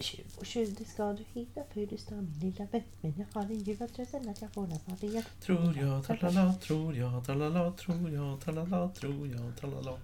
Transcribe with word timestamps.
Tjuv 0.00 0.24
och 0.36 0.46
tjuv, 0.46 0.74
det 0.78 0.84
ska 0.84 1.12
du 1.12 1.24
hitta 1.32 1.60
för 1.72 1.86
du 1.86 1.96
står 1.96 2.16
min 2.16 2.40
lilla 2.40 2.66
vän. 2.72 2.82
Men 3.00 3.14
jag 3.16 3.26
har 3.40 3.42
en 3.42 3.58
ljuv 3.58 3.82
att 3.82 3.94
trösten 3.94 4.28
att 4.28 4.42
jag 4.42 4.52
får 4.52 4.66
nästan 4.66 4.96
vet. 4.96 5.40
Tror 5.40 5.76
jag, 5.76 6.04
tralala, 6.06 6.54
tror 6.54 6.96
jag, 6.96 7.24
tralala, 7.26 7.72
tror 7.72 8.10
jag, 8.10 8.40
tralala, 8.40 8.88
tror 8.88 9.28
jag, 9.28 9.56
tralala. 9.60 9.98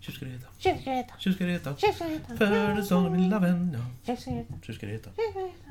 Tjuv 0.00 0.12
ska 0.12 0.24
du 0.24 0.30
heta, 0.30 0.46
Tjuv 0.58 0.74
ska 0.80 0.90
du 0.90 0.96
heta. 0.96 1.14
tjuv 1.18 1.32
ska 1.32 1.44
du 1.44 1.50
heta. 1.50 1.76
Tjuv 1.76 1.92
ska 1.92 2.04
det 2.04 2.10
heta. 2.10 2.36
För 2.36 2.82
står 2.82 3.10
min 3.10 3.22
lilla 3.22 3.38
vän. 3.38 3.84
Tjuv 4.06 4.16
ska 4.16 4.30
du 4.30 4.36
heta. 4.36 4.54
Tjuv 4.62 4.72
ska 4.74 4.86
du 4.86 4.92
heta, 4.92 5.10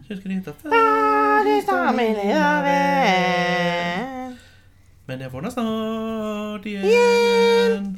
Tjuv 0.07 0.19
ska 0.19 0.29
du 0.29 0.35
heta. 0.35 0.53
ska. 0.53 0.69
För... 0.69 1.55
Du 1.55 1.61
står 1.61 1.97
min 1.97 2.13
lilla 2.13 2.61
vän. 2.61 4.37
Men 5.05 5.19
jag 5.19 5.31
får 5.31 5.41
den 5.41 5.51
snart 5.51 6.65
igen. 6.65 7.97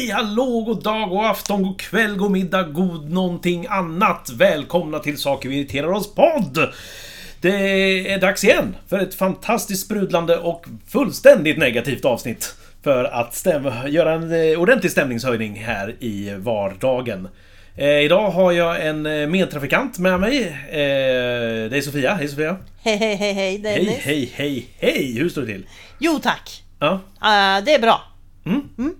Hej, 0.00 0.10
hallå, 0.10 0.62
god 0.66 0.82
dag, 0.82 1.08
god 1.08 1.24
afton, 1.24 1.62
god 1.62 1.80
kväll, 1.80 2.16
god 2.16 2.30
middag, 2.30 2.62
god 2.62 3.10
någonting 3.10 3.66
annat. 3.70 4.30
Välkomna 4.34 4.98
till 4.98 5.18
Saker 5.18 5.48
vi 5.48 5.56
irriterar 5.56 5.92
oss 5.92 6.14
podd! 6.14 6.68
Det 7.40 8.12
är 8.12 8.20
dags 8.20 8.44
igen 8.44 8.76
för 8.88 8.98
ett 8.98 9.14
fantastiskt 9.14 9.84
sprudlande 9.84 10.36
och 10.36 10.66
fullständigt 10.88 11.58
negativt 11.58 12.04
avsnitt. 12.04 12.54
För 12.82 13.04
att 13.04 13.46
göra 13.88 14.12
en 14.12 14.52
eh, 14.52 14.60
ordentlig 14.60 14.92
stämningshöjning 14.92 15.54
här 15.54 15.96
i 16.00 16.34
vardagen. 16.38 17.28
Eh, 17.76 18.00
idag 18.00 18.30
har 18.30 18.52
jag 18.52 18.86
en 18.86 19.06
eh, 19.06 19.26
medtrafikant 19.26 19.98
med 19.98 20.20
mig. 20.20 20.42
Eh, 20.68 21.70
det 21.70 21.76
är 21.76 21.80
Sofia. 21.80 22.14
Hej 22.14 22.28
Sofia! 22.28 22.56
Hej, 22.82 22.96
hej, 22.96 23.14
hej, 23.14 23.32
hej 23.32 23.58
Dennis. 23.58 23.88
Hej, 23.88 24.32
hej, 24.34 24.66
hej, 24.78 24.92
hej! 24.92 25.18
Hur 25.18 25.28
står 25.28 25.42
det 25.42 25.46
till? 25.46 25.66
Jo 25.98 26.18
tack. 26.22 26.62
Ja, 26.78 26.92
Uh, 26.92 27.64
det 27.64 27.74
är 27.74 27.78
bra. 27.78 28.02
Mm. 28.46 28.94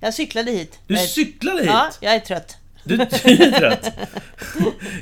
Jag 0.00 0.14
cyklade 0.14 0.50
hit. 0.50 0.78
du 0.86 0.94
Jag 0.94 1.02
är- 1.02 1.06
cyklade 1.06 1.58
hit! 1.60 1.66
Ja, 1.66 1.90
jag 2.00 2.14
är 2.14 2.20
trött. 2.20 2.56
Du 2.84 2.96
du 2.96 3.02
är 3.02 3.52
trött. 3.58 3.92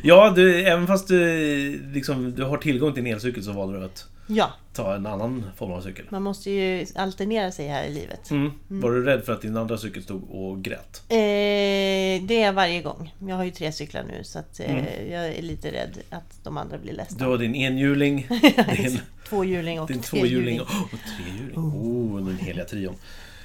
Ja, 0.03 0.31
du, 0.37 0.63
även 0.67 0.87
fast 0.87 1.09
du, 1.09 1.83
liksom, 1.93 2.35
du 2.35 2.45
har 2.45 2.57
tillgång 2.59 2.93
till 2.95 3.07
en 3.07 3.13
elcykel 3.13 3.43
så 3.45 3.53
valde 3.53 3.79
du 3.79 3.85
att 3.85 4.05
Ja, 4.31 4.51
ta 4.75 4.95
en 4.95 5.07
annan 5.07 5.45
form 5.57 5.73
av 5.73 5.81
cykel. 5.83 6.05
man 6.11 6.23
måste 6.23 6.51
ju 6.51 6.87
alternera 6.95 7.53
sig 7.53 7.69
här 7.69 7.85
i 7.85 7.95
livet. 7.95 8.31
Mm. 8.31 8.53
Var 8.69 8.91
du 8.91 9.05
rädd 9.05 9.25
för 9.25 9.33
att 9.33 9.43
din 9.43 9.57
andra 9.57 9.79
cykel 9.79 10.03
stod 10.03 10.31
och 10.31 10.63
grät? 10.63 11.03
Eh, 11.09 11.17
det 11.17 12.31
är 12.31 12.45
jag 12.45 12.53
varje 12.53 12.83
gång. 12.83 13.15
Jag 13.29 13.37
har 13.37 13.45
ju 13.45 13.51
tre 13.51 13.73
cyklar 13.73 14.03
nu 14.03 14.25
så 14.25 14.39
att, 14.39 14.61
eh, 14.61 14.71
Mm. 14.71 14.85
jag 15.13 15.27
är 15.29 15.43
lite 15.43 15.73
rädd 15.73 15.99
att 16.11 16.39
de 16.45 16.57
andra 16.57 16.79
blir 16.79 16.91
Du 16.93 16.97
ledsna. 16.97 17.27
har 17.27 17.39
din 17.39 17.55
enhjuling, 17.55 18.27
din, 18.77 19.01
Tvåhjuling 19.29 19.81
och 19.81 19.89
din 19.89 20.01
tvåhjuling 20.01 20.61
och 20.61 20.67
och 20.67 20.99
trehjuling. 21.17 21.57
Oh, 21.59 22.25
den 22.27 22.39
heliga 22.39 22.65
trion. 22.65 22.95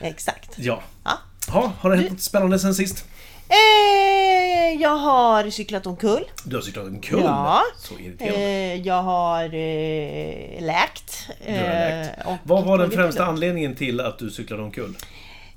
Exakt. 0.01 0.51
Ja. 0.57 0.83
Ja. 1.03 1.11
Ha, 1.49 1.71
har 1.79 1.89
det 1.89 1.95
hänt 1.97 2.09
något 2.11 2.21
spännande 2.21 2.59
sen 2.59 2.75
sist? 2.75 3.05
Eh, 3.49 4.81
jag 4.81 4.97
har 4.97 5.49
cyklat 5.49 5.87
omkull. 5.87 6.23
Du 6.45 6.55
har 6.55 6.63
cyklat 6.63 6.87
en 6.87 6.99
kull. 7.01 7.21
Ja. 7.23 7.63
Så 7.77 7.99
irriterande. 7.99 8.39
Eh, 8.39 8.75
jag 8.75 9.03
har 9.03 9.43
eh, 9.43 10.61
läkt. 10.61 11.29
Du 11.45 11.51
har 11.51 11.59
läkt. 11.59 12.19
Eh, 12.19 12.27
och 12.27 12.37
Vad 12.43 12.63
var 12.65 12.77
den 12.77 12.91
främsta 12.91 13.25
anledningen 13.25 13.75
till 13.75 14.01
att 14.01 14.19
du 14.19 14.31
cyklade 14.31 14.63
omkull? 14.63 14.97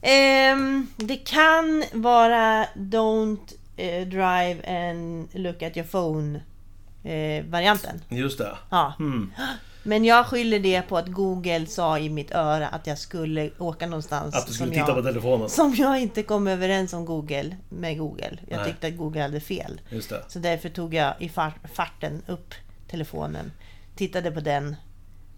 Ehm, 0.03 0.87
det 0.97 1.17
kan 1.17 1.85
vara 1.93 2.67
Don't 2.75 3.53
eh, 3.77 4.07
drive 4.07 4.87
and 4.89 5.29
look 5.33 5.63
at 5.63 5.77
your 5.77 5.87
phone 5.87 6.41
eh. 7.05 8.19
Just 8.19 8.39
det. 8.39 8.59
Ja. 8.71 8.95
Mm. 8.99 9.33
Men 9.87 10.05
jag 10.05 10.27
skyller 10.27 10.59
det 10.59 10.83
på 10.83 10.99
att 10.99 11.09
Google 11.09 11.67
sa 11.67 11.99
i 11.99 12.09
mitt 12.11 12.31
öra 12.31 12.69
att 12.69 12.87
jag 12.87 12.99
skulle 12.99 13.51
åka 13.59 13.87
någonstans 13.87 14.35
Att 14.35 14.47
du 14.47 14.53
skulle 14.53 14.67
som, 14.69 14.75
titta 14.75 14.87
jag, 14.89 14.97
på 14.97 15.03
telefonen. 15.03 15.49
som 15.49 15.75
jag 15.75 16.01
inte 16.01 16.23
kom 16.23 16.47
överens 16.47 16.93
om 16.93 17.05
Google 17.05 17.57
med 17.69 17.99
Google. 17.99 18.39
Jag 18.49 18.57
Nej. 18.57 18.67
tyckte 18.67 18.87
att 18.87 18.97
Google 18.97 19.21
hade 19.23 19.41
fel. 19.41 19.81
Just 19.91 20.09
det. 20.11 20.23
Så 20.29 20.39
därför 20.39 20.69
tog 20.69 20.95
jag 20.95 21.15
i 21.19 21.29
far- 21.29 21.59
farten 21.75 22.23
upp 22.27 22.55
telefonen, 22.91 23.53
tittade 23.97 24.31
på 24.31 24.41
den 24.41 24.77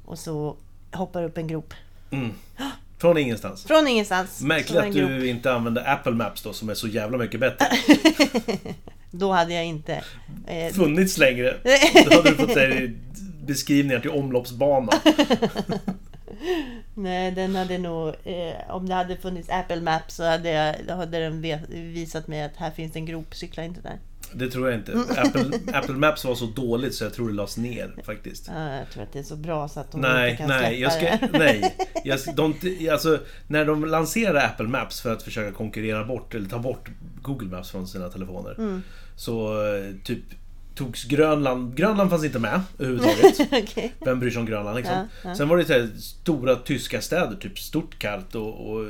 och 0.05 0.19
så 0.19 0.57
hoppar 0.93 1.23
upp 1.25 1.39
en 1.39 1.47
grop. 1.49 1.75
Mm. 2.11 2.31
Från 2.99 3.19
ingenstans. 3.19 3.65
Från 3.65 3.89
ingenstans. 3.89 4.41
Märkligt 4.43 4.79
att 4.79 4.95
grop. 4.95 5.09
du 5.09 5.29
inte 5.29 5.53
använder 5.53 5.93
Apple 5.93 6.13
Maps 6.13 6.43
då, 6.43 6.53
som 6.53 6.69
är 6.69 6.75
så 6.75 6.89
jävla 6.89 7.19
mycket 7.19 7.41
bättre. 7.41 7.67
Då 9.11 9.33
hade 9.33 9.55
jag 9.55 9.65
inte... 9.65 10.03
Eh, 10.47 10.73
Funnits 10.75 11.19
längre. 11.19 11.57
Då 12.11 12.17
hade 12.17 12.31
du 12.31 12.37
fått 12.37 12.53
säga 12.53 12.91
beskrivningar 13.49 14.01
till 14.01 14.11
omloppsbana. 14.11 14.93
nej, 16.95 17.33
den 17.33 17.57
hade 17.57 17.79
nog... 17.79 18.09
Eh, 18.09 18.71
om 18.71 18.89
det 18.89 18.95
hade 18.95 19.17
funnits 19.17 19.49
Apple 19.51 19.81
Maps 19.81 20.15
så 20.15 20.25
hade, 20.25 20.51
jag, 20.87 20.97
hade 20.97 21.19
den 21.19 21.43
visat 21.71 22.29
mig 22.29 22.43
att 22.43 22.57
här 22.57 22.71
finns 22.71 22.97
en 22.97 23.07
grop, 23.07 23.35
cykla 23.35 23.65
inte 23.65 23.81
där. 23.81 23.99
Det 24.33 24.51
tror 24.51 24.71
jag 24.71 24.79
inte. 24.79 24.93
Apple, 25.17 25.51
Apple 25.73 25.95
Maps 25.95 26.25
var 26.25 26.35
så 26.35 26.47
dåligt 26.47 26.95
så 26.95 27.05
jag 27.05 27.15
tror 27.15 27.29
det 27.29 27.35
lades 27.35 27.57
ner 27.57 27.95
faktiskt. 28.05 28.51
Ja, 28.55 28.75
jag 28.75 28.91
tror 28.91 29.03
att 29.03 29.13
det 29.13 29.19
är 29.19 29.23
så 29.23 29.37
bra 29.37 29.69
så 29.69 29.81
att 29.81 29.93
de 29.93 30.01
Nej, 30.01 30.31
inte 30.31 30.43
kan 30.43 30.49
nej, 30.49 30.81
jag 30.81 30.93
ska, 30.93 31.05
det. 31.05 31.29
nej. 31.39 31.77
Jag, 32.05 32.19
de, 32.35 32.55
alltså, 32.93 33.19
när 33.47 33.65
de 33.65 33.85
lanserade 33.85 34.47
Apple 34.47 34.69
Maps 34.69 35.01
för 35.01 35.13
att 35.13 35.23
försöka 35.23 35.53
konkurrera 35.53 36.05
bort, 36.05 36.35
eller 36.35 36.49
ta 36.49 36.59
bort 36.59 36.91
Google 37.23 37.49
Maps 37.49 37.71
från 37.71 37.89
sina 37.89 38.09
telefoner. 38.09 38.55
Mm. 38.59 38.83
Så 39.17 39.67
eh, 39.67 39.95
typ 40.05 40.25
togs 40.79 41.05
Grönland, 41.05 41.77
Grönland 41.77 42.11
fanns 42.11 42.25
inte 42.25 42.39
med 42.39 42.61
överhuvudtaget. 42.79 43.41
Okej. 43.65 43.95
Vem 44.01 44.21
bryr 44.21 44.31
sig 44.31 44.41
om 44.41 44.47
Grönland 44.47 44.77
liksom? 44.77 44.95
Ja, 44.95 45.29
ja. 45.29 45.35
Sen 45.35 45.49
var 45.49 45.57
det 45.57 45.69
här, 45.69 45.89
stora 46.01 46.57
tyska 46.57 47.01
städer, 47.01 47.37
typ 47.37 47.59
Stuttgart 47.59 48.35
och, 48.35 48.71
och 48.71 48.85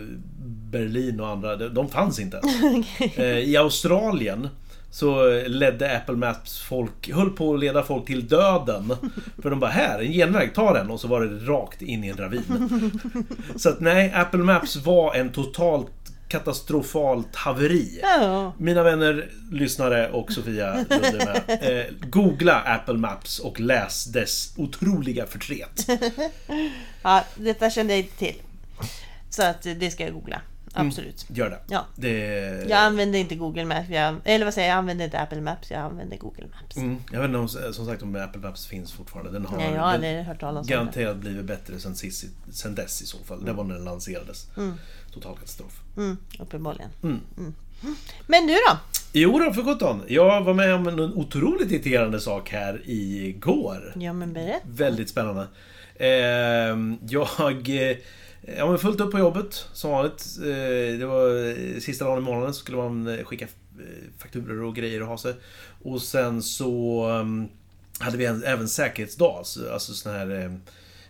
Berlin 0.71 1.21
och 1.21 1.29
andra. 1.29 1.57
De, 1.57 1.89
fanns 1.89 2.21
inte 2.21 2.37
ens. 2.45 3.19
Eh, 3.19 3.39
I 3.39 3.57
Australien 3.57 4.49
så 4.91 5.41
ledde 5.47 5.97
Apple 5.97 6.17
Maps 6.17 6.59
folk, 6.61 7.11
höll 7.13 7.31
på 7.31 7.55
att 7.55 7.61
leda 7.61 7.83
folk 7.83 8.07
till 8.07 8.29
döden. 8.29 8.95
För 9.43 9.51
de 9.51 9.61
bara 9.61 9.71
här, 9.71 9.99
en 9.99 10.13
genväg, 10.13 10.55
ta 10.55 10.73
den. 10.75 10.91
Och 10.91 11.01
så 11.01 11.09
var 11.09 11.21
det 11.21 11.53
rakt 11.53 11.83
in 11.83 12.05
i 12.05 12.09
en 12.09 12.17
ravin. 12.17 12.43
Så 13.57 13.69
att 13.69 13.81
nej, 13.81 14.13
Apple 14.15 14.41
Maps 14.41 14.77
var 14.77 15.15
en 15.15 15.29
totalt 15.29 15.98
katastrofalt 16.29 17.37
haveri. 17.37 18.01
Ja, 18.03 18.53
Mina 18.59 18.83
vänner, 18.83 19.31
lyssnare 19.53 20.11
och 20.11 20.33
Sofia 20.33 20.85
med. 20.89 21.43
Eh, 21.63 21.85
googla 22.01 22.61
Apple 22.61 22.95
Maps 22.95 23.39
och 23.39 23.61
läs 23.61 24.05
dess 24.05 24.53
otroliga 24.57 25.27
förtret. 25.27 25.87
ja, 27.03 27.25
detta 27.35 27.71
kände 27.71 27.93
jag 27.93 28.01
inte 28.01 28.17
till. 28.19 28.43
Så 29.31 29.43
att 29.43 29.67
eh, 29.67 29.73
det 29.73 29.91
ska 29.91 30.05
jag 30.05 30.13
googla. 30.13 30.41
Mm. 30.75 30.87
Absolut. 30.89 31.27
Gör 31.29 31.51
det. 31.51 31.59
Ja. 31.69 31.85
det 31.97 32.17
Jag 32.69 32.79
använder 32.79 33.19
inte 33.19 33.35
Google 33.35 33.65
Maps, 33.65 33.89
jag, 33.89 34.17
eller 34.25 34.45
vad 34.45 34.55
säger 34.55 34.69
jag, 34.69 34.75
jag 34.75 34.79
använder 34.79 35.05
inte 35.05 35.19
Apple 35.21 35.41
Maps, 35.41 35.71
jag 35.71 35.81
använder 35.81 36.17
Google 36.17 36.47
Maps. 36.61 36.77
mm, 36.77 36.97
jag 37.13 37.19
vet 37.21 37.29
inte 37.29 37.39
om, 37.39 37.49
som 37.49 37.87
sagt 37.87 38.03
om 38.03 38.17
Apple 38.17 38.41
Maps 38.41 38.67
finns 38.67 38.93
fortfarande. 38.93 39.31
Den 39.33 39.47
har 39.47 39.57
Nej, 39.57 39.73
jag 39.75 39.81
har 39.83 39.99
den, 39.99 40.25
hört 40.25 40.41
talas 40.41 40.61
om 40.61 40.67
det. 40.67 40.73
garanterat 40.73 41.17
blivit 41.17 41.45
bättre 41.45 41.79
sen, 41.79 41.95
sist, 41.97 42.25
sen 42.53 42.75
dess 42.75 43.03
i 43.03 43.07
så 43.07 43.19
fall. 43.19 43.45
Det 43.45 43.53
var 43.53 43.65
när 43.65 43.75
den 43.75 43.85
lanserades. 43.85 44.47
Mm. 44.57 44.75
Total 45.15 45.35
katastrof. 45.35 45.81
Mm, 45.97 46.17
uppenbarligen. 46.39 46.91
Mm. 47.03 47.21
Men 48.27 48.47
du 48.47 48.53
då? 48.55 48.79
Jo 49.13 49.39
då, 49.39 49.53
för 49.53 49.63
sjutton. 49.63 50.03
Jag 50.09 50.45
var 50.45 50.55
med 50.55 50.75
om 50.75 50.89
en 50.89 51.01
otroligt 51.01 51.71
irriterande 51.71 52.21
sak 52.21 52.51
här 52.51 52.83
igår. 52.85 53.93
Ja 53.97 54.13
men 54.13 54.33
berätta. 54.33 54.61
Väldigt 54.65 55.09
spännande. 55.09 55.47
Ehm, 55.99 56.99
jag... 57.09 57.69
Ja 58.57 58.71
men 58.71 58.79
fullt 58.79 59.01
upp 59.01 59.11
på 59.11 59.19
jobbet 59.19 59.67
som 59.73 59.91
vanligt. 59.91 60.39
Eh, 60.39 60.99
det 60.99 61.07
var 61.07 61.49
eh, 61.49 61.81
sista 61.81 62.05
dagen 62.05 62.19
i 62.19 62.27
månaden 62.27 62.55
så 62.55 62.61
skulle 62.61 62.77
man 62.77 63.07
eh, 63.07 63.25
skicka 63.25 63.47
fakturor 64.19 64.63
och 64.63 64.77
grejer 64.77 65.03
och 65.03 65.09
ha 65.09 65.19
sig. 65.19 65.35
Och 65.83 66.03
sen 66.03 66.43
så 66.43 67.05
ehm, 67.09 67.49
hade 67.99 68.17
vi 68.17 68.25
även 68.25 68.69
säkerhetsdag. 68.69 69.45
Alltså 69.73 69.95
sån 69.95 70.13
här 70.13 70.31
ehm, 70.31 70.61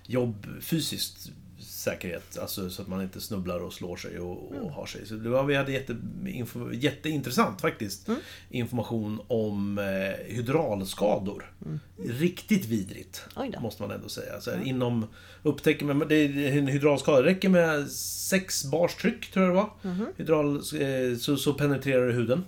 jobb, 0.06 0.46
fysiskt 0.60 1.30
säkerhet. 1.78 2.38
Alltså 2.38 2.70
så 2.70 2.82
att 2.82 2.88
man 2.88 3.02
inte 3.02 3.20
snubblar 3.20 3.60
och 3.60 3.72
slår 3.72 3.96
sig 3.96 4.18
och, 4.18 4.52
och 4.52 4.70
har 4.70 4.86
sig. 4.86 5.06
Så 5.06 5.14
det 5.14 5.28
var, 5.28 5.44
vi 5.44 5.54
hade 5.54 5.72
jätte, 5.72 5.96
info, 6.26 6.72
jätteintressant 6.72 7.60
faktiskt. 7.60 8.08
Information 8.50 9.20
om 9.26 9.78
eh, 9.78 10.34
hydraulskador. 10.34 11.52
Riktigt 11.96 12.64
vidrigt. 12.64 13.24
Måste 13.60 13.82
man 13.82 13.90
ändå 13.90 14.08
säga. 14.08 14.40
Så 14.40 14.50
här, 14.50 14.62
Inom 14.64 15.06
upptäcker 15.42 15.84
man, 15.84 16.08
det 16.08 16.14
är 16.14 16.58
en 16.58 16.66
hydraulskada. 16.66 17.22
Det 17.22 17.28
räcker 17.28 17.48
med 17.48 17.90
sex 17.90 18.64
bars 18.64 18.94
tryck, 18.94 19.30
tror 19.30 19.46
jag 19.46 19.54
det 19.54 19.56
var. 19.56 19.70
Hydral, 20.16 20.56
eh, 20.56 21.18
så, 21.18 21.36
så 21.36 21.54
penetrerar 21.54 22.06
det 22.06 22.12
huden. 22.12 22.44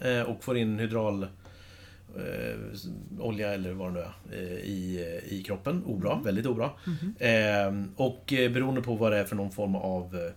Eh, 0.00 0.20
och 0.20 0.44
får 0.44 0.56
in 0.56 0.78
hydral 0.78 1.26
eh, 2.16 3.20
olja 3.20 3.54
eller 3.54 3.72
vad 3.72 3.94
det 3.94 4.00
nu 4.30 4.36
är 4.36 4.42
eh, 4.42 4.58
i, 4.58 5.20
i 5.28 5.42
kroppen. 5.42 5.84
Obra, 5.84 6.20
väldigt 6.24 6.46
obra. 6.46 6.70
Eh, 7.18 7.72
och 7.96 8.32
eh, 8.32 8.52
beroende 8.52 8.82
på 8.82 8.94
vad 8.94 9.12
det 9.12 9.18
är 9.18 9.24
för 9.24 9.36
någon 9.36 9.52
form 9.52 9.76
av 9.76 10.16
eh, 10.16 10.32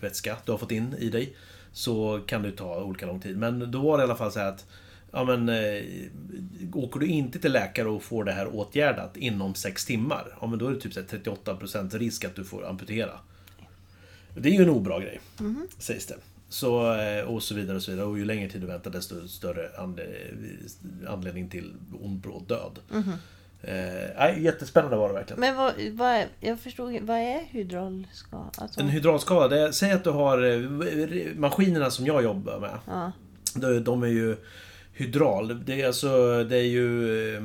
vätska 0.00 0.36
du 0.44 0.52
har 0.52 0.58
fått 0.58 0.72
in 0.72 0.94
i 0.98 1.08
dig 1.08 1.36
så 1.72 2.20
kan 2.26 2.42
det 2.42 2.52
ta 2.52 2.82
olika 2.82 3.06
lång 3.06 3.20
tid. 3.20 3.38
Men 3.38 3.70
då 3.70 3.80
var 3.80 3.98
det 3.98 4.02
i 4.02 4.04
alla 4.04 4.16
fall 4.16 4.32
så 4.32 4.38
här 4.40 4.48
att 4.48 4.66
Ja 5.12 5.24
men 5.24 5.48
eh, 5.48 5.82
Åker 6.72 7.00
du 7.00 7.06
inte 7.06 7.38
till 7.38 7.52
läkare 7.52 7.88
och 7.88 8.02
får 8.02 8.24
det 8.24 8.32
här 8.32 8.54
åtgärdat 8.54 9.16
inom 9.16 9.54
6 9.54 9.84
timmar 9.84 10.36
Ja 10.40 10.46
men 10.46 10.58
då 10.58 10.66
är 10.66 10.72
det 10.72 10.80
typ 10.80 10.92
så 10.92 11.00
här 11.00 11.06
38% 11.06 11.98
risk 11.98 12.24
att 12.24 12.36
du 12.36 12.44
får 12.44 12.68
amputera. 12.68 13.12
Det 14.34 14.48
är 14.48 14.52
ju 14.52 14.62
en 14.62 14.70
obra 14.70 15.00
grej, 15.00 15.20
sägs 15.78 16.06
det. 16.06 16.16
Så, 16.52 16.94
eh, 16.94 17.24
och 17.24 17.42
så 17.42 17.54
vidare 17.54 17.76
och 17.76 17.82
så 17.82 17.90
vidare. 17.90 18.06
Och 18.06 18.18
ju 18.18 18.24
längre 18.24 18.48
tid 18.50 18.60
du 18.60 18.66
väntar 18.66 18.90
desto 18.90 19.28
större 19.28 19.68
anle- 19.78 21.08
anledning 21.08 21.48
till 21.48 21.74
ond 22.02 22.20
bråd 22.20 22.44
död. 22.48 22.78
Eh, 23.62 23.74
nej, 24.18 24.42
jättespännande 24.42 24.96
var 24.96 25.08
det 25.08 25.14
verkligen. 25.14 25.40
Men 25.40 25.56
vad, 25.56 25.72
vad 25.92 26.24
jag 26.40 26.60
förstod 26.60 27.00
vad 27.02 27.16
är 27.16 27.40
hydraulskada? 27.50 28.50
Alltså, 28.58 28.80
En 28.80 28.88
hydraulskada, 28.88 29.48
det 29.48 29.60
är, 29.60 29.72
säg 29.72 29.92
att 29.92 30.04
du 30.04 30.10
har 30.10 30.42
eh, 30.42 31.34
maskinerna 31.36 31.90
som 31.90 32.06
jag 32.06 32.22
jobbar 32.22 32.60
med. 32.60 32.78
ja. 32.86 33.12
De, 33.54 33.78
de 33.84 34.02
är 34.02 34.06
ju 34.06 34.36
hydral. 35.00 35.64
Det 35.66 35.82
är 35.82 35.86
alltså, 35.86 36.44
det 36.44 36.56
är 36.56 36.62
ju... 36.62 37.34
eh, 37.36 37.42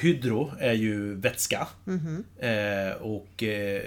Hydro 0.00 0.52
är 0.58 0.72
ju 0.72 1.14
vätska. 1.14 1.68
Eh, 2.38 3.02
och 3.02 3.42
eh, 3.42 3.82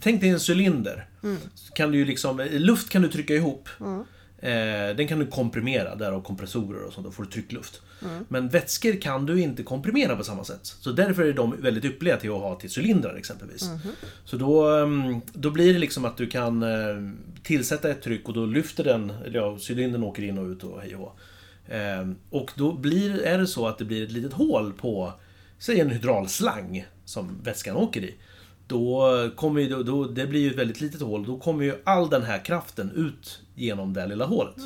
tänk 0.00 0.20
dig 0.20 0.30
en 0.30 0.38
cylinder. 0.48 1.06
Så 1.54 1.72
Kan 1.72 1.92
du 1.92 2.04
liksom, 2.04 2.48
luft 2.52 2.88
kan 2.90 3.02
du 3.02 3.08
trycka 3.08 3.34
ihop. 3.34 3.68
Eh, 4.38 4.96
den 4.96 5.08
kan 5.08 5.18
du 5.18 5.26
komprimera, 5.26 5.94
därav 5.94 6.22
kompressorer 6.22 6.82
och 6.86 6.92
sånt, 6.92 7.06
då 7.06 7.12
får 7.12 7.22
du 7.24 7.30
tryckluft. 7.30 7.82
Men 8.28 8.48
vätskor 8.48 9.00
kan 9.00 9.26
du 9.26 9.40
inte 9.40 9.62
komprimera 9.62 10.16
på 10.16 10.24
samma 10.24 10.44
sätt. 10.44 10.60
Så 10.62 10.92
därför 10.92 11.22
är 11.24 11.32
de 11.32 11.60
väldigt 11.62 11.84
ypperliga 11.84 12.16
till 12.16 12.30
att 12.30 12.40
ha 12.40 12.54
till 12.54 12.70
cylindrar 12.78 13.14
exempelvis. 13.16 13.62
Så 14.24 14.36
då, 14.36 14.68
ehm, 14.76 15.20
då 15.32 15.50
blir 15.50 15.72
det 15.72 15.78
liksom 15.78 16.04
att 16.04 16.16
du 16.16 16.26
kan 16.26 16.62
eh, 16.62 16.68
tillsätta 17.42 17.90
ett 17.90 18.02
tryck 18.02 18.28
och 18.28 18.34
då 18.34 18.46
lyfter 18.46 18.84
den, 18.84 19.10
eller 19.10 19.38
ja, 19.38 19.58
cylindern 19.68 20.02
åker 20.02 20.22
in 20.22 20.38
och 20.38 20.46
ut 20.46 20.64
och 20.64 20.80
hej 20.80 20.94
och 20.94 21.00
hå. 21.00 21.06
Ehm, 21.06 21.14
Ehm, 21.68 22.16
och 22.30 22.50
då 22.54 22.72
blir, 22.72 23.22
är 23.22 23.38
det 23.38 23.46
så 23.46 23.66
att 23.66 23.78
det 23.78 23.84
blir 23.84 24.04
ett 24.04 24.12
litet 24.12 24.32
hål 24.32 24.72
på, 24.72 25.12
säg 25.58 25.80
en 25.80 25.90
hydraulslang 25.90 26.86
som 27.04 27.40
vätskan 27.42 27.76
åker 27.76 28.04
i. 28.04 28.14
Då 28.66 29.30
kommer 29.36 29.60
ju, 29.60 29.82
då, 29.82 30.04
det 30.04 30.26
blir 30.26 30.40
ju 30.40 30.50
ett 30.50 30.58
väldigt 30.58 30.80
litet 30.80 31.00
hål, 31.00 31.26
då 31.26 31.38
kommer 31.38 31.64
ju 31.64 31.74
all 31.84 32.10
den 32.10 32.22
här 32.22 32.44
kraften 32.44 32.90
ut 32.90 33.40
genom 33.54 33.92
det 33.92 34.06
lilla 34.06 34.26
hålet. 34.26 34.56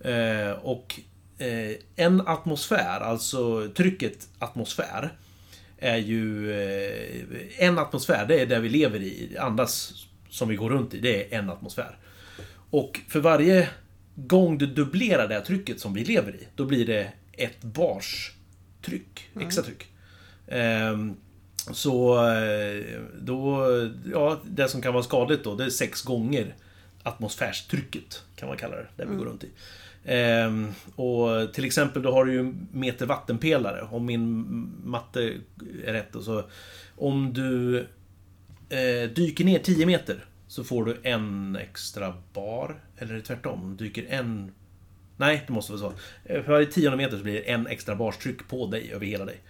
Eh, 0.00 0.50
och 0.50 1.00
eh, 1.38 1.76
en 1.96 2.20
atmosfär, 2.26 3.00
alltså 3.00 3.68
trycket 3.74 4.28
atmosfär, 4.38 5.12
är 5.78 5.96
ju... 5.96 6.52
Eh, 6.52 7.64
en 7.64 7.78
atmosfär, 7.78 8.26
det 8.26 8.40
är 8.40 8.46
det 8.46 8.58
vi 8.58 8.68
lever 8.68 9.00
i, 9.00 9.36
andas 9.38 9.92
som 10.30 10.48
vi 10.48 10.56
går 10.56 10.70
runt 10.70 10.94
i, 10.94 11.00
det 11.00 11.34
är 11.34 11.38
en 11.38 11.50
atmosfär. 11.50 11.98
Och 12.70 13.00
för 13.08 13.20
varje 13.20 13.68
gång 14.26 14.58
du 14.58 14.66
dubblerar 14.66 15.28
det 15.28 15.34
här 15.34 15.40
trycket 15.40 15.80
som 15.80 15.94
vi 15.94 16.04
lever 16.04 16.36
i, 16.36 16.48
då 16.54 16.64
blir 16.64 16.86
det 16.86 17.12
ett 17.32 17.60
bars 17.62 18.32
tryck, 18.82 19.30
extra 19.40 19.64
tryck. 19.64 19.86
Ehm, 20.46 21.16
så 21.70 22.26
eh, 22.28 22.84
då, 23.20 23.66
ja, 24.12 24.40
det 24.44 24.68
som 24.68 24.82
kan 24.82 24.92
vara 24.92 25.02
skadligt 25.02 25.44
då, 25.44 25.54
det 25.54 25.64
är 25.64 25.70
sex 25.70 26.02
gånger 26.02 26.54
atmosfärstrycket, 27.02 28.22
kan 28.36 28.48
man 28.48 28.56
kalla 28.56 28.76
det, 28.76 28.86
det 28.96 29.04
vi 29.04 29.16
går 29.16 29.24
runt 29.24 29.44
i. 29.44 29.48
Ehm, 30.04 30.68
och 30.96 31.54
till 31.54 31.64
exempel 31.64 32.02
då 32.02 32.12
har 32.12 32.24
du 32.24 32.32
ju 32.32 32.54
meter 32.72 33.06
vattenpelare, 33.06 33.82
om 33.90 34.06
min 34.06 34.46
matte 34.84 35.32
är 35.84 35.92
rätt. 35.92 36.16
Och 36.16 36.24
så, 36.24 36.44
om 36.96 37.32
du 37.32 37.78
eh, 38.68 39.10
dyker 39.14 39.44
ner 39.44 39.58
10 39.58 39.86
meter 39.86 40.24
så 40.48 40.64
får 40.64 40.84
du 40.84 40.96
en 41.02 41.56
extra 41.56 42.14
bar. 42.32 42.80
Eller 42.98 43.20
tvärtom? 43.20 43.76
Dyker 43.76 44.06
en... 44.08 44.52
Nej, 45.16 45.44
det 45.46 45.52
måste 45.52 45.72
vara 45.72 45.80
så. 45.80 45.92
Eh, 46.24 46.42
För 46.42 46.52
varje 46.52 46.66
tionde 46.66 46.96
meter 46.96 47.16
så 47.16 47.22
blir 47.22 47.34
det 47.34 47.50
en 47.50 47.66
extra 47.66 47.94
barstryck 47.96 48.48
på 48.48 48.66
dig, 48.66 48.92
över 48.92 49.06
hela 49.06 49.24
dig. 49.24 49.40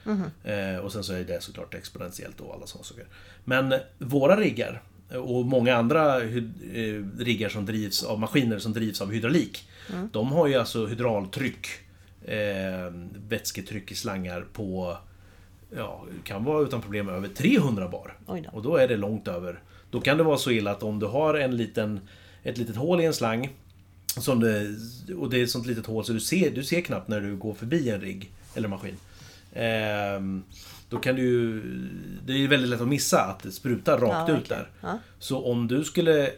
Eh, 0.44 0.76
och 0.76 0.92
sen 0.92 1.04
så 1.04 1.12
är 1.12 1.24
det 1.24 1.42
såklart 1.42 1.74
exponentiellt 1.74 2.40
och 2.40 2.54
alla 2.54 2.66
sådana 2.66 2.84
saker. 2.84 3.06
Men 3.44 3.74
våra 3.98 4.36
riggar, 4.40 4.82
och 5.14 5.46
många 5.46 5.76
andra 5.76 6.22
eh, 6.22 6.42
riggar 7.18 7.48
som 7.48 7.66
drivs 7.66 8.02
av 8.04 8.18
maskiner 8.20 8.58
som 8.58 8.72
drivs 8.72 9.00
av 9.00 9.12
hydraulik. 9.12 9.68
De 10.12 10.32
har 10.32 10.46
ju 10.46 10.54
alltså 10.54 10.86
hydraultryck, 10.86 11.66
eh, 12.24 12.92
vätsketryck 13.28 13.92
i 13.92 13.94
slangar 13.94 14.44
på, 14.52 14.96
ja, 15.76 16.04
kan 16.24 16.44
vara 16.44 16.62
utan 16.62 16.80
problem 16.82 17.08
över 17.08 17.28
300 17.28 17.88
bar. 17.88 18.16
Och 18.52 18.62
då 18.62 18.76
är 18.76 18.88
det 18.88 18.96
långt 18.96 19.28
över. 19.28 19.60
Då 19.90 20.00
kan 20.00 20.16
det 20.18 20.22
vara 20.24 20.38
så 20.38 20.50
illa 20.50 20.70
att 20.70 20.82
om 20.82 20.98
du 20.98 21.06
har 21.06 21.34
en 21.34 21.56
liten, 21.56 22.00
ett 22.42 22.58
litet 22.58 22.76
hål 22.76 23.00
i 23.00 23.04
en 23.04 23.14
slang 23.14 23.50
som 24.06 24.40
det, 24.40 24.66
och 25.14 25.30
det 25.30 25.38
är 25.38 25.42
ett 25.42 25.50
sånt 25.50 25.66
litet 25.66 25.86
hål 25.86 26.04
så 26.04 26.12
du 26.12 26.20
ser, 26.20 26.50
du 26.50 26.64
ser 26.64 26.80
knappt 26.80 27.08
när 27.08 27.20
du 27.20 27.36
går 27.36 27.54
förbi 27.54 27.90
en 27.90 28.00
rigg 28.00 28.30
eller 28.54 28.68
maskin. 28.68 28.96
Ehm, 29.54 30.42
då 30.88 30.98
kan 30.98 31.14
du 31.16 31.22
ju... 31.22 31.62
Det 32.26 32.32
är 32.32 32.36
ju 32.36 32.46
väldigt 32.46 32.70
lätt 32.70 32.80
att 32.80 32.88
missa 32.88 33.20
att 33.22 33.42
det 33.42 33.50
sprutar 33.52 33.98
rakt 33.98 34.28
Ja, 34.28 34.36
ut 34.36 34.40
verkligen. 34.40 34.62
där. 34.62 34.88
Ja. 34.88 34.98
Så 35.18 35.44
om 35.44 35.68
du 35.68 35.84
skulle 35.84 36.30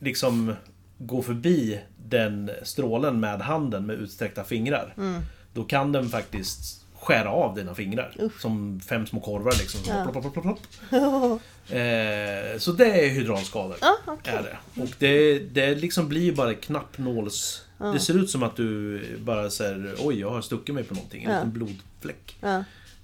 liksom 0.00 0.54
gå 0.98 1.22
förbi 1.22 1.80
den 2.08 2.50
strålen 2.62 3.20
med 3.20 3.40
handen 3.40 3.86
med 3.86 3.96
utsträckta 3.96 4.44
fingrar. 4.44 4.94
Mm. 4.96 5.22
Då 5.54 5.64
kan 5.64 5.92
den 5.92 6.08
faktiskt 6.08 6.84
skära 7.00 7.30
av 7.30 7.54
dina 7.54 7.74
fingrar. 7.74 8.14
Usch. 8.20 8.40
Som 8.40 8.80
fem 8.80 9.06
små 9.06 9.20
korvar 9.20 9.52
liksom. 9.58 9.80
Ja. 9.88 10.02
Plopp, 10.12 10.22
plopp, 10.22 10.32
plopp, 10.32 10.44
plopp. 10.90 11.40
Eh, 11.70 12.58
så 12.58 12.72
det 12.72 12.86
är 13.04 13.08
hydraulskador. 13.08 13.76
Ja, 13.80 13.96
okej. 14.06 14.34
Är 14.34 14.42
det. 14.42 14.82
Och 14.82 14.88
det, 14.98 15.38
det 15.38 15.74
liksom 15.74 16.08
blir 16.08 16.32
bara 16.34 16.54
knappnåls... 16.54 17.62
Det 17.78 18.00
ser 18.00 18.18
ut 18.18 18.30
som 18.30 18.42
att 18.42 18.56
du 18.56 19.00
bara 19.18 19.50
säger 19.50 19.94
oj, 19.98 20.20
jag 20.20 20.30
har 20.30 20.40
stuckit 20.42 20.74
mig 20.74 20.84
på 20.84 20.94
någonting. 20.94 21.24
En 21.24 21.30
Ja. 21.30 21.36
liten 21.36 21.52
blodfläck. 21.52 22.36
Ja. 22.40 22.56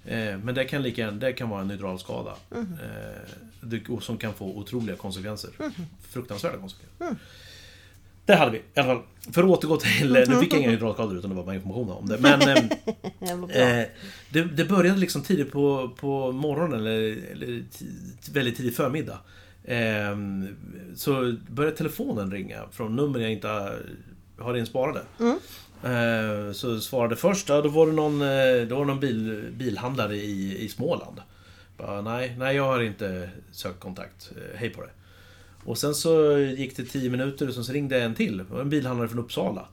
Eh, 0.06 0.38
men 0.38 0.54
det 0.54 0.64
kan, 0.64 0.82
lika, 0.82 1.00
gärna- 1.02 1.18
det 1.18 1.32
kan 1.32 1.48
vara 1.48 1.60
en 1.60 1.70
hydraulskada. 1.70 2.34
Eh, 2.52 3.92
och 3.92 4.02
som 4.02 4.18
kan 4.18 4.34
få 4.34 4.44
otroliga 4.46 4.96
konsekvenser. 4.96 5.50
Mhm. 5.58 5.72
Fruktansvärda 6.10 6.58
konsekvenser. 6.58 7.04
Mm. 7.06 7.16
Det 8.26 8.34
hade 8.34 8.50
vi 8.50 8.58
i 8.58 8.62
alla 8.74 8.86
fall. 8.86 9.02
För 9.32 9.42
att 9.42 9.48
återgå 9.48 9.76
till... 9.76 10.12
Nu 10.28 10.36
fick 10.36 10.52
jag 10.52 10.60
inga 10.60 10.70
hydraulskador 10.70 11.18
utan 11.18 11.30
det 11.30 11.36
var 11.36 11.44
bara 11.44 11.54
information 11.54 11.90
om 11.90 12.08
det. 12.08 12.18
Men... 12.18 12.40
bra. 13.40 13.50
Eh, 13.50 13.86
det, 14.30 14.44
det 14.44 14.64
började 14.64 14.98
liksom 14.98 15.22
tidigt 15.22 15.52
på, 15.52 15.90
på 16.00 16.32
morgonen, 16.32 16.80
eller, 16.80 17.32
eller 17.32 17.64
väldigt 18.32 18.56
tidig 18.56 18.76
förmiddag. 18.76 19.18
Eh, 19.64 20.16
så 20.96 21.34
började 21.48 21.76
telefonen 21.76 22.30
ringa 22.30 22.62
från 22.72 22.96
nummer 22.96 23.20
jag 23.20 23.32
inte 23.32 23.48
har, 24.38 24.56
insparade. 24.56 25.00
Eh, 25.82 26.52
så 26.52 26.80
svarade 26.80 27.16
först, 27.16 27.48
ja, 27.48 27.60
då 27.60 27.68
var 27.68 27.86
det 27.86 27.92
någon, 27.92 28.22
eh, 28.22 28.68
då 28.68 28.76
var 28.76 28.84
någon 28.84 29.00
bil, 29.00 29.44
bilhandlare 29.52 30.16
i, 30.16 30.64
i 30.64 30.68
Småland. 30.68 31.20
Bara, 31.76 32.02
nej, 32.02 32.34
nej, 32.38 32.56
jag 32.56 32.64
har 32.64 32.80
inte 32.80 33.30
sökt 33.52 33.80
kontakt. 33.80 34.32
Eh, 34.36 34.58
hej 34.58 34.70
på 34.70 34.80
det. 34.82 34.90
Och 35.64 35.78
sen 35.78 35.94
så 35.94 36.38
gick 36.38 36.76
det 36.76 36.84
10 36.84 37.10
minuter 37.10 37.48
och 37.48 37.54
sen 37.54 37.64
så 37.64 37.72
ringde 37.72 38.02
en 38.02 38.14
till. 38.14 38.40
En 38.40 38.70
bilhandlare 38.70 39.08
från 39.08 39.18
Uppsala. 39.18 39.68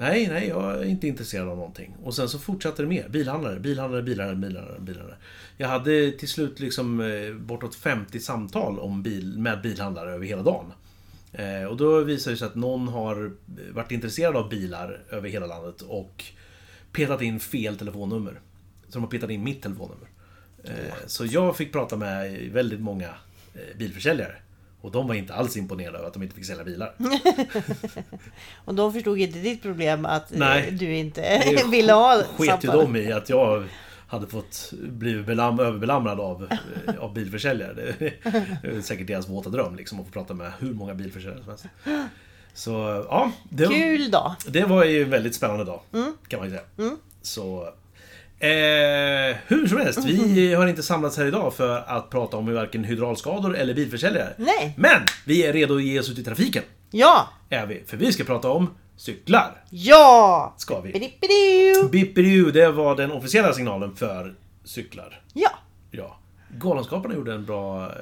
Nej, 0.00 0.28
nej, 0.28 0.48
jag 0.48 0.74
är 0.74 0.84
inte 0.84 1.08
intresserad 1.08 1.48
av 1.48 1.56
någonting. 1.56 1.96
Och 2.02 2.14
sen 2.14 2.28
så 2.28 2.38
fortsatte 2.38 2.82
det 2.82 2.88
mer. 2.88 3.08
Bilhandlare, 3.08 3.60
bilhandlare, 3.60 4.02
bilhandlare, 4.02 4.36
bilhandlare, 4.36 4.80
bilhandlare. 4.80 5.18
Jag 5.56 5.68
hade 5.68 6.12
till 6.12 6.28
slut 6.28 6.60
liksom 6.60 7.00
eh, 7.00 7.34
bortåt 7.34 7.74
50 7.74 8.20
samtal 8.20 8.78
om 8.78 9.02
bil, 9.02 9.38
med 9.38 9.62
bilhandlare 9.62 10.12
över 10.12 10.26
hela 10.26 10.42
dagen. 10.42 10.72
Eh, 11.32 11.64
och 11.64 11.76
då 11.76 12.00
visade 12.00 12.34
det 12.34 12.38
sig 12.38 12.46
att 12.46 12.54
någon 12.54 12.88
har 12.88 13.32
varit 13.72 13.92
intresserad 13.92 14.36
av 14.36 14.48
bilar 14.48 15.02
över 15.10 15.28
hela 15.28 15.46
landet 15.46 15.82
och 15.82 16.24
petat 16.92 17.22
in 17.22 17.40
fel 17.40 17.76
telefonnummer. 17.76 18.40
Så 18.88 18.92
de 18.92 19.02
har 19.02 19.10
petat 19.10 19.30
in 19.30 19.44
mitt 19.44 19.62
telefonnummer. 19.62 20.08
Eh, 20.64 20.72
så 21.06 21.26
jag 21.26 21.56
fick 21.56 21.72
prata 21.72 21.96
med 21.96 22.50
väldigt 22.52 22.80
många 22.80 23.14
bilförsäljare. 23.78 24.36
Och 24.80 24.90
de 24.90 25.08
var 25.08 25.14
inte 25.14 25.34
alls 25.34 25.56
imponerade 25.56 25.98
över 25.98 26.06
att 26.08 26.14
de 26.14 26.22
inte 26.22 26.34
fick 26.34 26.46
sälja 26.46 26.64
bilar. 26.64 26.94
Och 28.64 28.74
de 28.74 28.92
förstod 28.92 29.18
inte 29.18 29.38
ditt 29.38 29.62
problem 29.62 30.06
att 30.06 30.32
eh, 30.32 30.38
Nej. 30.38 30.70
du 30.70 30.96
inte 30.96 31.42
ville 31.70 31.92
ha 31.92 32.22
sket 32.36 32.64
ju 32.64 32.68
de 32.68 32.96
i 32.96 33.12
att 33.12 33.28
jag 33.28 33.64
hade 34.06 34.26
fått 34.26 34.72
blivit 34.72 35.26
belam, 35.26 35.60
överbelamrad 35.60 36.20
av, 36.20 36.48
eh, 36.86 36.94
av 36.98 37.14
bilförsäljare. 37.14 37.94
Det 37.98 38.26
är 38.62 38.80
säkert 38.80 39.06
deras 39.06 39.28
våta 39.28 39.50
dröm 39.50 39.76
liksom, 39.76 40.00
att 40.00 40.06
få 40.06 40.12
prata 40.12 40.34
med 40.34 40.52
hur 40.58 40.74
många 40.74 40.94
bilförsäljare 40.94 41.40
som 41.40 41.48
helst. 41.48 41.66
Så 42.54 42.70
ja, 43.08 43.32
det, 43.50 43.66
Kul 43.66 44.10
dag! 44.10 44.34
det 44.46 44.64
var 44.64 44.84
ju 44.84 45.02
en 45.02 45.10
väldigt 45.10 45.34
spännande 45.34 45.64
dag. 45.64 45.80
Mm. 45.92 46.12
Kan 46.28 46.40
man 46.40 46.48
ju 46.48 46.54
säga. 46.54 46.96
Så... 47.22 47.68
Eh, 48.40 49.36
hur 49.46 49.66
som 49.68 49.78
helst, 49.78 50.04
vi 50.04 50.54
har 50.54 50.66
inte 50.66 50.82
samlats 50.82 51.16
här 51.16 51.26
idag 51.26 51.54
för 51.54 51.78
att 51.86 52.10
prata 52.10 52.36
om 52.36 52.54
varken 52.54 52.84
hydraulskador 52.84 53.56
eller 53.56 53.74
bilförsäljare. 53.74 54.34
Nej. 54.38 54.74
Men 54.78 55.00
vi 55.26 55.46
är 55.46 55.52
redo 55.52 55.76
att 55.76 55.82
ge 55.82 56.00
oss 56.00 56.10
ut 56.10 56.18
i 56.18 56.24
trafiken. 56.24 56.62
Ja! 56.90 57.28
Är 57.50 57.66
vi. 57.66 57.82
För 57.86 57.96
vi 57.96 58.12
ska 58.12 58.24
prata 58.24 58.50
om 58.50 58.70
cyklar. 58.96 59.64
Ja! 59.70 60.54
Ska 60.58 60.80
vi. 60.80 60.92
Bipperiu, 61.92 62.50
det 62.50 62.70
var 62.70 62.96
den 62.96 63.12
officiella 63.12 63.52
signalen 63.52 63.96
för 63.96 64.34
cyklar. 64.64 65.22
Ja! 65.34 65.50
Ja. 65.90 66.18
Galenskaparna 66.58 67.14
gjorde 67.14 67.34
en 67.34 67.44
bra 67.44 67.86
eh, 67.86 67.92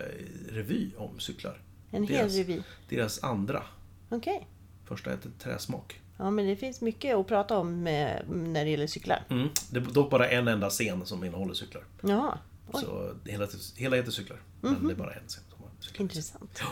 revy 0.52 0.90
om 0.97 1.21
cyklar. 1.21 1.61
En 1.90 2.07
hel 2.07 2.26
Deras- 2.28 2.37
revy. 2.37 2.62
Deras 2.88 3.23
andra 3.25 3.62
Okej. 4.11 4.47
Första 4.88 5.11
heter 5.11 5.31
Träsmak. 5.43 6.00
Ja, 6.19 6.31
men 6.31 6.47
det 6.47 6.57
finns 6.57 6.81
mycket 6.81 7.17
att 7.17 7.27
prata 7.27 7.59
om 7.59 7.83
med, 7.83 8.23
när 8.31 8.65
det 8.65 8.71
gäller 8.71 8.87
cyklar. 8.87 9.23
Mm. 9.31 9.49
Det 9.71 9.79
är 9.79 9.81
dock 9.83 10.11
bara 10.11 10.29
en 10.29 10.49
enda 10.49 10.71
scen 10.71 11.07
som 11.07 11.25
innehåller 11.25 11.55
cyklar. 11.55 11.83
Ja, 12.01 12.39
Oj. 12.73 12.83
Så 12.85 13.15
hela, 13.25 13.47
hela 13.77 13.97
heter 13.97 14.11
cyklar. 14.11 14.39
Men 14.61 14.87
det 14.87 14.93
är 14.93 14.97
bara 14.97 15.13
en 15.13 15.29
scen 15.29 15.43
som 15.51 15.63
har 15.65 15.71
cyklar. 15.81 16.03
intressant. 16.03 16.63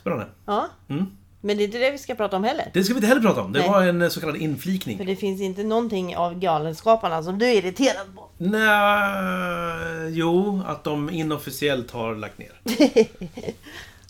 Spännande. 0.00 0.26
Ja, 0.46 0.68
Mm. 0.88 1.06
men 1.40 1.56
det 1.56 1.62
är 1.62 1.64
inte 1.66 1.78
det 1.78 1.90
vi 1.90 1.98
ska 1.98 2.14
prata 2.14 2.36
om 2.36 2.44
heller. 2.44 2.70
Det 2.74 2.84
ska 2.84 2.94
vi 2.94 2.98
inte 2.98 3.06
heller 3.06 3.20
prata 3.22 3.42
om. 3.42 3.52
Det 3.52 3.58
Nej. 3.60 3.68
var 3.70 3.82
en 3.82 4.02
eh, 4.02 4.08
så 4.08 4.20
kallad 4.20 4.36
För 4.36 4.42
inflikning. 4.42 5.06
det 5.06 5.16
finns 5.16 5.40
inte 5.40 5.64
någonting 5.64 6.16
av 6.16 6.38
Galenskaparna 6.38 7.22
som 7.22 7.38
du 7.38 7.46
är 7.46 7.52
irriterad 7.52 8.06
på. 8.14 8.28
Nej, 8.38 10.10
jo, 10.18 10.62
att 10.66 10.84
de 10.84 11.10
inofficiellt 11.10 11.90
har 11.90 12.14
lagt 12.14 12.38
ner. 12.38 12.60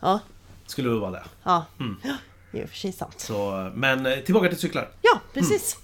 Ja, 0.01 0.21
Skulle 0.67 0.89
väl 0.89 0.99
vara 0.99 1.11
det. 1.11 1.23
ja. 1.43 1.65
Mm. 1.81 1.97
Det 2.55 2.63
är 2.63 2.67
för 2.67 2.77
sig 2.77 2.93
sant. 2.93 3.21
Så, 3.21 3.71
men 3.75 4.07
eh, 4.07 4.19
tillbaka 4.19 4.49
till 4.49 4.59
cyklar. 4.59 4.89
Ja, 5.03 5.21
precis. 5.35 5.77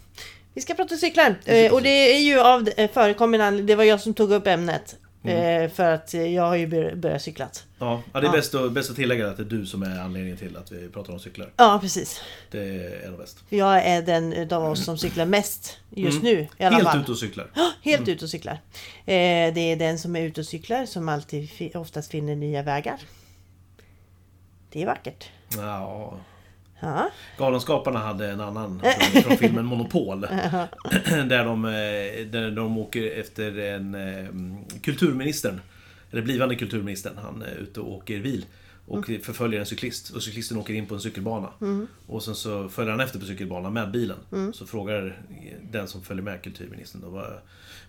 Vi 0.54 0.60
ska 0.60 0.74
prata 0.74 0.96
cyklar. 0.96 1.34
Eh, 1.44 1.72
och 1.72 1.82
det 1.82 1.88
är 2.16 2.18
ju 2.20 2.40
av 2.40 2.68
eh, 2.76 2.90
förekommande. 2.90 3.62
Det 3.62 3.74
var 3.74 3.84
jag 3.84 4.00
som 4.00 4.14
tog 4.14 4.30
upp 4.32 4.46
ämnet. 4.46 4.96
Mm. 5.24 5.62
Eh, 5.64 5.70
för 5.70 5.92
att 5.92 6.14
jag 6.14 6.42
har 6.42 6.56
ju 6.56 6.66
bör- 6.66 6.94
börjat 6.94 7.22
cyklat. 7.22 7.64
Ja, 7.78 8.02
det 8.12 8.18
är 8.18 8.22
Ja. 8.22 8.32
Bäst, 8.32 8.54
att, 8.54 8.72
bäst 8.72 8.90
att 8.90 8.96
tillägga 8.96 9.28
att 9.28 9.36
det 9.36 9.42
är 9.42 9.44
du 9.44 9.66
som 9.66 9.82
är 9.82 10.00
anledningen 10.00 10.36
till 10.36 10.56
att 10.56 10.72
vi 10.72 10.88
pratar 10.88 11.12
om 11.12 11.20
cyklar. 11.20 11.52
Ja, 11.56 11.78
precis. 11.82 12.20
Det 12.50 12.58
är 13.04 13.08
nog 13.10 13.18
bäst. 13.18 13.38
Jag 13.48 13.84
är 13.86 14.02
den 14.02 14.32
utav 14.32 14.64
oss 14.64 14.84
som 14.84 14.98
cyklar 14.98 15.26
mest 15.26 15.78
just 15.90 16.22
Mm. 16.22 16.34
nu 16.34 16.48
i 16.58 16.64
alla 16.64 16.76
Helt 16.76 16.88
fall. 16.88 17.00
ute 17.00 17.10
och 17.12 17.18
cyklar. 17.18 17.50
Ja, 17.54 17.72
Helt 17.82 18.08
ute 18.08 18.24
och 18.24 18.30
cyklar. 18.30 18.58
Det 19.04 19.60
är 19.72 19.76
den 19.76 19.98
som 19.98 20.16
är 20.16 20.22
ute 20.22 20.40
och 20.40 20.46
cyklar 20.46 20.86
som 20.86 21.08
alltid 21.08 21.76
oftast 21.76 22.10
finner 22.10 22.36
nya 22.36 22.62
vägar. 22.62 22.98
Det 24.72 24.82
är 24.82 24.86
vackert. 24.86 25.28
Ja, 25.56 26.14
Ja, 26.80 27.10
Galenskaparna 27.38 27.98
hade 27.98 28.30
en 28.30 28.40
annan 28.40 28.82
från, 29.12 29.22
från 29.22 29.36
filmen 29.36 29.64
Monopol. 29.64 30.20
där, 31.28 31.44
de, 31.44 31.64
eh, 31.64 31.70
där 32.30 32.50
de 32.50 32.78
åker 32.78 33.20
efter 33.20 33.58
en 33.58 33.94
eh, 33.94 34.26
kulturministern. 34.82 35.60
Eller 36.12 36.22
blivande 36.22 36.54
kulturministern. 36.54 37.12
Han 37.22 37.42
är 37.42 37.54
ute 37.62 37.80
och 37.80 37.92
åker 37.92 38.20
bil. 38.20 38.46
Och 38.86 39.04
förföljer 39.06 39.60
en 39.60 39.66
cyklist. 39.66 40.10
Och 40.10 40.22
cyklisten 40.22 40.56
åker 40.58 40.74
in 40.74 40.86
på 40.86 40.94
en 40.94 41.00
cykelbana. 41.00 41.48
Och 42.06 42.22
sen 42.22 42.34
så 42.34 42.68
följer 42.68 42.90
han 42.90 43.00
efter 43.00 43.18
på 43.18 43.24
cykelbanan 43.26 43.72
med 43.72 43.90
bilen. 43.90 44.16
Så 44.52 44.66
frågar 44.66 45.22
den 45.70 45.88
som 45.88 46.02
följer 46.02 46.22
med 46.24 46.42
kulturministern 46.42 47.00
då. 47.02 47.24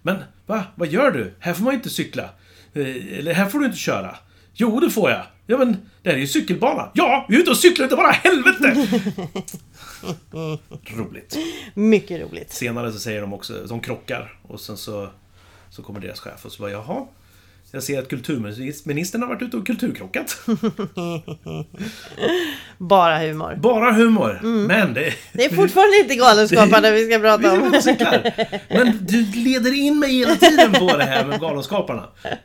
Men 0.01 0.17
va? 0.45 0.63
Vad 0.75 0.87
gör 0.87 1.11
du? 1.11 1.33
Här 1.39 1.53
får 1.53 1.63
man 1.63 1.73
ju 1.73 1.77
inte 1.77 1.89
cykla. 1.89 2.23
Eh, 2.73 3.17
Eller 3.19 3.33
här 3.33 3.45
får 3.49 3.59
du 3.59 3.65
inte 3.65 3.77
köra. 3.77 4.15
Jo, 4.53 4.79
det 4.79 4.89
får 4.89 5.09
jag. 5.11 5.21
Ja, 5.47 5.57
men 5.57 5.77
det 6.01 6.09
här 6.09 6.17
är 6.17 6.21
ju 6.21 6.27
cykelbana. 6.27 6.91
Ja, 6.93 7.25
vi 7.29 7.35
är 7.35 7.39
ute 7.39 7.51
och 7.51 7.57
cyklar 7.57 7.83
inte 7.83 7.95
bara 7.95 8.11
helvete! 8.11 8.87
Roligt. 10.97 11.37
mycket 11.73 12.21
roligt. 12.21 12.51
Senare 12.51 12.91
så 12.91 12.99
säger 12.99 13.21
de 13.21 13.33
också, 13.33 13.65
de 13.69 13.79
krockar 13.79 14.39
och 14.47 14.59
sen 14.59 14.77
så, 14.77 15.09
så 15.69 15.83
kommer 15.83 15.99
deras 15.99 16.19
chef 16.19 16.45
och 16.45 16.51
så 16.51 16.61
bara 16.61 16.71
jaha. 16.71 17.07
Jag 17.73 17.83
ser 17.83 17.99
att 17.99 18.07
kulturministern 18.07 19.21
har 19.21 19.29
varit 19.29 19.41
ute 19.41 19.57
och 19.57 19.67
kulturkrockat. 19.67 20.37
Bara 22.77 23.19
humor. 23.19 23.55
Bara 23.55 23.91
humor. 23.91 24.39
Men 24.67 24.93
det... 24.93 25.13
Det 25.33 25.45
är 25.45 25.55
fortfarande 25.55 25.97
inte 25.97 26.15
Galenskaparna 26.15 26.91
vi 26.91 27.05
ska 27.05 27.19
prata 27.19 27.53
om. 27.53 27.59
Men 28.69 29.05
du 29.05 29.25
leder 29.25 29.73
in 29.73 29.99
mig 29.99 30.11
hela 30.11 30.35
tiden 30.35 30.73
på 30.73 30.97
det 30.97 31.03
här 31.03 31.25
med 31.25 31.39
Galenskaparna. 31.39 32.07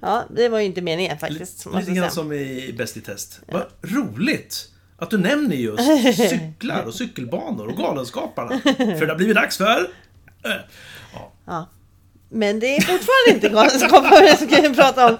Ja, 0.00 0.24
det 0.30 0.48
var 0.48 0.58
ju 0.58 0.64
inte 0.64 0.82
meningen 0.82 1.18
faktiskt. 1.18 1.66
Lite 1.74 1.92
grann 1.92 2.10
som 2.10 2.32
i 2.32 2.74
Bäst 2.78 2.96
i 2.96 3.00
test. 3.00 3.40
Vad 3.46 3.64
roligt! 3.82 4.68
Att 4.96 5.10
du 5.10 5.18
nämner 5.18 5.56
just 5.56 5.82
cyklar 6.30 6.84
och 6.84 6.94
cykelbanor 6.94 7.66
och 7.66 7.76
Galenskaparna. 7.76 8.60
För 8.76 9.06
det 9.06 9.12
har 9.12 9.16
blivit 9.16 9.36
dags 9.36 9.56
för... 9.56 9.86
Ja. 10.42 11.28
Ja. 11.46 11.68
Men 12.32 12.60
det 12.60 12.76
är 12.76 12.80
fortfarande 12.80 13.30
inte 13.30 13.48
Galenskaparna 13.48 14.20
vi 14.20 14.46
ska 14.46 14.82
prata 14.82 15.06
om. 15.06 15.16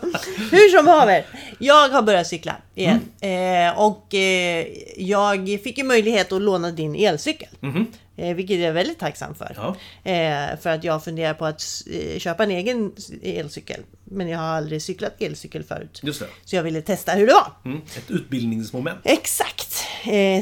Hur 0.50 0.76
som 0.76 0.86
haver. 0.86 1.26
Jag 1.58 1.88
har 1.88 2.02
börjat 2.02 2.26
cykla 2.26 2.56
igen. 2.74 3.00
Eh, 3.20 3.80
och 3.80 4.14
eh, 4.14 4.66
jag 4.96 5.60
fick 5.64 5.78
ju 5.78 5.84
möjlighet 5.84 6.32
att 6.32 6.42
låna 6.42 6.70
din 6.70 6.94
elcykel. 6.94 7.48
Mhm. 7.60 7.86
Eh, 8.20 8.34
vilket 8.34 8.58
jag 8.58 8.68
är 8.68 8.72
väldigt 8.72 8.98
tacksam 8.98 9.34
för. 9.34 9.56
Ja. 9.56 9.76
Eh, 10.10 10.58
för 10.60 10.70
att 10.70 10.84
jag 10.84 11.04
funderar 11.04 11.34
på 11.34 11.46
att 11.46 11.62
eh, 11.90 12.18
köpa 12.18 12.44
en 12.44 12.50
egen 12.50 12.92
elcykel. 13.22 13.80
Men 14.04 14.28
jag 14.28 14.38
har 14.38 14.46
aldrig 14.46 14.82
cyklat 14.82 15.22
elcykel 15.22 15.62
förut. 15.62 16.00
Just 16.02 16.20
det. 16.20 16.26
Så 16.44 16.56
jag 16.56 16.62
ville 16.62 16.82
testa 16.82 17.12
hur 17.12 17.26
det 17.26 17.32
var. 17.32 17.52
Mm. 17.64 17.80
Ett 17.96 18.10
utbildningsmoment. 18.10 18.98
Exakt! 19.04 19.86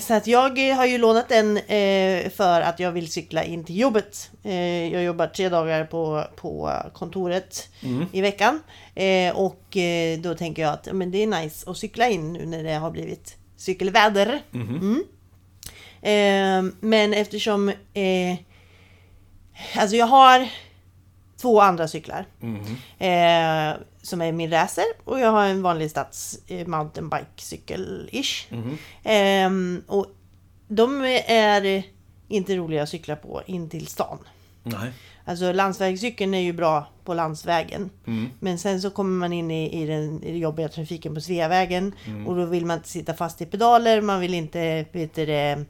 Så 0.02 0.14
att 0.14 0.26
jag 0.26 0.58
har 0.58 0.86
ju 0.86 0.98
lånat 0.98 1.28
den 1.28 1.60
för 2.30 2.60
att 2.60 2.80
jag 2.80 2.92
vill 2.92 3.12
cykla 3.12 3.44
in 3.44 3.64
till 3.64 3.78
jobbet. 3.78 4.30
Jag 4.92 5.02
jobbar 5.02 5.26
tre 5.26 5.48
dagar 5.48 5.84
på, 5.84 6.24
på 6.36 6.72
kontoret 6.92 7.68
i 8.12 8.20
veckan. 8.20 8.60
Och 9.34 9.76
då 10.18 10.34
tänker 10.34 10.62
jag 10.62 10.72
att 10.72 10.88
men 10.92 11.10
det 11.10 11.22
är 11.22 11.26
nice 11.26 11.70
att 11.70 11.76
cykla 11.76 12.08
in 12.08 12.32
nu 12.32 12.46
när 12.46 12.64
det 12.64 12.74
har 12.74 12.90
blivit 12.90 13.36
cykelväder. 13.56 14.42
Mm. 14.54 15.04
Eh, 16.02 16.62
men 16.80 17.14
eftersom 17.14 17.68
eh, 17.68 18.38
Alltså 19.76 19.96
jag 19.96 20.06
har 20.06 20.48
två 21.36 21.60
andra 21.60 21.88
cyklar. 21.88 22.26
Eh, 22.98 23.76
som 24.02 24.22
är 24.22 24.32
min 24.32 24.50
racer 24.50 24.84
och 25.04 25.20
jag 25.20 25.30
har 25.30 25.44
en 25.46 25.62
vanlig 25.62 25.90
stads 25.90 26.38
eh, 26.46 26.66
mountainbike-cykel-ish. 26.66 28.46
Ehm, 29.02 29.82
och 29.86 30.06
de 30.68 31.04
är 31.26 31.82
inte 32.28 32.56
roliga 32.56 32.82
att 32.82 32.88
cykla 32.88 33.16
på 33.16 33.42
in 33.46 33.68
till 33.68 33.86
stan. 33.86 34.18
Nej. 34.62 34.92
Alltså 35.28 35.52
landsvägscykeln 35.52 36.34
är 36.34 36.40
ju 36.40 36.52
bra 36.52 36.86
på 37.04 37.14
landsvägen. 37.14 37.90
Men 38.40 38.58
sen 38.58 38.80
så 38.80 38.90
kommer 38.90 39.18
man 39.18 39.32
in 39.32 39.50
i, 39.50 39.82
i 39.82 39.86
den, 39.86 40.22
i 40.22 40.38
jobbiga 40.38 40.68
trafiken 40.68 41.14
på 41.14 41.20
Sveavägen. 41.20 41.92
Och 42.26 42.36
då 42.36 42.44
vill 42.44 42.66
man 42.66 42.76
inte 42.76 42.88
sitta 42.88 43.14
fast 43.14 43.40
i 43.40 43.46
pedaler, 43.46 44.00
man 44.00 44.20
vill 44.20 44.34
inte 44.34 44.84
vet 44.92 45.14
det, 45.14 45.64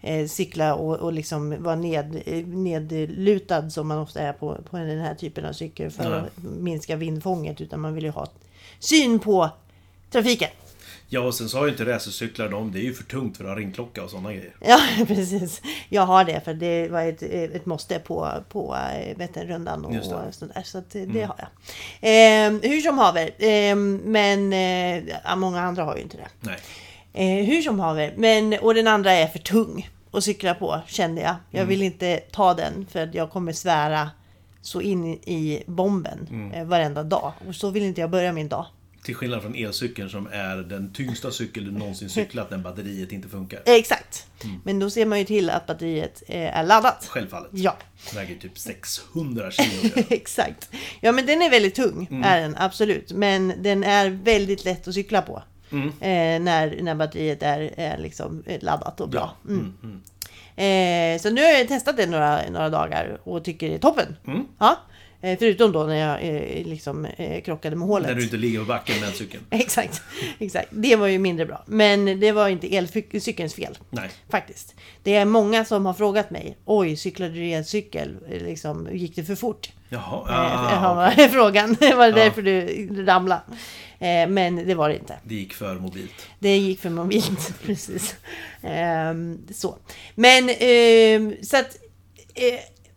eh, 0.00 0.26
cykla 0.26 0.74
och, 0.74 0.96
och 0.96 1.12
liksom 1.12 1.62
vara 1.62 1.76
ned, 1.76 2.22
eh, 2.26 2.46
nedlutad 2.46 3.70
som 3.70 3.88
man 3.88 3.98
ofta 3.98 4.20
är 4.20 4.32
på, 4.32 4.58
på 4.70 4.76
den 4.76 5.00
här 5.00 5.14
typen 5.14 5.44
av 5.44 5.52
cykel 5.52 5.90
för 5.90 6.10
Nej. 6.10 6.18
att 6.18 6.42
minska 6.42 6.96
vindfånget. 6.96 7.60
Utan 7.60 7.80
man 7.80 7.94
vill 7.94 8.04
ju 8.04 8.10
ha 8.10 8.26
syn 8.78 9.18
på 9.18 9.50
trafiken. 10.10 10.50
Ja, 11.12 11.20
och 11.20 11.34
sen 11.34 11.48
så 11.48 11.58
har 11.58 11.64
ju 11.64 11.70
inte 11.70 11.84
racercyklar 11.84 12.48
de, 12.48 12.72
det 12.72 12.78
är 12.78 12.82
ju 12.82 12.94
för 12.94 13.04
tungt 13.04 13.36
för 13.36 13.44
att 13.44 13.50
ha 13.50 13.56
ringklocka 13.56 14.04
och 14.04 14.10
sådana 14.10 14.32
grejer. 14.32 14.54
Ja, 14.60 14.80
precis. 15.06 15.62
Jag 15.88 16.02
har 16.02 16.24
det 16.24 16.40
för 16.44 16.54
det 16.54 16.88
var 16.88 17.02
ett, 17.02 17.22
ett 17.22 17.66
måste 17.66 17.98
på, 17.98 18.28
på 18.48 18.76
eh, 18.76 19.16
Vätternrundan 19.16 19.84
och. 19.84 19.90
Mm. 19.92 20.04
sådär. 20.04 20.62
Så 20.64 20.78
att 20.78 20.94
eh, 20.94 21.02
det 21.02 21.22
har 21.22 21.36
jag. 21.38 21.48
Eh, 22.00 22.52
hur 22.70 22.80
som 22.80 22.98
haver. 22.98 23.30
Eh, 23.44 23.76
men 24.04 24.52
eh, 24.52 25.36
många 25.36 25.60
andra 25.60 25.84
har 25.84 25.96
ju 25.96 26.02
inte 26.02 26.16
det. 26.16 26.28
Nej. 26.40 26.58
Eh, 27.40 27.46
hur 27.46 27.62
som 27.62 27.80
haver. 27.80 28.14
Men, 28.16 28.52
och 28.62 28.74
den 28.74 28.86
andra 28.86 29.12
är 29.12 29.26
för 29.26 29.38
tung 29.38 29.90
att 30.12 30.24
cykla 30.24 30.54
på 30.54 30.80
kände 30.86 31.20
jag. 31.20 31.34
Jag 31.50 31.58
Mm. 31.60 31.68
vill 31.68 31.82
inte 31.82 32.16
ta 32.16 32.54
den 32.54 32.86
för 32.90 33.02
att 33.02 33.14
jag 33.14 33.30
kommer 33.30 33.52
svära 33.52 34.10
så 34.62 34.80
in 34.80 35.04
i 35.06 35.62
bomben 35.66 36.26
Mm. 36.30 36.52
eh, 36.52 36.64
varenda 36.64 37.02
dag. 37.02 37.32
Och 37.48 37.54
så 37.54 37.70
vill 37.70 37.82
inte 37.82 38.00
jag 38.00 38.10
börja 38.10 38.32
min 38.32 38.48
dag. 38.48 38.66
Till 39.02 39.14
skillnad 39.14 39.42
från 39.42 39.54
elcykeln 39.54 40.10
som 40.10 40.28
är 40.32 40.56
den 40.56 40.92
tyngsta 40.92 41.30
cykel 41.30 41.64
du 41.64 41.70
någonsin 41.70 42.08
cyklat 42.08 42.50
när 42.50 42.58
batteriet 42.58 43.12
inte 43.12 43.28
funkar. 43.28 43.62
Exakt. 43.66 44.26
Mm. 44.44 44.60
Men 44.64 44.78
då 44.78 44.90
ser 44.90 45.06
man 45.06 45.18
ju 45.18 45.24
till 45.24 45.50
att 45.50 45.66
batteriet 45.66 46.22
eh, 46.28 46.58
är 46.58 46.64
laddat. 46.64 47.06
Självfallet. 47.10 47.50
Ja. 47.52 47.76
Väger 48.14 48.36
typ 48.36 48.58
600 48.58 49.50
kilo. 49.50 49.92
Exakt. 50.10 50.70
Ja 51.00 51.12
men 51.12 51.26
den 51.26 51.42
är 51.42 51.50
väldigt 51.50 51.74
tung, 51.74 52.06
Mm. 52.10 52.22
är 52.24 52.40
den 52.40 52.56
absolut. 52.58 53.12
Men 53.12 53.52
den 53.62 53.84
är 53.84 54.10
väldigt 54.10 54.64
lätt 54.64 54.88
att 54.88 54.94
cykla 54.94 55.22
på. 55.22 55.42
Mm. 55.72 55.88
Eh, 55.88 56.44
när, 56.44 56.82
när 56.82 56.94
batteriet 56.94 57.42
är, 57.42 57.70
är 57.76 57.98
liksom 57.98 58.42
eh, 58.46 58.62
laddat 58.62 59.00
och 59.00 59.08
bra. 59.08 59.36
Ja. 59.42 59.48
Mm. 59.54 60.02
Eh, 60.56 61.20
så 61.20 61.30
nu 61.30 61.42
har 61.42 61.48
jag 61.50 61.68
testat 61.68 61.96
det 61.96 62.06
några, 62.06 62.40
några 62.50 62.68
dagar 62.68 63.20
och 63.24 63.44
tycker 63.44 63.68
det 63.68 63.74
är 63.74 63.78
toppen. 63.78 64.16
Mm. 64.26 64.44
Ja. 64.58 64.78
Eh, 65.22 65.38
förutom 65.38 65.72
då 65.72 65.84
när 65.84 65.94
jag 65.94 66.22
eh, 66.36 66.66
liksom 66.66 67.04
eh, 67.04 67.42
krockade 67.42 67.76
med 67.76 67.88
hålet. 67.88 68.08
när 68.08 68.14
du 68.14 68.22
inte 68.22 68.36
ligger 68.36 68.58
på 68.58 68.64
backen 68.64 69.00
med 69.00 69.14
cykeln. 69.14 69.42
Exakt, 69.50 70.02
exakt. 70.38 70.68
Det 70.70 70.96
var 70.96 71.06
ju 71.06 71.18
mindre 71.18 71.46
bra. 71.46 71.64
Men 71.66 72.20
det 72.20 72.32
var 72.32 72.48
inte 72.48 72.74
elcykelns 72.76 73.54
fel. 73.54 73.78
Nej. 73.90 74.08
Faktiskt. 74.30 74.74
Det 75.02 75.14
är 75.14 75.24
många 75.24 75.64
som 75.64 75.86
har 75.86 75.94
frågat 75.94 76.30
mig. 76.30 76.56
Oj, 76.64 76.96
cyklade 76.96 77.34
du 77.34 77.50
elcykel? 77.50 78.16
Liksom, 78.30 78.88
gick 78.92 79.16
det 79.16 79.24
för 79.24 79.34
fort? 79.34 79.70
Jaha. 79.88 80.28
Eh, 80.28 80.84
Ah, 80.84 80.94
var 80.94 81.10
frågan. 81.28 81.76
Det 81.80 81.94
var 81.94 82.12
därför 82.12 82.42
du 82.42 82.66
ramlade. 83.04 83.42
Eh, 83.98 84.28
men 84.28 84.56
det 84.68 84.74
var 84.74 84.88
det 84.88 84.94
inte. 84.94 85.16
det 85.24 85.34
gick 85.34 85.52
för 85.54 85.74
mobilt. 85.74 86.26
Det 86.38 86.56
gick 86.56 86.80
för 86.80 86.90
mobilt. 86.90 87.54
Precis. 87.64 88.14
Ehm, 88.62 89.38
så. 89.54 89.76
Men 90.14 90.50
ehm, 90.58 91.34
så 91.42 91.56
att 91.56 91.76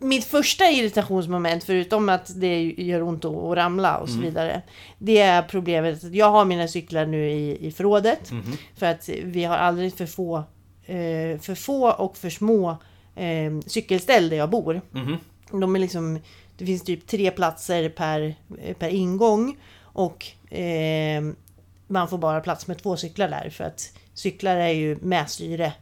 mitt 0.03 0.25
första 0.25 0.69
irritationsmoment, 0.69 1.63
förutom 1.63 2.09
att 2.09 2.31
det 2.39 2.63
gör 2.77 3.01
ont 3.01 3.25
att 3.25 3.57
ramla 3.57 3.97
och 3.97 4.09
så 4.09 4.19
vidare. 4.19 4.61
Det 4.97 5.19
är 5.19 5.41
problemet 5.41 6.03
att 6.03 6.13
jag 6.13 6.31
har 6.31 6.45
mina 6.45 6.67
cyklar 6.67 7.05
nu 7.05 7.29
i, 7.29 7.67
i 7.67 7.71
förrådet. 7.71 8.31
För 8.75 8.85
att 8.85 9.09
vi 9.23 9.43
har 9.43 9.57
alldeles 9.57 9.93
för 9.93 10.05
få 10.05 10.37
eh, 10.85 11.39
för 11.39 11.55
få 11.55 11.91
och 11.91 12.17
för 12.17 12.29
små 12.29 12.77
eh, 13.15 13.59
cykelställ 13.65 14.29
där 14.29 14.37
jag 14.37 14.49
bor. 14.49 14.81
Mhm. 14.91 15.17
De 15.51 15.75
är 15.75 15.79
liksom, 15.79 16.19
det 16.57 16.65
finns 16.65 16.83
typ 16.83 17.07
tre 17.07 17.31
platser 17.31 17.89
per, 17.89 18.35
per 18.79 18.89
ingång 18.89 19.57
och 19.81 20.51
eh, 20.53 21.23
man 21.87 22.07
får 22.07 22.17
bara 22.17 22.41
plats 22.41 22.67
med 22.67 22.77
två 22.83 22.97
cyklar 22.97 23.29
där 23.29 23.49
för 23.49 23.63
att 23.63 23.93
cyklar 24.13 24.55
är 24.55 24.69
ju 24.69 24.97
med 25.01 25.29
styre. 25.29 25.73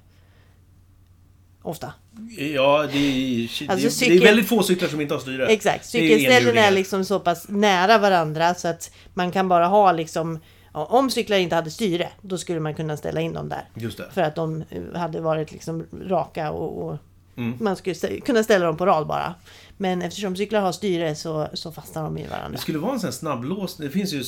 Ofta. 1.61 1.93
Ja, 2.37 2.87
det 2.91 2.97
är, 2.97 3.43
Alltså, 3.43 3.65
det, 3.67 3.71
är, 3.73 3.75
det 3.77 3.89
cykel- 3.89 4.21
är 4.21 4.25
väldigt 4.25 4.47
få 4.49 4.63
cyklar 4.63 4.89
som 4.89 5.01
inte 5.01 5.13
har 5.13 5.21
styre. 5.21 5.47
Exakt, 5.47 5.91
Det 5.91 6.25
är 6.27 6.57
är 6.57 6.71
liksom 6.71 7.05
så 7.05 7.19
pass 7.19 7.45
nära 7.49 7.97
varandra 7.97 8.53
så 8.55 8.67
att 8.67 8.91
man 9.13 9.31
kan 9.31 9.47
bara 9.49 9.67
ha 9.67 9.91
liksom 9.91 10.39
om 10.73 11.09
cyklar 11.09 11.37
inte 11.37 11.55
hade 11.55 11.71
styre, 11.71 12.09
då 12.21 12.37
skulle 12.37 12.59
man 12.59 12.73
kunna 12.75 12.97
ställa 12.97 13.21
in 13.21 13.33
dem 13.33 13.49
där. 13.49 13.69
Just 13.75 13.97
det. 13.97 14.07
För 14.13 14.21
att 14.21 14.35
de 14.35 14.63
eh, 14.69 14.99
hade 14.99 15.21
varit 15.21 15.51
liksom 15.51 15.85
raka 16.07 16.51
och, 16.51 16.85
och 16.89 16.97
Mm. 17.37 17.53
man 17.61 17.75
skulle 17.75 17.93
stä- 17.93 18.21
kunna 18.21 18.43
ställa 18.43 18.65
dem 18.65 18.77
på 18.77 18.85
rad 18.85 19.07
bara. 19.07 19.33
Men 19.77 20.01
eftersom 20.01 20.35
cyklar 20.35 20.61
har 20.61 20.71
styre 20.71 21.15
så, 21.15 21.47
så 21.53 21.71
fastnar 21.71 22.03
de 22.03 22.17
i 22.17 22.23
Det 22.23 22.29
varandra. 22.29 22.57
skulle 22.59 22.77
vara 22.77 22.93
en 22.93 22.99
sån 22.99 23.07
här 23.07 23.11
snabblåsning. 23.11 23.87
Det 23.87 23.93
finns 23.93 24.13
ju, 24.13 24.23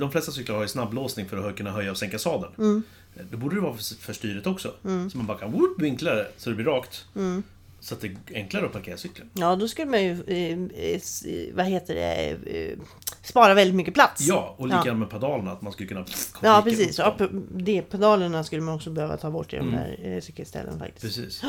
de 0.00 0.10
flesta 0.10 0.32
cyklar 0.32 0.54
har 0.56 0.62
ju 0.62 0.68
snabblåsning 0.68 1.26
för 1.28 1.48
att 1.48 1.56
kunna 1.56 1.70
höja 1.70 1.90
och 1.90 1.96
sänka 1.98 2.18
sadeln. 2.18 2.52
Mm. 2.58 2.82
Det 3.30 3.36
borde 3.36 3.54
det 3.54 3.60
vara 3.60 3.74
för, 3.74 3.94
för 3.94 4.12
styret 4.12 4.46
också. 4.46 4.74
Så 4.82 5.16
man 5.16 5.26
bara 5.26 5.38
kan 5.38 5.52
whoop, 5.52 5.82
vinkla 5.82 6.14
det 6.14 6.28
så 6.36 6.50
det 6.50 6.56
blir 6.56 6.66
rakt. 6.66 7.04
Mm. 7.16 7.42
Så 7.80 7.94
att 7.94 8.00
det 8.00 8.06
är 8.06 8.16
enklare 8.34 8.66
att 8.66 8.72
parkera 8.72 8.96
cykeln. 8.96 9.30
Ja, 9.34 9.56
då 9.56 9.68
skulle 9.68 9.86
man 9.90 10.02
ju, 10.04 10.10
eh, 10.26 10.58
eh, 10.92 11.54
vad 11.54 11.66
heter 11.66 11.94
det, 11.94 12.36
eh, 12.46 12.78
spara 13.22 13.54
väldigt 13.54 13.74
mycket 13.74 13.94
plats. 13.94 14.20
Ja, 14.28 14.54
och 14.58 14.66
likadant 14.66 14.86
Ja. 14.86 14.94
med 14.94 15.10
pedalerna. 15.10 15.52
Att 15.52 15.62
man 15.62 15.72
skulle 15.72 15.88
kunna... 15.88 16.04
Ja, 16.42 16.60
precis. 16.64 16.98
Ja, 16.98 17.16
det, 17.54 17.82
pedalerna 17.82 18.44
skulle 18.44 18.62
man 18.62 18.74
också 18.74 18.90
behöva 18.90 19.16
ta 19.16 19.30
bort 19.30 19.52
i 19.52 19.56
de 19.56 19.68
Mm. 19.68 19.74
där 19.80 20.14
eh, 20.14 20.20
cykelställen 20.20 20.78
faktiskt. 20.78 21.00
Precis. 21.16 21.42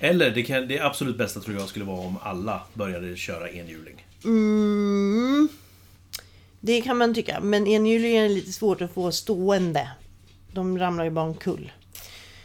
Eller 0.00 0.30
det, 0.30 0.42
kan, 0.42 0.68
det 0.68 0.80
absolut 0.80 1.18
bästa 1.18 1.40
tror 1.40 1.56
jag 1.56 1.68
skulle 1.68 1.84
vara 1.84 2.00
om 2.00 2.16
alla 2.22 2.62
började 2.74 3.16
köra 3.16 3.50
enhjuling. 3.50 4.06
Mm. 4.24 5.48
Det 6.60 6.80
kan 6.80 6.96
man 6.96 7.14
tycka, 7.14 7.40
men 7.40 7.66
enhjulingen 7.66 8.24
är 8.24 8.28
lite 8.28 8.52
svårt 8.52 8.80
att 8.80 8.92
få 8.94 9.12
stående. 9.12 9.90
De 10.58 10.78
ramlar 10.78 11.04
ju 11.04 11.10
bara 11.10 11.24
omkull. 11.24 11.72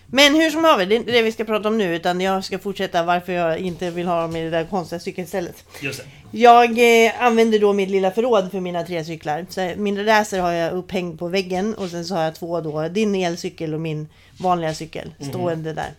Men 0.06 0.36
hur 0.36 0.50
som 0.50 0.64
haver, 0.64 0.86
det 0.86 0.96
är 0.96 0.98
inte 0.98 1.12
det 1.12 1.22
vi 1.22 1.32
ska 1.32 1.44
prata 1.44 1.68
om 1.68 1.78
nu 1.78 1.96
utan 1.96 2.22
jag 2.22 2.44
ska 2.44 2.60
fortsätta 2.60 3.04
varför 3.04 3.34
jag 3.34 3.60
inte 3.60 3.90
vill 3.90 4.08
ha 4.08 4.22
dem 4.22 4.36
i 4.36 4.44
det 4.44 4.50
där 4.50 4.66
konstiga 4.66 5.00
cykelstället. 5.00 5.64
Just 5.82 6.00
det. 6.00 6.38
Jag 6.38 7.06
eh, 7.06 7.24
använder 7.24 7.60
då 7.60 7.74
mitt 7.74 7.90
lilla 7.90 8.12
förråd 8.12 8.52
för 8.52 8.60
mina 8.60 8.84
tre 8.84 9.06
cyklar. 9.06 9.46
Så 9.50 9.72
min 9.78 10.06
racer 10.06 10.40
har 10.40 10.52
jag 10.52 10.74
upphängd 10.74 11.20
på 11.20 11.28
väggen 11.28 11.74
och 11.76 11.90
sen 11.90 12.06
så 12.06 12.16
har 12.16 12.24
jag 12.24 12.36
två 12.36 12.62
då, 12.62 12.88
din 12.88 13.16
elcykel 13.16 13.74
och 13.74 13.82
min 13.82 14.08
vanliga 14.40 14.74
cykel 14.74 15.14
stående 15.30 15.74
där. 15.74 15.92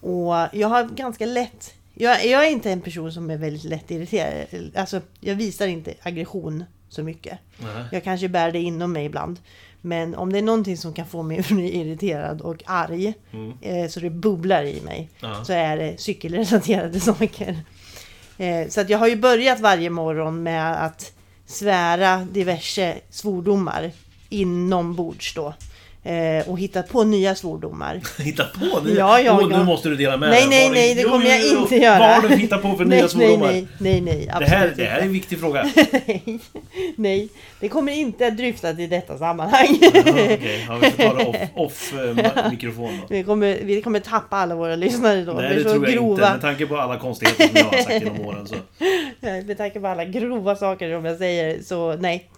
Och 0.00 0.34
jag 0.52 0.68
har 0.68 0.84
ganska 0.84 1.26
lätt, 1.26 1.74
jag, 1.94 2.26
jag 2.26 2.46
är 2.46 2.50
inte 2.50 2.70
en 2.70 2.80
person 2.80 3.12
som 3.12 3.30
är 3.30 3.36
väldigt 3.36 3.64
lätt 3.64 3.90
irriterad. 3.90 4.46
Alltså 4.74 5.00
jag 5.20 5.34
visar 5.34 5.66
inte 5.66 5.94
aggression 6.02 6.64
så 6.88 7.02
mycket. 7.02 7.38
Nej. 7.58 7.84
Jag 7.92 8.04
kanske 8.04 8.28
bär 8.28 8.52
det 8.52 8.60
inom 8.60 8.92
mig 8.92 9.04
ibland. 9.04 9.38
Men 9.84 10.14
om 10.14 10.32
det 10.32 10.38
är 10.38 10.42
någonting 10.42 10.76
som 10.76 10.92
kan 10.92 11.06
få 11.06 11.22
mig 11.22 11.38
att 11.40 11.48
bli 11.48 11.76
irriterad 11.80 12.40
och 12.40 12.62
arg 12.66 13.14
eh, 13.60 13.88
så 13.88 14.00
det 14.00 14.10
bubblar 14.10 14.64
i 14.64 14.80
mig 14.80 15.10
Ja. 15.20 15.44
så 15.44 15.52
är 15.52 15.76
det 15.76 16.00
cykelrelaterade 16.00 17.00
saker. 17.10 17.58
Eh, 18.38 18.68
så 18.68 18.80
att 18.80 18.88
jag 18.90 18.98
har 18.98 19.08
ju 19.08 19.16
börjat 19.16 19.60
varje 19.60 19.90
morgon 19.90 20.42
med 20.42 20.84
att 20.84 21.12
svära 21.46 22.16
diverse 22.32 22.94
svordomar 23.10 23.90
inombords 24.28 25.34
då. 25.34 25.54
Eh, 26.06 26.48
och 26.48 26.58
hittat 26.58 26.88
på 26.88 27.04
nya 27.04 27.34
svordomar. 27.34 28.00
Hitta 28.22 28.44
på 28.44 28.80
nu! 28.84 28.94
Ja, 28.94 29.20
ja, 29.20 29.38
Åh, 29.42 29.48
ja. 29.50 29.58
nu 29.58 29.64
måste 29.64 29.88
du 29.88 29.96
dela 29.96 30.16
med 30.16 30.30
Nej, 30.30 30.40
dig. 30.40 30.48
nej, 30.50 30.64
Vad 30.68 30.74
nej, 30.74 30.94
det 30.94 31.00
jo, 31.02 31.08
kommer 31.10 31.26
jag 31.26 31.40
jo. 31.52 31.60
inte 31.60 31.76
göra. 31.76 31.98
Vad 31.98 32.08
har 32.10 32.28
du 32.28 32.36
hittat 32.36 32.62
på 32.62 32.74
för 32.76 32.84
nya 32.84 33.00
nej, 33.00 33.08
svordomar? 33.08 33.46
nej, 33.46 33.66
nej, 33.78 34.00
nej, 34.00 34.26
Det 34.26 34.32
absolut 34.32 34.48
här, 34.50 34.68
inte. 34.68 34.82
det 34.82 34.88
här 34.88 34.98
är 34.98 35.02
en 35.02 35.12
viktig 35.12 35.40
fråga. 35.40 35.70
nej, 36.06 36.38
nej, 36.96 37.28
det 37.60 37.68
kommer 37.68 37.92
inte 37.92 38.26
att 38.26 38.36
dryftas 38.36 38.78
i 38.78 38.86
detta 38.86 39.18
sammanhang. 39.18 39.78
Okej, 39.80 40.64
ja, 40.68 40.78
vi 40.82 40.90
får 40.90 41.02
ta 41.02 41.14
det 41.14 41.24
off, 41.24 41.36
off 41.54 41.94
eh, 41.94 42.50
mikrofon 42.50 42.98
då. 43.00 43.06
vi, 43.14 43.22
kommer, 43.24 43.58
vi 43.62 43.82
kommer 43.82 44.00
tappa 44.00 44.36
alla 44.36 44.54
våra 44.54 44.76
lyssnare 44.76 45.24
då. 45.24 45.32
Nej, 45.32 45.54
det 45.56 45.62
tror 45.62 45.74
jag 45.74 45.82
inte. 45.82 45.92
grova. 45.92 46.32
Med 46.32 46.40
tanke 46.40 46.66
på 46.66 46.76
alla 46.76 46.98
konstigheter 46.98 47.46
som 47.48 47.56
jag 47.56 47.64
har 47.64 47.82
sagt 47.82 48.02
genom 48.04 48.20
åren 48.26 48.46
så... 48.46 48.54
Med 49.20 49.56
tanke 49.58 49.80
på 49.80 49.86
alla 49.86 50.04
grova 50.04 50.56
saker 50.56 50.94
som 50.96 51.04
jag 51.04 51.18
säger, 51.18 51.62
så 51.62 51.96
nej. 51.96 52.30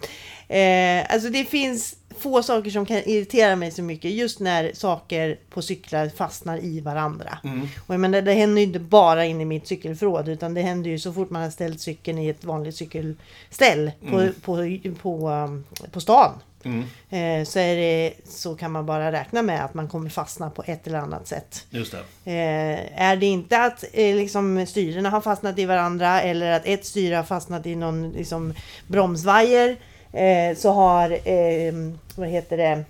Eh, 0.49 1.13
alltså 1.13 1.29
det 1.29 1.45
finns 1.45 1.95
få 2.19 2.43
saker 2.43 2.69
som 2.69 2.85
kan 2.85 2.97
irritera 2.97 3.55
mig 3.55 3.71
så 3.71 3.81
mycket 3.83 4.11
just 4.11 4.39
när 4.39 4.71
saker 4.73 5.39
på 5.49 5.61
cyklar 5.61 6.09
fastnar 6.09 6.57
i 6.63 6.79
varandra. 6.81 7.37
Mm. 7.43 7.61
Och 7.87 7.93
jag 7.93 7.99
menar, 7.99 8.21
det 8.21 8.33
händer 8.33 8.61
ju 8.61 8.67
inte 8.67 8.79
bara 8.79 9.25
in 9.25 9.41
i 9.41 9.45
mitt 9.45 9.67
cykelförråd 9.67 10.27
utan 10.29 10.53
det 10.53 10.61
händer 10.61 10.89
ju 10.89 10.99
så 10.99 11.13
fort 11.13 11.29
man 11.29 11.41
har 11.41 11.49
ställt 11.49 11.81
cykeln 11.81 12.17
i 12.19 12.29
ett 12.29 12.43
vanligt 12.43 12.75
cykelställ 12.75 13.91
på, 14.09 14.19
Mm. 14.19 14.33
på, 14.41 14.55
på, 15.01 15.29
um, 15.29 15.63
på 15.91 15.99
stan. 16.01 16.31
Mm, 16.63 16.83
Eh, 17.09 17.45
så, 17.45 17.59
det, 17.59 18.13
så 18.29 18.55
kan 18.55 18.71
man 18.71 18.85
bara 18.85 19.11
räkna 19.11 19.41
med 19.41 19.65
att 19.65 19.73
man 19.73 19.87
kommer 19.87 20.09
fastna 20.09 20.49
på 20.49 20.63
ett 20.65 20.87
eller 20.87 20.97
annat 20.99 21.27
sätt. 21.27 21.65
just 21.69 21.91
det. 22.23 22.31
Eh, 22.31 23.01
är 23.01 23.15
det 23.15 23.25
inte 23.25 23.57
att 23.63 23.83
eh, 23.93 24.15
liksom, 24.15 24.65
styrena 24.67 25.09
har 25.09 25.21
fastnat 25.21 25.59
i 25.59 25.65
varandra 25.65 26.21
eller 26.21 26.51
att 26.51 26.65
ett 26.65 26.85
styre 26.85 27.15
har 27.15 27.23
fastnat 27.23 27.65
i 27.65 27.75
någon 27.75 28.11
liksom, 28.11 28.53
bromsvajer 28.87 29.75
eh, 30.13 30.57
så 30.57 30.71
har, 30.71 31.11
eh, 31.11 31.73
vad 32.15 32.27
heter 32.29 32.57
det, 32.57 32.83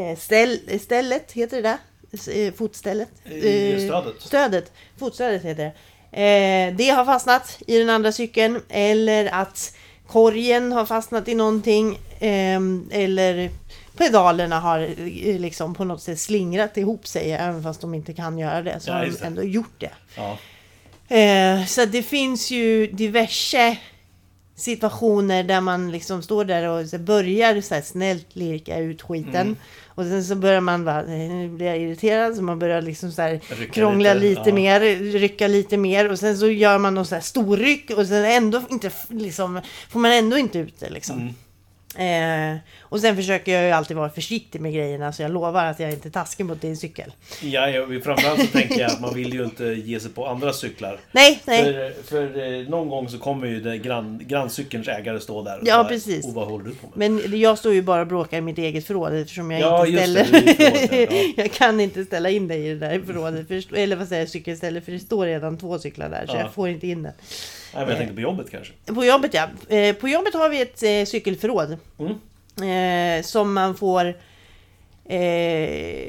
eh, 0.00 0.16
ställ, 0.18 0.58
stället, 0.80 1.32
heter 1.32 1.62
det? 1.62 1.78
S- 2.12 2.28
eh, 2.28 2.52
Fotstället? 2.52 3.08
Eh, 3.24 3.30
stödet. 3.78 4.14
Stödet, 4.20 4.72
fotstödet 4.98 5.42
heter 5.44 5.64
det. 5.64 5.72
Det 6.76 6.88
har 6.90 7.04
fastnat 7.04 7.58
i 7.66 7.78
den 7.78 7.90
andra 7.90 8.12
cykeln 8.12 8.60
eller 8.68 9.26
att 9.32 9.74
korgen 10.06 10.72
har 10.72 10.86
fastnat 10.86 11.28
i 11.28 11.34
någonting 11.34 11.98
eh, 12.20 12.60
eller 12.90 13.50
pedalerna 13.96 14.60
har 14.60 14.88
liksom 15.38 15.74
på 15.74 15.84
något 15.84 16.02
sätt 16.02 16.20
slingrat 16.20 16.76
ihop 16.76 17.06
sig 17.06 17.32
även 17.32 17.62
fast 17.62 17.80
de 17.80 17.94
inte 17.94 18.12
kan 18.12 18.38
göra 18.38 18.62
det 18.62 18.80
så 18.80 18.90
Ja, 18.90 18.94
har 18.94 19.06
de 19.06 19.26
ändå 19.26 19.42
gjort 19.42 19.74
det. 19.80 19.90
Ja. 20.16 20.38
Så 21.66 21.84
det 21.84 22.02
finns 22.02 22.50
ju 22.50 22.86
diverse 22.86 23.76
situationer 24.56 25.42
där 25.42 25.60
man 25.60 25.92
liksom 25.92 26.22
står 26.22 26.44
där 26.44 26.68
och 26.68 26.88
så 26.88 26.98
börjar 26.98 27.60
så 27.60 27.74
här 27.74 27.82
snällt 27.82 28.36
lirka 28.36 28.78
ut 28.78 29.02
skiten. 29.02 29.34
Mm. 29.34 29.56
Och 29.86 30.04
sen 30.04 30.24
så 30.24 30.34
börjar 30.34 30.60
man 30.60 30.84
bara, 30.84 31.02
"Nej, 31.02 31.28
nu 31.28 31.48
blir 31.48 31.66
jag 31.66 31.78
irriterad. 31.78 32.36
Så 32.36 32.42
man 32.42 32.58
börjar 32.58 32.82
liksom 32.82 33.12
så 33.12 33.22
här 33.22 33.40
Rycka 33.48 33.72
krångla 33.72 34.14
lite, 34.14 34.40
lite, 34.40 34.50
ja. 34.50 34.54
mer, 34.54 34.80
rycka 35.12 35.46
lite 35.46 35.76
mer. 35.76 36.10
Och 36.10 36.18
sen 36.18 36.38
så 36.38 36.48
gör 36.48 36.78
man 36.78 36.94
någon 36.94 37.06
så 37.06 37.14
här 37.14 37.22
storryck 37.22 37.90
och 37.90 38.06
sen 38.06 38.24
ändå 38.24 38.62
inte, 38.70 38.90
liksom, 39.08 39.60
får 39.90 40.00
man 40.00 40.12
ändå 40.12 40.38
inte 40.38 40.58
ut 40.58 40.80
det 40.80 40.90
liksom. 40.90 41.18
Mm. 41.20 41.34
Eh, 41.98 42.56
och 42.80 43.00
sen 43.00 43.16
försöker 43.16 43.52
jag 43.54 43.64
ju 43.64 43.70
alltid 43.70 43.96
vara 43.96 44.10
försiktig 44.10 44.60
med 44.60 44.72
grejerna 44.74 45.12
så 45.12 45.22
jag 45.22 45.30
lovar 45.30 45.64
att 45.64 45.80
jag 45.80 45.92
inte 45.92 46.08
är 46.08 46.10
taskig 46.10 46.46
mot 46.46 46.60
din 46.60 46.76
cykel. 46.76 47.12
Ja, 47.42 47.68
jag, 47.70 48.04
framförallt 48.04 48.40
så 48.40 48.46
tänker 48.46 48.80
jag 48.80 48.90
att 48.90 49.00
man 49.00 49.14
vill 49.14 49.34
ju 49.34 49.44
inte 49.44 49.64
ge 49.64 50.00
sig 50.00 50.10
på 50.10 50.26
andra 50.26 50.52
cyklar. 50.52 50.98
Nej, 51.12 51.40
nej. 51.44 51.64
För, 51.64 52.02
för 52.02 52.52
eh, 52.62 52.68
någon 52.68 52.88
gång 52.88 53.08
så 53.08 53.18
kommer 53.18 53.46
ju 53.46 53.60
den 53.60 53.82
grann, 53.82 54.20
granncykelns 54.26 54.88
ägare 54.88 55.20
stå 55.20 55.42
där 55.42 55.58
och 55.60 55.66
Ja, 55.66 55.76
bara, 55.76 55.88
precis. 55.88 56.24
"Oh, 56.24 56.34
vad 56.34 56.46
håller 56.48 56.64
du 56.64 56.74
på 56.74 56.86
med? 56.94 57.10
Men 57.10 57.40
jag 57.40 57.58
står 57.58 57.72
ju 57.74 57.82
bara 57.82 58.00
och 58.00 58.06
bråkar 58.06 58.38
i 58.38 58.40
mitt 58.40 58.58
eget 58.58 58.86
förråd 58.86 59.14
eftersom 59.14 59.50
jag 59.50 59.60
Ja, 59.60 59.86
inte 59.86 59.98
ställer... 60.02 60.24
det, 60.32 60.86
det 60.88 61.02
ja. 61.12 61.32
jag 61.42 61.52
kan 61.52 61.80
inte 61.80 62.04
ställa 62.04 62.30
in 62.30 62.48
dig 62.48 62.66
i 62.66 62.68
det 62.74 62.78
där 62.88 63.00
förrådet. 63.06 63.48
För, 63.48 63.76
eller 63.78 63.96
vad 63.96 64.08
säger 64.08 64.22
jag, 64.22 64.28
cykelställe. 64.28 64.80
För 64.80 64.92
det 64.92 64.98
står 65.00 65.26
redan 65.26 65.58
två 65.58 65.78
cyklar 65.78 66.08
där 66.08 66.26
så 66.26 66.34
Ja. 66.34 66.40
jag 66.40 66.54
får 66.54 66.68
inte 66.68 66.86
in 66.86 67.02
den. 67.02 67.12
Nej, 67.74 67.82
men 67.82 67.88
jag 67.88 67.98
tänkte 67.98 68.14
på 68.14 68.20
jobbet 68.20 68.50
kanske. 68.50 68.72
På 68.94 69.04
jobbet 69.04 69.34
ja. 69.34 69.48
Eh, 69.76 69.94
På 69.94 70.08
jobbet 70.08 70.34
har 70.34 70.48
vi 70.48 70.60
ett 70.60 70.82
eh, 70.82 71.04
cykelförråd. 71.04 71.76
Mm. 71.98 73.18
Eh, 73.18 73.22
som 73.24 73.54
man 73.54 73.74
får... 73.76 74.14
Eh, 75.04 76.08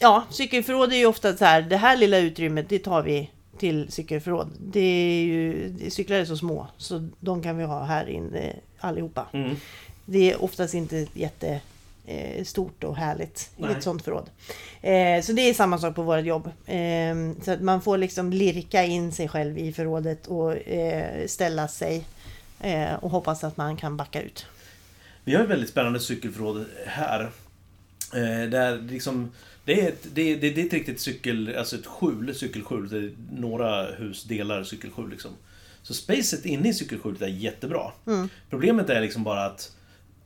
ja, 0.00 0.24
cykelförråd 0.30 0.92
är 0.92 0.96
ju 0.96 1.06
ofta 1.06 1.36
så 1.36 1.44
här. 1.44 1.62
Det 1.62 1.76
här 1.76 1.96
lilla 1.96 2.18
utrymmet 2.18 2.68
det 2.68 2.78
tar 2.78 3.02
vi 3.02 3.30
till 3.58 3.92
cykelförråd. 3.92 4.48
Det 4.60 4.80
är 4.80 5.24
ju, 5.24 5.70
cyklar 5.90 6.16
är 6.16 6.24
så 6.24 6.36
små 6.36 6.66
så 6.76 7.08
de 7.20 7.42
kan 7.42 7.58
vi 7.58 7.64
ha 7.64 7.84
här 7.84 8.08
inne 8.08 8.56
allihopa. 8.78 9.26
Mm. 9.32 9.56
Det 10.04 10.32
är 10.32 10.44
oftast 10.44 10.74
inte 10.74 11.06
jätte 11.14 11.48
eh, 11.48 11.58
stort 12.44 12.84
och 12.84 12.96
härligt 12.96 13.50
i 13.56 13.62
Nej. 13.62 13.72
ett 13.72 13.82
sånt 13.82 14.04
förråd. 14.04 14.30
Eh, 14.82 15.22
så 15.22 15.32
det 15.32 15.42
är 15.42 15.54
samma 15.54 15.78
sak 15.78 15.94
på 15.94 16.02
vårt 16.02 16.24
jobb. 16.24 16.50
Eh, 16.66 17.42
så 17.42 17.52
att 17.52 17.60
man 17.60 17.82
får 17.82 17.98
liksom 17.98 18.32
lirka 18.32 18.84
in 18.84 19.12
sig 19.12 19.28
själv 19.28 19.58
i 19.58 19.72
förrådet 19.72 20.26
och 20.26 20.68
eh, 20.68 21.26
ställa 21.26 21.68
sig 21.68 22.04
eh, 22.60 22.94
och 22.94 23.10
hoppas 23.10 23.44
att 23.44 23.56
man 23.56 23.76
kan 23.76 23.96
backa 23.96 24.22
ut. 24.22 24.46
Vi 25.24 25.34
har 25.34 25.42
ett 25.42 25.50
väldigt 25.50 25.70
spännande 25.70 26.00
cykelförråd 26.00 26.64
här. 26.86 27.20
Eh, 28.14 28.50
där 28.50 28.78
liksom, 28.90 29.32
det, 29.64 29.80
är 29.80 29.88
ett, 29.88 30.06
det, 30.14 30.34
det, 30.34 30.50
det 30.50 30.60
är 30.60 30.66
ett 30.66 30.72
riktigt 30.72 31.00
cykel, 31.00 31.54
alltså 31.58 31.76
ett 31.76 31.86
skjul, 31.86 32.34
cykelskjul. 32.34 32.88
Det 32.88 32.98
är 32.98 33.12
några 33.32 33.92
hus 33.92 34.24
delar 34.24 34.64
cykelskjul 34.64 35.10
liksom. 35.10 35.30
Så 35.82 35.94
spacet 35.94 36.44
inne 36.44 36.68
i 36.68 36.74
cykelskjulet 36.74 37.22
är 37.22 37.28
jättebra. 37.28 37.92
Mm. 38.06 38.28
Problemet 38.50 38.90
är 38.90 39.00
liksom 39.00 39.24
bara 39.24 39.46
att 39.46 39.76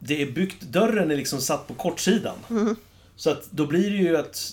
det 0.07 0.23
är 0.23 0.27
byggt, 0.31 0.63
dörren 0.63 1.11
är 1.11 1.17
liksom 1.17 1.41
satt 1.41 1.69
på 1.69 1.75
kortsidan. 1.75 2.37
Mm. 2.51 2.77
Så 3.17 3.31
att 3.31 3.51
då 3.51 3.67
blir 3.67 3.91
det 3.91 3.97
ju 3.97 4.17
att 4.17 4.53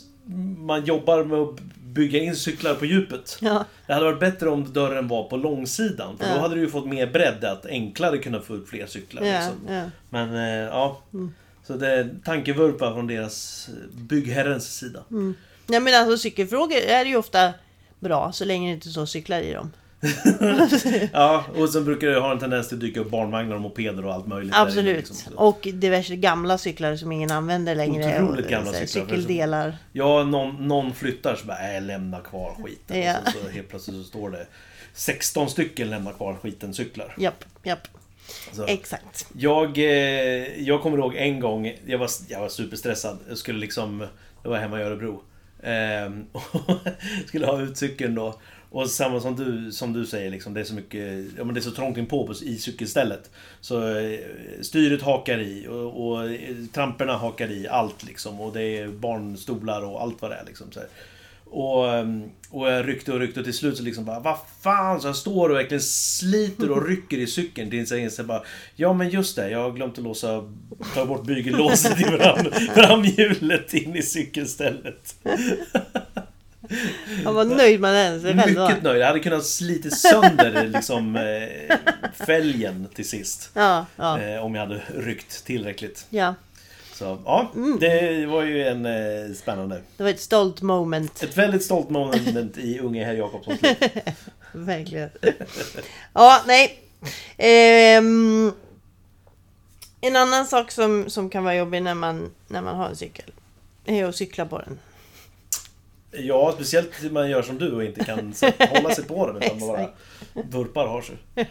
man 0.57 0.85
jobbar 0.85 1.23
med 1.23 1.39
att 1.39 1.59
bygga 1.83 2.19
in 2.19 2.35
cyklar 2.35 2.75
på 2.75 2.85
djupet. 2.85 3.37
Ja. 3.41 3.65
Det 3.87 3.93
hade 3.93 4.05
varit 4.05 4.19
bättre 4.19 4.49
om 4.49 4.73
dörren 4.73 5.07
var 5.07 5.23
på 5.23 5.37
långsidan. 5.37 6.17
För 6.17 6.27
Ja. 6.27 6.35
då 6.35 6.39
hade 6.41 6.55
du 6.55 6.61
ju 6.61 6.69
fått 6.69 6.87
mer 6.87 7.07
bredd, 7.07 7.43
att 7.43 7.65
enklare 7.65 8.17
kunna 8.17 8.41
få 8.41 8.53
upp 8.53 8.69
fler 8.69 8.85
cyklar. 8.85 9.23
Ja, 9.23 9.39
liksom. 9.39 9.75
ja. 9.75 9.83
Men 10.09 10.35
eh, 10.35 10.67
ja. 10.67 11.01
Mm. 11.13 11.33
Så 11.67 11.73
det 11.73 11.87
är 11.91 12.09
tankevurpa 12.25 12.93
från 12.93 13.07
deras 13.07 13.69
byggherrens 13.93 14.75
sida. 14.77 14.99
Mm. 15.09 15.35
Nej 15.67 15.79
men 15.79 16.01
alltså 16.01 16.17
cykelfrågor 16.17 16.77
är 16.77 17.05
ju 17.05 17.15
ofta 17.15 17.53
bra 17.99 18.31
så 18.31 18.45
länge 18.45 18.69
det 18.69 18.73
inte 18.73 18.89
står 18.89 19.05
cyklar 19.05 19.41
i 19.41 19.53
dem. 19.53 19.71
Ja, 21.13 21.45
och 21.55 21.69
sen 21.69 21.85
brukar 21.85 22.07
det 22.07 22.19
ha 22.19 22.31
en 22.31 22.39
tendens 22.39 22.67
till 22.67 22.77
att 22.77 22.81
dyka 22.81 22.99
upp 22.99 23.09
barnvagnar 23.09 23.55
och 23.55 23.61
mopeder 23.61 24.05
och 24.05 24.13
allt 24.13 24.27
möjligt. 24.27 24.53
där 24.53 24.59
inne, 24.59 24.67
Absolut. 24.67 24.97
liksom. 24.97 25.33
Och 25.35 25.67
diverse 25.73 26.15
gamla 26.15 26.57
cyklar 26.57 26.95
som 26.95 27.11
ingen 27.11 27.31
använder 27.31 27.75
längre. 27.75 28.23
Otroligt 28.23 28.45
och, 28.45 28.51
gamla 28.51 28.73
cyklar, 28.73 29.05
Cykeldelar. 29.05 29.77
Ja, 29.91 30.23
någon, 30.23 30.67
någon 30.67 30.93
flyttar 30.93 31.35
så 31.35 31.45
bara, 31.45 31.75
äh, 31.75 31.81
lämna 31.81 32.19
kvar 32.19 32.55
skiten. 32.63 33.01
Ja. 33.01 33.15
Och 33.25 33.31
så, 33.31 33.39
så 33.45 33.49
helt 33.49 33.69
plötsligt 33.69 33.97
så 33.97 34.03
står 34.03 34.29
det 34.29 34.47
16 34.93 35.49
stycken 35.49 35.89
lämna 35.89 36.11
kvar 36.11 36.37
skiten 36.41 36.73
cyklar. 36.73 37.15
Japp, 37.17 37.45
japp. 37.63 37.87
Så. 38.51 38.65
Exakt. 38.65 39.27
Jag, 39.37 39.77
eh, 39.77 40.61
jag 40.61 40.81
kommer 40.81 40.97
ihåg 40.97 41.15
en 41.15 41.39
gång, 41.39 41.73
jag 41.85 41.97
var, 41.97 42.09
jag 42.27 42.39
var 42.39 42.49
superstressad. 42.49 43.17
Jag 43.29 43.37
skulle 43.37 43.59
liksom, 43.59 44.07
jag 44.43 44.49
var 44.49 44.57
hemma 44.57 44.79
i 44.79 44.83
Örebro. 44.83 45.23
Ehm, 45.63 46.25
skulle 47.27 47.45
ha 47.45 47.61
ut 47.61 47.77
cykeln 47.77 48.15
då. 48.15 48.39
Och 48.71 48.89
samma 48.89 49.19
som 49.19 49.35
du, 49.35 49.71
som 49.71 49.93
du 49.93 50.05
säger, 50.05 50.31
liksom, 50.31 50.53
det 50.53 50.59
är 50.59 50.63
så 50.63 50.73
mycket, 50.73 51.25
ja 51.37 51.43
men 51.43 51.53
det 51.53 51.59
är 51.59 51.61
så 51.61 51.71
trångt 51.71 51.97
inpå 51.97 52.27
på, 52.27 52.33
i 52.33 52.57
cykelstället. 52.57 53.31
Så 53.61 53.97
eh, 53.97 54.19
styret 54.61 55.01
hakar 55.01 55.39
i 55.39 55.67
och, 55.67 56.07
och 56.07 56.25
eh, 56.25 56.55
tramporna 56.73 57.17
hakar 57.17 57.51
i, 57.51 57.67
allt 57.67 58.03
liksom. 58.03 58.41
Och 58.41 58.53
det 58.53 58.63
är 58.63 58.87
barnstolar 58.87 59.81
och 59.81 60.01
allt 60.01 60.21
vad 60.21 60.31
det 60.31 60.35
är 60.35 60.45
liksom. 60.45 60.71
Så 60.71 60.79
här. 60.79 60.89
Och, 61.45 61.87
eh, 61.87 62.05
och 62.49 62.71
jag 62.71 62.87
ryckte 62.87 63.13
och 63.13 63.19
ryckte 63.19 63.39
och 63.39 63.45
till 63.45 63.57
slut 63.57 63.77
så 63.77 63.83
liksom 63.83 64.05
bara 64.05 64.19
Vad 64.19 64.37
fan! 64.61 65.01
Så 65.01 65.07
jag 65.07 65.15
står 65.15 65.49
och 65.49 65.55
verkligen 65.55 65.81
sliter 65.81 66.71
och 66.71 66.87
rycker 66.87 67.17
i 67.17 67.27
cykeln 67.27 67.69
tills 67.69 67.91
jag 67.91 67.99
inser 67.99 68.23
bara 68.23 68.43
Ja 68.75 68.93
men 68.93 69.09
just 69.09 69.35
det, 69.35 69.49
jag 69.49 69.59
har 69.59 69.71
glömt 69.71 69.97
att 69.97 70.03
låsa 70.03 70.51
Ta 70.93 71.05
bort 71.05 71.25
bygellåset 71.25 72.01
i 72.01 72.03
fram, 72.03 72.45
framhjulet 72.75 73.73
in 73.73 73.95
i 73.95 74.01
cykelstället. 74.01 75.15
Han 77.23 77.35
var 77.35 77.45
nöjd 77.45 77.79
med 77.79 77.95
den 77.95 78.21
själv. 78.21 78.47
Mycket 78.47 78.83
nöjd. 78.83 79.01
Jag 79.01 79.07
hade 79.07 79.19
kunnat 79.19 79.45
slitit 79.45 79.97
sönder 79.97 80.67
liksom 80.73 81.15
eh, 81.15 81.77
fälgen 82.25 82.87
till 82.95 83.09
sist. 83.09 83.49
Ja, 83.53 83.85
ja. 83.95 84.21
Eh, 84.21 84.45
om 84.45 84.55
jag 84.55 84.61
hade 84.61 84.81
ryckt 84.95 85.45
tillräckligt. 85.45 86.05
ja. 86.09 86.35
Så 86.93 87.17
ja, 87.25 87.51
det 87.79 88.25
var 88.25 88.43
ju 88.43 88.67
en 88.67 88.85
eh, 88.85 89.33
spännande. 89.35 89.81
Det 89.97 90.03
var 90.03 90.09
ett 90.09 90.21
stolt 90.21 90.61
moment. 90.61 91.23
Ett 91.23 91.37
väldigt 91.37 91.63
stolt 91.63 91.89
moment 91.89 92.57
i 92.57 92.79
unge 92.79 93.05
herr 93.05 93.13
Jakobssons 93.13 93.61
liv. 93.61 93.75
Verkligen. 94.51 95.09
Ja, 96.13 96.43
nej. 96.47 96.79
Ehm, 97.37 98.51
en 100.01 100.15
annan 100.15 100.45
sak 100.45 100.71
som, 100.71 101.09
som 101.09 101.29
kan 101.29 101.43
vara 101.43 101.55
jobbig 101.55 101.83
när 101.83 101.93
man, 101.93 102.31
när 102.47 102.61
man 102.61 102.75
har 102.75 102.89
en 102.89 102.95
cykel 102.95 103.31
är 103.85 104.05
att 104.05 104.15
cykla 104.15 104.45
på 104.45 104.59
den. 104.59 104.79
Ja, 106.11 106.51
speciellt 106.55 107.03
när 107.03 107.09
man 107.09 107.29
gör 107.29 107.41
som 107.41 107.57
du 107.57 107.71
och 107.71 107.83
inte 107.83 108.05
kan 108.05 108.33
hålla 108.69 108.95
sig 108.95 109.03
på 109.03 109.27
den 109.27 109.37
utan 109.43 109.59
bara 109.67 109.89
vurpar 110.33 110.87
har 110.87 111.01
sig. 111.01 111.15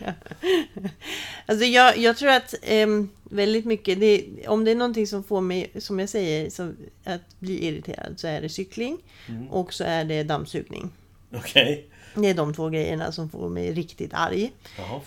Alltså 1.47 1.65
jag, 1.65 1.99
jag 1.99 2.17
tror 2.17 2.31
att 2.31 2.55
ehm, 2.63 3.09
väldigt 3.25 3.65
mycket, 3.65 4.01
det, 4.01 4.25
om 4.49 4.65
det 4.65 4.71
är 4.71 4.75
någonting 4.75 5.07
som 5.07 5.25
får 5.25 5.41
mig, 5.41 5.71
som 5.79 5.99
jag 6.01 6.09
säger, 6.09 6.51
som, 6.51 6.77
att 7.05 7.39
bli 7.39 7.67
irriterad 7.67 8.15
så 8.21 8.27
är 8.27 8.41
det 8.41 8.49
cykling 8.49 8.99
Mm. 9.29 9.49
och 9.51 9.73
så 9.75 9.85
är 9.85 10.05
det 10.05 10.23
dammsugning. 10.23 10.91
Okej. 11.35 11.87
Det 12.15 12.29
är 12.29 12.35
de 12.35 12.55
två 12.55 12.69
grejerna 12.69 13.13
som 13.13 13.31
får 13.31 13.49
mig 13.49 13.73
riktigt 13.73 14.11
arg. 14.15 14.53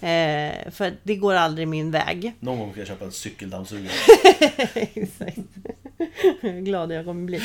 Eh, 0.02 0.72
för 0.72 0.94
det 1.04 1.16
går 1.16 1.34
aldrig 1.34 1.68
min 1.68 1.92
väg. 1.92 2.34
Någon 2.40 2.60
gång 2.60 2.72
ska 2.72 2.80
jag 2.82 2.88
köpa 2.88 3.06
en 3.06 3.12
cykeldammsugare. 3.12 3.94
Exakt. 4.74 5.38
Glad 6.42 6.92
jag 6.92 7.06
kommer 7.06 7.26
bli. 7.26 7.42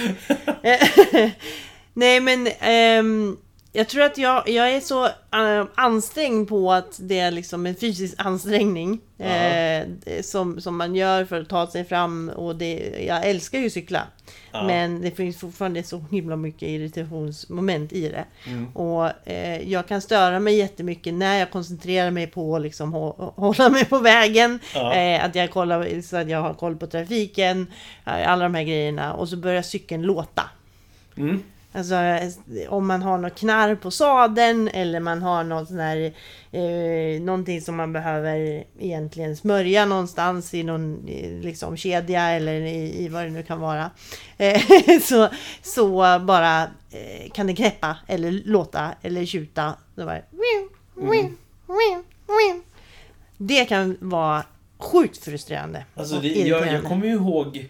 Nej 1.94 2.20
men 2.20 2.48
ehm, 2.60 3.36
jag 3.72 3.88
tror 3.88 4.02
att 4.02 4.18
jag, 4.18 4.48
jag 4.48 4.72
är 4.72 4.80
så 4.80 5.04
eh, 5.06 5.66
ansträngd 5.74 6.48
på 6.48 6.72
att 6.72 6.96
det 7.00 7.18
är 7.18 7.30
liksom 7.30 7.66
en 7.66 7.74
fysisk 7.74 8.14
ansträngning. 8.18 9.00
eh, 9.18 9.82
som, 10.22 10.60
som 10.60 10.76
man 10.76 10.94
gör 10.94 11.24
för 11.24 11.40
att 11.40 11.48
ta 11.48 11.66
sig 11.66 11.84
fram. 11.84 12.28
Och 12.28 12.56
det, 12.56 13.04
jag 13.06 13.26
älskar 13.28 13.58
ju 13.58 13.66
att 13.66 13.72
cykla. 13.72 14.02
Ja. 14.52 14.66
Men 14.66 15.00
det 15.00 15.10
finns 15.10 15.36
fortfarande 15.40 15.82
så 15.82 16.04
himla 16.10 16.36
mycket 16.36 16.68
irritationsmoment 16.68 17.92
i 17.92 18.08
det. 18.08 18.24
Mm. 18.46 18.76
Och 18.76 19.28
eh, 19.28 19.70
jag 19.70 19.88
kan 19.88 20.00
störa 20.00 20.40
mig 20.40 20.56
jättemycket 20.56 21.14
när 21.14 21.38
jag 21.38 21.50
koncentrerar 21.50 22.10
mig 22.10 22.26
på 22.26 22.56
att 22.56 22.62
liksom, 22.62 22.94
hå- 22.94 23.32
hålla 23.36 23.68
mig 23.68 23.84
på 23.84 23.98
vägen. 23.98 24.58
Ja. 24.74 24.94
Eh, 24.94 25.24
att 25.24 25.34
jag 25.34 25.50
kollar 25.50 26.00
så 26.02 26.16
att 26.16 26.28
jag 26.30 26.40
har 26.42 26.54
koll 26.54 26.76
på 26.76 26.86
trafiken. 26.86 27.66
eh, 28.06 28.30
Alla 28.32 28.44
de 28.44 28.54
här 28.54 28.62
grejerna. 28.64 29.12
Och 29.14 29.28
så 29.28 29.36
börjar 29.36 29.62
cykeln 29.62 30.02
låta. 30.02 30.42
Mm. 31.16 31.42
Alltså 31.72 31.94
eh, 31.94 32.28
om 32.68 32.86
man 32.86 33.02
har 33.02 33.18
något 33.18 33.38
knarr 33.38 33.74
på 33.74 33.90
sadeln 33.90 34.68
eller 34.68 35.00
man 35.00 35.22
har 35.22 35.44
något 35.44 35.68
sån 35.68 35.78
här 35.78 36.12
eh, 36.52 37.20
Någonting 37.20 37.60
som 37.60 37.76
man 37.76 37.92
behöver 37.92 38.64
egentligen 38.78 39.36
smörja 39.36 39.84
någonstans 39.84 40.54
i 40.54 40.62
någon 40.62 41.08
eh, 41.08 41.30
liksom 41.30 41.76
kedja 41.76 42.22
eller 42.30 42.52
i, 42.60 43.04
i 43.04 43.08
vad 43.08 43.24
det 43.24 43.30
nu 43.30 43.42
kan 43.42 43.60
vara. 43.60 43.90
Eh, 44.38 44.60
så, 45.02 45.28
så 45.62 46.18
bara 46.18 46.62
eh, 46.62 47.30
kan 47.32 47.46
det 47.46 47.54
knäppa 47.54 47.96
eller 48.06 48.30
låta 48.44 48.94
eller 49.02 49.24
tjuta. 49.26 49.74
Så 49.94 50.04
bara, 50.04 50.18
Det 53.36 53.64
kan 53.64 53.96
vara 54.00 54.44
sjukt 54.78 55.24
frustrerande. 55.24 55.84
Alltså 55.94 56.20
det, 56.20 56.28
jag, 56.28 56.66
jag 56.72 56.84
kommer 56.84 57.06
ju 57.06 57.12
ihåg... 57.12 57.68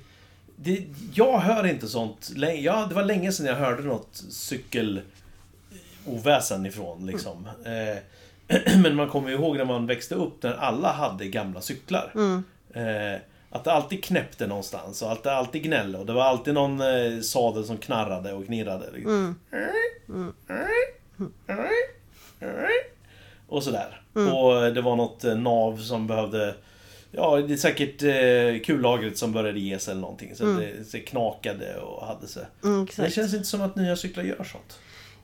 Det, 0.62 0.84
jag 1.14 1.38
hör 1.38 1.66
inte 1.66 1.88
sånt. 1.88 2.30
lä- 2.36 2.54
Ja, 2.54 2.86
det 2.88 2.94
var 2.94 3.04
länge 3.04 3.32
sedan 3.32 3.46
jag 3.46 3.54
hörde 3.54 3.82
något 3.82 4.22
cykeloväsen 4.30 6.66
ifrån 6.66 7.06
liksom. 7.06 7.48
Eh, 7.64 7.96
men 8.82 8.94
man 8.94 9.08
kommer 9.08 9.30
ihåg 9.30 9.56
när 9.56 9.64
man 9.64 9.86
växte 9.86 10.14
upp 10.14 10.42
när 10.42 10.54
alla 10.54 10.92
hade 10.92 11.28
gamla 11.28 11.60
cyklar. 11.60 12.12
Mm. 12.14 12.44
Eh, 12.74 13.20
att 13.50 13.64
det 13.64 13.72
alltid 13.72 14.04
knäppte 14.04 14.46
någonstans 14.46 15.02
och 15.02 15.12
att 15.12 15.22
det 15.22 15.32
alltid 15.36 15.62
gnällde 15.62 15.98
och 15.98 16.06
det 16.06 16.12
var 16.12 16.22
alltid 16.24 16.54
någon 16.54 16.80
eh, 16.80 17.20
sadel 17.20 17.64
som 17.64 17.76
knarrade 17.78 18.32
och 18.32 18.46
knirrade. 18.46 18.86
Liksom. 18.94 19.38
Mm. 20.08 20.32
Och 23.48 23.62
sådär. 23.62 24.00
Mm. 24.16 24.34
Och 24.34 24.74
det 24.74 24.80
var 24.80 24.96
något 24.96 25.24
eh, 25.24 25.34
nav 25.36 25.76
som 25.76 26.06
behövde 26.06 26.54
Ja, 27.12 27.36
det 27.36 27.52
är 27.52 27.56
säkert 27.56 28.02
eh, 28.02 28.64
kullagret 28.66 29.18
som 29.18 29.32
började 29.32 29.60
ge 29.60 29.78
sig 29.78 29.90
eller 29.92 30.00
någonting. 30.00 30.34
Så 30.36 30.44
det, 30.44 30.92
det 30.92 31.00
knakade 31.00 31.76
och 31.76 32.06
hade 32.06 32.26
sig. 32.26 32.44
Mm, 32.64 32.86
Det 32.96 33.10
känns 33.10 33.34
inte 33.34 33.46
som 33.46 33.60
att 33.62 33.76
nya 33.76 33.96
cyklar 33.96 34.24
gör 34.24 34.44
sånt. 34.44 34.78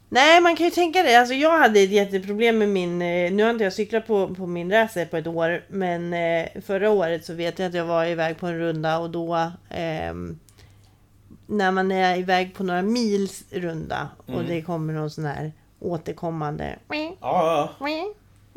Nej, 0.09 0.41
man 0.41 0.57
kan 0.57 0.65
ju 0.67 0.71
tänka 0.71 1.03
det. 1.03 1.17
Alltså, 1.17 1.35
jag 1.35 1.59
hade 1.59 1.81
ett 1.81 1.91
jätteproblem 1.91 2.59
med 2.59 2.69
min... 2.69 3.03
eh, 3.03 3.33
Nu 3.33 3.43
har 3.43 3.51
inte 3.51 3.65
jag 3.65 3.73
cyklat 3.73 4.07
på, 4.07 4.35
på 4.35 4.47
min 4.47 4.71
racer 4.73 5.07
på 5.07 5.17
ett 5.17 5.27
år. 5.27 5.65
Men 5.69 6.13
eh, 6.15 6.49
förra 6.67 6.91
året 6.91 7.25
så 7.25 7.35
vet 7.35 7.59
jag 7.59 7.69
att 7.69 7.75
jag 7.75 7.85
var 7.85 8.05
iväg 8.07 8.39
på 8.39 8.47
en 8.47 8.59
runda 8.59 8.99
och 8.99 9.11
då... 9.11 9.51
ehm, 9.71 10.39
när 11.47 11.71
man 11.71 11.93
är 11.93 12.17
iväg 12.19 12.55
på 12.55 12.63
några 12.65 12.83
mils 12.83 13.45
runda 13.51 14.09
och 14.27 14.29
Mm. 14.35 14.47
det 14.47 14.63
kommer 14.63 14.93
någon 14.93 15.11
sån 15.11 15.25
här 15.25 15.53
återkommande... 15.81 16.79
Ja, 17.21 17.75
ja. 17.81 18.09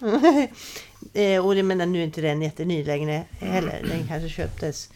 eh, 1.12 1.46
och 1.46 1.54
det 1.54 1.62
menar 1.62 1.86
nu 1.86 2.00
är 2.00 2.04
inte 2.04 2.20
den 2.20 2.42
jätteny 2.42 2.84
längre 2.84 3.24
heller. 3.38 3.82
Den 3.88 4.08
kanske 4.08 4.28
köptes 4.28 4.90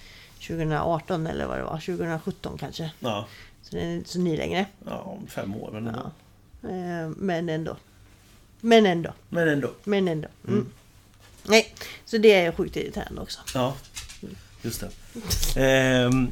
2018 0.47 1.27
eller 1.27 1.47
vad 1.47 1.59
det 1.59 1.64
var. 1.64 1.81
2017 1.81 2.59
kanske. 2.59 2.90
ja. 3.01 3.27
Så 3.62 3.77
den 3.77 3.87
är 3.87 3.97
inte 3.97 4.11
så 4.11 4.18
ny 4.18 4.37
längre. 4.37 4.66
Ja, 4.87 4.99
om 4.99 5.27
fem 5.27 5.55
år. 5.57 5.71
Men 5.73 5.87
ändå. 5.87 6.11
Ja. 6.62 6.68
Eh, 6.68 7.09
men 7.16 7.49
ändå. 7.49 7.77
Men 8.61 8.87
ändå. 8.87 9.12
Men 9.29 9.49
ändå. 9.49 9.71
Men 9.85 10.09
ändå. 10.09 10.29
Mm. 10.49 10.66
Nej, 11.42 11.75
så 12.05 12.18
det 12.18 12.33
är 12.35 12.53
sjukt 12.53 12.77
irriterande 12.77 13.21
också. 13.21 13.40
Ja, 13.55 13.75
just 14.62 14.81
det. 14.81 14.90
Ehm, 15.62 16.29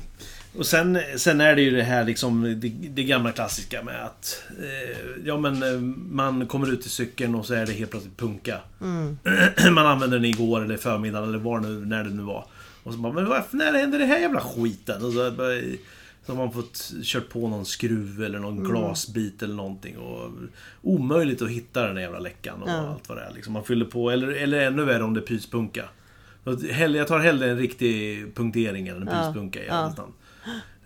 och 0.58 0.66
sen, 0.66 0.98
sen 1.16 1.40
är 1.40 1.56
det 1.56 1.62
ju 1.62 1.70
det 1.70 1.82
här 1.82 2.04
liksom 2.04 2.42
det, 2.60 2.68
det 2.68 3.04
gamla 3.04 3.32
klassiska 3.32 3.82
med 3.82 4.04
att 4.04 4.42
eh, 4.62 4.98
Ja 5.24 5.38
men 5.38 5.62
eh, 5.62 5.80
man 6.10 6.46
kommer 6.46 6.72
ut 6.72 6.86
i 6.86 6.88
cykeln 6.88 7.34
och 7.34 7.46
så 7.46 7.54
är 7.54 7.66
det 7.66 7.72
helt 7.72 7.90
plötsligt 7.90 8.16
punka. 8.16 8.60
Mm. 8.80 9.18
man 9.74 9.86
använde 9.86 10.16
den 10.16 10.24
igår 10.24 10.64
eller 10.64 10.76
förmiddag 10.76 11.22
eller 11.22 11.38
var 11.38 11.60
nu, 11.60 11.68
när 11.86 12.04
det 12.04 12.10
nu 12.10 12.22
var. 12.22 12.44
Och 12.82 12.92
så 12.92 12.98
bara, 12.98 13.12
men 13.12 13.28
varför, 13.28 13.56
när 13.56 13.72
hände 13.72 13.98
det 13.98 14.04
här 14.04 14.18
jävla 14.18 14.40
skiten? 14.40 15.04
Och 15.04 15.12
så, 15.12 15.30
bara, 15.30 15.60
så 16.26 16.32
har 16.32 16.36
man 16.36 16.52
fått 16.52 16.92
kört 17.02 17.28
på 17.28 17.48
någon 17.48 17.64
skruv 17.66 18.22
eller 18.24 18.38
någon 18.38 18.58
Mm. 18.58 18.70
glasbit 18.70 19.42
eller 19.42 19.54
någonting. 19.54 19.96
Och 19.98 20.30
omöjligt 20.82 21.42
att 21.42 21.50
hitta 21.50 21.86
den 21.86 21.94
där 21.94 22.02
jävla 22.02 22.18
läckan 22.18 22.62
och 22.62 22.68
Ja. 22.68 22.72
allt 22.88 23.08
vad 23.08 23.18
det 23.18 23.24
är. 23.24 23.32
Liksom. 23.34 23.52
Man 23.52 23.64
fyller 23.64 23.84
på, 23.84 24.10
eller, 24.10 24.28
eller 24.28 24.60
ännu 24.60 24.84
värre 24.84 25.02
om 25.02 25.14
det 25.14 25.20
är 25.20 25.26
pyspunka. 25.26 25.84
Jag 26.94 27.08
tar 27.08 27.18
hellre 27.18 27.50
en 27.50 27.58
riktig 27.58 28.26
punktering 28.34 28.88
än 28.88 29.02
en 29.02 29.08
Ja, 29.12 29.26
pyspunka 29.26 29.62
i 29.64 29.66
ja. 29.66 29.94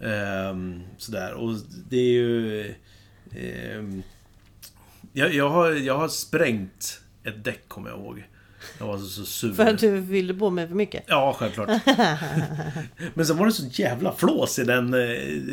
Ehm, 0.01 0.83
sådär. 0.99 1.33
Och 1.35 1.55
det 1.91 1.97
är 1.97 2.11
ju... 2.13 2.75
ehm, 3.37 4.03
jag, 5.13 5.35
jag, 5.35 5.49
har, 5.51 5.71
jag 5.71 5.99
har 5.99 6.09
sprängt 6.09 7.01
ett 7.25 7.45
däck, 7.45 7.69
kommer 7.69 7.91
jag 7.91 7.99
ihåg. 7.99 8.25
Jag 8.79 8.87
var 8.87 8.99
så, 8.99 9.05
så 9.07 9.25
sur. 9.25 9.53
För 9.53 9.67
att 9.67 9.79
du 9.79 10.07
fyllde 10.07 10.35
på 10.35 10.51
med 10.51 10.69
för 10.69 10.75
mycket. 10.77 11.05
Ja, 11.07 11.37
självklart. 11.39 11.69
Men 13.15 13.27
sen 13.27 13.37
var 13.37 13.47
det 13.47 13.53
så 13.53 13.67
jävla 13.67 14.13
flås 14.13 14.59
i 14.59 14.65
den... 14.65 14.95
eh, 14.95 15.01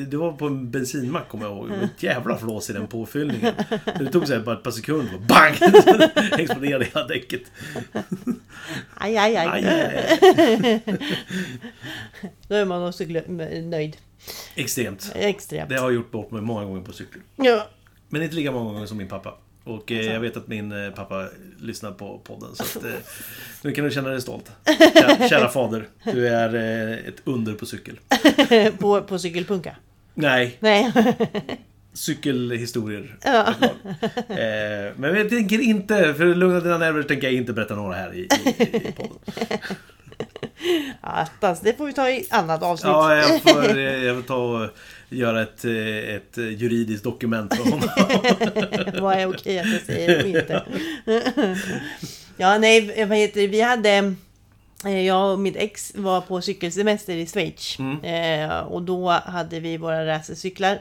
Det 0.08 0.18
var 0.18 0.32
på 0.32 0.46
en 0.48 0.72
bensinmack, 0.72 1.30
kommer 1.30 1.46
jag 1.46 1.54
ihåg. 1.56 1.70
Det 1.70 1.76
var 1.78 1.84
ett 1.84 2.04
jävla 2.04 2.38
flås 2.38 2.70
i 2.70 2.74
den 2.74 2.88
påfyllningen. 2.88 3.54
Det 4.00 4.12
tog 4.12 4.28
sig 4.28 4.40
bara 4.40 4.56
ett 4.58 4.64
par 4.64 4.72
sekunder 4.72 5.16
och 5.16 5.22
bang! 5.22 5.56
Exploderade 6.40 6.86
hela 6.86 7.08
däcket. 7.08 7.42
Aj, 8.96 9.18
aj, 9.18 9.36
aj. 9.38 9.48
Aj, 9.48 9.66
aj, 9.66 10.82
aj. 10.86 10.98
Då 12.48 12.56
är 12.56 12.66
man 12.66 12.88
också 12.88 13.04
nöjd. 13.64 13.98
Extremt. 14.56 15.12
Extremt. 15.16 15.70
Det 15.70 15.76
har 15.76 15.84
jag 15.84 15.96
gjort 15.96 16.12
bort 16.12 16.32
mig 16.32 16.42
många 16.42 16.66
gånger 16.66 16.82
på 16.82 16.94
cykel. 16.94 17.22
Ja. 17.36 17.68
Men 18.10 18.24
inte 18.24 18.36
lika 18.36 18.52
många 18.52 18.74
gånger 18.74 18.86
som 18.86 18.98
min 18.98 19.08
pappa. 19.08 19.38
Och 19.64 19.92
eh, 19.92 20.14
jag 20.14 20.20
vet 20.20 20.38
att 20.38 20.48
min 20.48 20.72
eh, 20.86 20.92
pappa 20.92 21.30
lyssnar 21.60 21.92
på 21.92 22.18
podden. 22.24 22.56
Så 22.56 22.64
att, 22.64 22.76
eh, 22.86 22.92
nu 23.62 23.72
kan 23.72 23.86
du 23.86 23.92
känna 23.92 24.10
dig 24.10 24.22
stolt. 24.22 24.52
Kära, 24.94 25.30
kära 25.30 25.50
fader. 25.50 25.88
Du 26.04 26.28
är 26.28 26.56
eh, 26.56 27.08
ett 27.08 27.22
under 27.24 27.54
på 27.54 27.66
cykel. 27.66 28.00
på, 28.80 29.02
på 29.02 29.20
cykelpunka. 29.20 29.76
Nej, 30.14 30.58
Nej. 30.60 30.92
cykelhistorier. 31.94 33.18
Ja. 33.24 33.54
Eh, 34.30 34.94
men 34.96 35.16
jag 35.16 35.30
tänker 35.30 35.60
inte, 35.60 36.14
för 36.14 36.28
att 36.28 36.38
lugna 36.38 36.60
dina 36.60 36.78
nerver, 36.78 37.04
tänker 37.04 37.28
jag 37.28 37.34
inte 37.34 37.54
berätta 37.54 37.76
några 37.76 37.96
här 37.96 38.14
i, 38.16 38.20
i, 38.20 38.64
i 38.78 38.92
podden. 38.92 39.18
Attans, 41.02 41.60
det 41.62 41.78
får 41.78 41.86
vi 41.86 41.94
ta 41.94 42.10
i 42.10 42.26
annat 42.30 42.64
avsnitt. 42.64 42.88
Ja, 42.92 43.16
jag 43.16 43.42
får, 43.54 43.78
eh, 43.78 44.04
jag 44.04 44.16
får 44.16 44.24
ta 44.24 44.36
och 44.64 44.70
göra 45.10 45.42
ett, 45.42 45.66
eh, 45.66 46.16
ett 46.16 46.38
juridiskt 46.38 47.04
dokument 47.04 47.56
för 47.56 47.64
honom. 47.64 47.90
Vad 49.02 49.18
är 49.18 49.30
okej 49.30 49.60
att 49.60 49.72
jag 49.74 49.82
säger 49.82 50.22
och 50.24 50.28
inte. 50.30 50.64
ja, 52.38 52.58
nej, 52.58 53.06
vad 53.06 53.18
heter 53.18 53.42
det? 53.42 53.48
Vi 53.48 53.62
hade... 53.62 54.14
eh, 54.86 55.00
Jag 55.06 55.32
och 55.34 55.40
mitt 55.40 55.56
ex 55.56 55.92
var 55.96 56.22
på 56.22 56.42
cykelsemester 56.42 57.14
i 57.16 57.26
Schweiz. 57.28 57.78
Eh, 58.04 58.60
och 58.60 58.82
då 58.82 59.10
hade 59.10 59.60
vi 59.60 59.78
våra 59.78 60.06
racercyklar. 60.06 60.80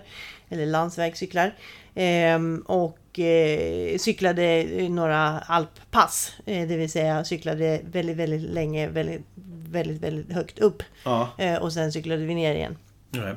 Eller 0.49 0.67
landsvägscyklar. 0.67 1.55
Eh, 1.95 2.39
och 2.67 3.19
eh, 3.19 3.99
cyklade 3.99 4.65
några 4.89 5.19
alppass. 5.39 6.33
Det 6.45 6.65
vill 6.77 6.91
säga 6.91 7.25
cyklade 7.25 7.81
väldigt, 7.93 8.17
väldigt 8.17 8.41
länge, 8.51 8.89
väldigt, 8.89 9.23
väldigt, 9.69 10.03
väldigt 10.03 10.33
högt 10.33 10.59
upp. 10.59 10.83
Ja, 11.05 11.29
Eh, 11.39 11.55
och 11.57 11.73
sen 11.73 11.93
cyklade 11.93 12.25
vi 12.25 12.35
ner 12.35 12.55
igen. 12.55 12.77
okej. 13.11 13.35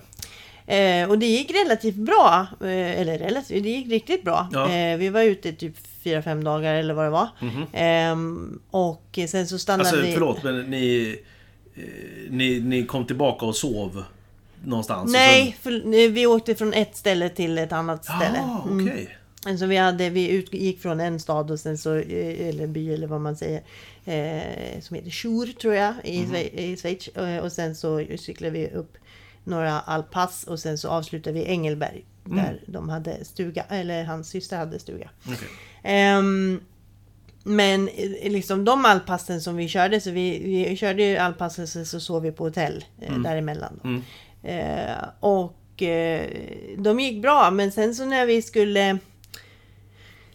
Eh, 0.77 1.09
och 1.09 1.19
det 1.19 1.25
gick 1.25 1.51
relativt 1.51 1.95
bra. 1.95 2.47
Eh, 2.61 2.99
eller 3.01 3.17
relativt, 3.19 3.63
det 3.63 3.69
gick 3.69 3.87
riktigt 3.91 4.23
bra. 4.23 4.47
Ja. 4.51 4.71
Eh, 4.71 4.97
vi 4.97 5.09
var 5.09 5.21
ute 5.21 5.51
typ 5.53 5.75
4-5 6.03 6.43
dagar 6.43 6.73
eller 6.73 6.93
vad 6.93 7.05
det 7.05 7.09
var. 7.09 7.27
Ehm, 7.73 8.59
och 8.71 9.19
sen 9.27 9.47
så 9.47 9.59
stannade 9.59 9.89
Alltså 9.89 10.05
vi... 10.05 10.13
förlåt, 10.13 10.43
men 10.43 10.61
ni, 10.61 11.15
eh, 11.75 11.81
ni, 12.29 12.59
ni 12.59 12.85
kom 12.85 13.05
tillbaka 13.05 13.45
och 13.45 13.55
sov 13.55 14.03
någonstans? 14.65 15.11
Nej, 15.13 15.57
för, 15.61 15.71
eh, 15.73 16.11
vi 16.11 16.25
åkte 16.25 16.55
från 16.55 16.73
ett 16.73 16.95
ställe 16.97 17.29
till 17.29 17.57
ett 17.57 17.71
annat 17.71 18.05
sen... 18.05 18.15
ställe. 18.19 18.37
Ja, 18.37 18.65
okej. 18.71 19.17
Alltså 19.45 19.65
vi, 19.65 19.77
hade, 19.77 20.09
vi 20.09 20.29
utgick 20.29 20.81
från 20.81 20.99
en 20.99 21.19
stad 21.19 21.51
och 21.51 21.59
sen 21.59 21.77
så, 21.77 21.95
eh, 21.95 22.47
eller 22.49 22.67
by 22.67 22.93
eller 22.93 23.07
vad 23.07 23.21
man 23.21 23.35
säger, 23.35 23.61
eh, 24.05 24.81
som 24.81 24.95
heter 24.95 25.09
Schur 25.09 25.45
tror 25.53 25.73
jag 25.75 25.93
i. 26.03 26.23
Schwe- 26.25 26.55
i 26.59 26.77
Schweiz. 26.77 27.07
Eh, 27.07 27.37
och 27.37 27.51
sen 27.51 27.75
så 27.75 28.05
cyklade 28.19 28.51
vi 28.53 28.67
upp 28.67 28.97
några 29.43 29.79
alpass 29.79 30.43
och 30.43 30.59
sen 30.59 30.77
så 30.77 30.89
avslutade 30.89 31.33
vi 31.39 31.45
Engelberg. 31.45 32.05
Mm. 32.25 32.37
Där 32.37 32.61
de 32.65 32.89
hade 32.89 33.25
stuga, 33.25 33.63
eller 33.69 34.03
hans 34.03 34.29
syster 34.29 34.57
hade 34.57 34.79
stuga. 34.79 35.09
okej. 35.25 35.47
Ehm, 35.83 36.59
men 37.43 37.87
eh, 37.87 38.31
liksom 38.31 38.65
de 38.65 38.85
alpassen 38.85 39.41
som 39.41 39.55
vi 39.55 39.67
körde, 39.67 40.01
så 40.01 40.11
vi, 40.11 40.39
vi 40.67 40.75
körde 40.77 41.03
ju 41.03 41.17
alpassen 41.17 41.67
så, 41.67 41.85
så 41.85 41.99
sov 41.99 42.21
vi 42.21 42.31
på 42.31 42.43
hotell 42.43 42.85
eh, 43.01 43.17
däremellan. 43.19 43.79
Mm. 43.83 44.01
Eh, 44.43 44.97
och 45.19 45.81
eh, 45.81 46.29
de 46.77 46.99
gick 46.99 47.21
bra, 47.21 47.51
men 47.51 47.71
sen 47.71 47.95
så 47.95 48.05
när 48.05 48.25
vi 48.25 48.41
skulle... 48.41 48.97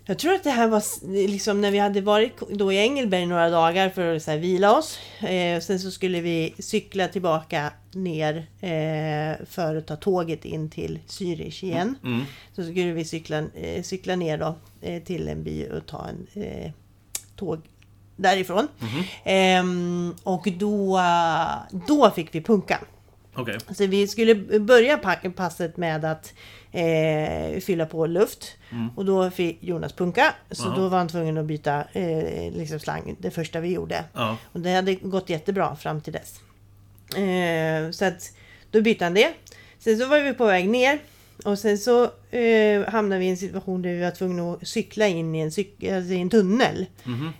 Jag 0.06 0.18
tror 0.18 0.34
att 0.34 0.44
det 0.44 0.50
här 0.50 0.68
var 0.68 0.82
liksom 1.26 1.60
när 1.60 1.70
vi 1.70 1.78
hade 1.78 2.00
varit 2.00 2.32
då 2.50 2.72
i 2.72 2.76
Engelberg 2.76 3.26
några 3.26 3.50
dagar 3.50 3.88
för 3.88 4.16
att 4.16 4.22
så 4.22 4.30
här, 4.30 4.38
vila 4.38 4.78
oss. 4.78 4.98
Eh, 5.20 5.60
sen 5.60 5.80
så 5.80 5.90
skulle 5.90 6.20
vi 6.20 6.54
cykla 6.58 7.08
tillbaka 7.08 7.72
ner 7.92 8.36
eh, 8.60 9.46
för 9.46 9.76
att 9.76 9.86
ta 9.86 9.96
tåget 9.96 10.44
in 10.44 10.70
till 10.70 10.98
Zürich 11.08 11.64
igen. 11.64 11.94
Mm. 12.04 12.22
Så 12.56 12.62
skulle 12.62 12.92
vi 12.92 13.04
cykla, 13.04 13.38
eh, 13.54 13.82
cykla 13.82 14.16
ner 14.16 14.38
då 14.38 14.54
eh, 14.80 15.02
till 15.02 15.28
en 15.28 15.42
by 15.44 15.68
och 15.68 15.86
ta 15.86 16.06
en 16.08 16.42
eh, 16.42 16.70
tåg 17.36 17.60
därifrån. 18.16 18.68
Ehm, 19.24 20.14
och 20.22 20.48
då, 20.58 21.00
då 21.86 22.10
fick 22.10 22.34
vi 22.34 22.40
punka. 22.40 22.80
Okej. 23.36 23.58
Så 23.74 23.86
vi 23.86 24.08
skulle 24.08 24.34
börja 24.60 24.98
pa- 24.98 25.30
passet 25.36 25.76
med 25.76 26.04
att 26.04 26.32
eh, 26.74 27.60
fylla 27.60 27.86
på 27.86 28.06
luft. 28.06 28.56
Och 28.96 29.04
då 29.04 29.30
fick 29.30 29.62
Jonas 29.62 29.92
punka. 29.92 30.34
Så 30.50 30.68
Ja. 30.68 30.74
då 30.76 30.88
var 30.88 30.98
han 30.98 31.08
tvungen 31.08 31.38
att 31.38 31.44
byta 31.46 31.84
eh, 31.92 32.52
liksom 32.52 32.80
slang 32.80 33.16
det 33.18 33.30
första 33.30 33.60
vi 33.60 33.72
gjorde. 33.72 34.04
Ja. 34.14 34.36
Och 34.52 34.60
det 34.60 34.70
hade 34.74 34.94
gått 34.94 35.30
jättebra 35.30 35.76
fram 35.76 36.00
till 36.00 36.12
dess. 36.12 36.40
Eh, 37.16 37.90
så 37.90 38.04
att 38.04 38.32
då 38.70 38.80
bytte 38.80 39.04
han 39.04 39.14
det. 39.14 39.32
Sen 39.78 39.98
så 39.98 40.06
var 40.06 40.20
vi 40.20 40.32
på 40.34 40.46
väg 40.46 40.68
ner. 40.68 40.98
Och 41.44 41.58
sen 41.58 41.78
så 41.78 42.04
eh, 42.30 42.88
hamnade 42.88 43.18
vi 43.18 43.26
i 43.26 43.30
en 43.30 43.36
situation 43.36 43.82
där 43.82 43.90
vi 43.90 44.00
var 44.00 44.10
tvungna 44.10 44.52
att 44.52 44.68
cykla 44.68 45.06
in 45.06 45.34
i 45.34 45.40
en, 45.40 45.50
cyk- 45.50 45.96
alltså 45.96 46.12
i 46.12 46.20
en 46.20 46.30
tunnel. 46.30 46.86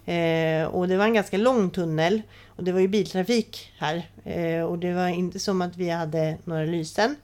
Eh, 0.07 0.67
och 0.67 0.89
det 0.89 0.97
var 0.97 1.05
en 1.05 1.15
ganska 1.15 1.37
lång 1.37 1.71
tunnel. 1.71 2.23
Och 2.47 2.65
det 2.65 2.73
var 2.73 2.81
ju 2.81 2.89
biltrafik 2.89 3.73
här. 3.79 4.09
Eh, 4.25 4.63
och 4.65 4.79
det 4.79 4.93
var 4.93 5.09
inte 5.09 5.39
som 5.39 5.63
att 5.63 5.77
vi 5.77 5.91
hade 5.91 6.37
några 6.45 6.65
lysen. 6.65 7.17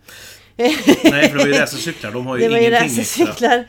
Nej, 1.05 1.29
för 1.29 1.39
det 1.39 1.39
var 1.39 1.47
ju 1.47 1.53
racercyklar. 1.61 2.13
De 2.13 2.27
har 2.27 2.37
ju 2.37 2.43
Det 2.43 2.49
var 2.49 2.59
ju 2.59 2.67
ingenting 2.69 3.01
extra. 3.01 3.25
racercyklar. 3.27 3.65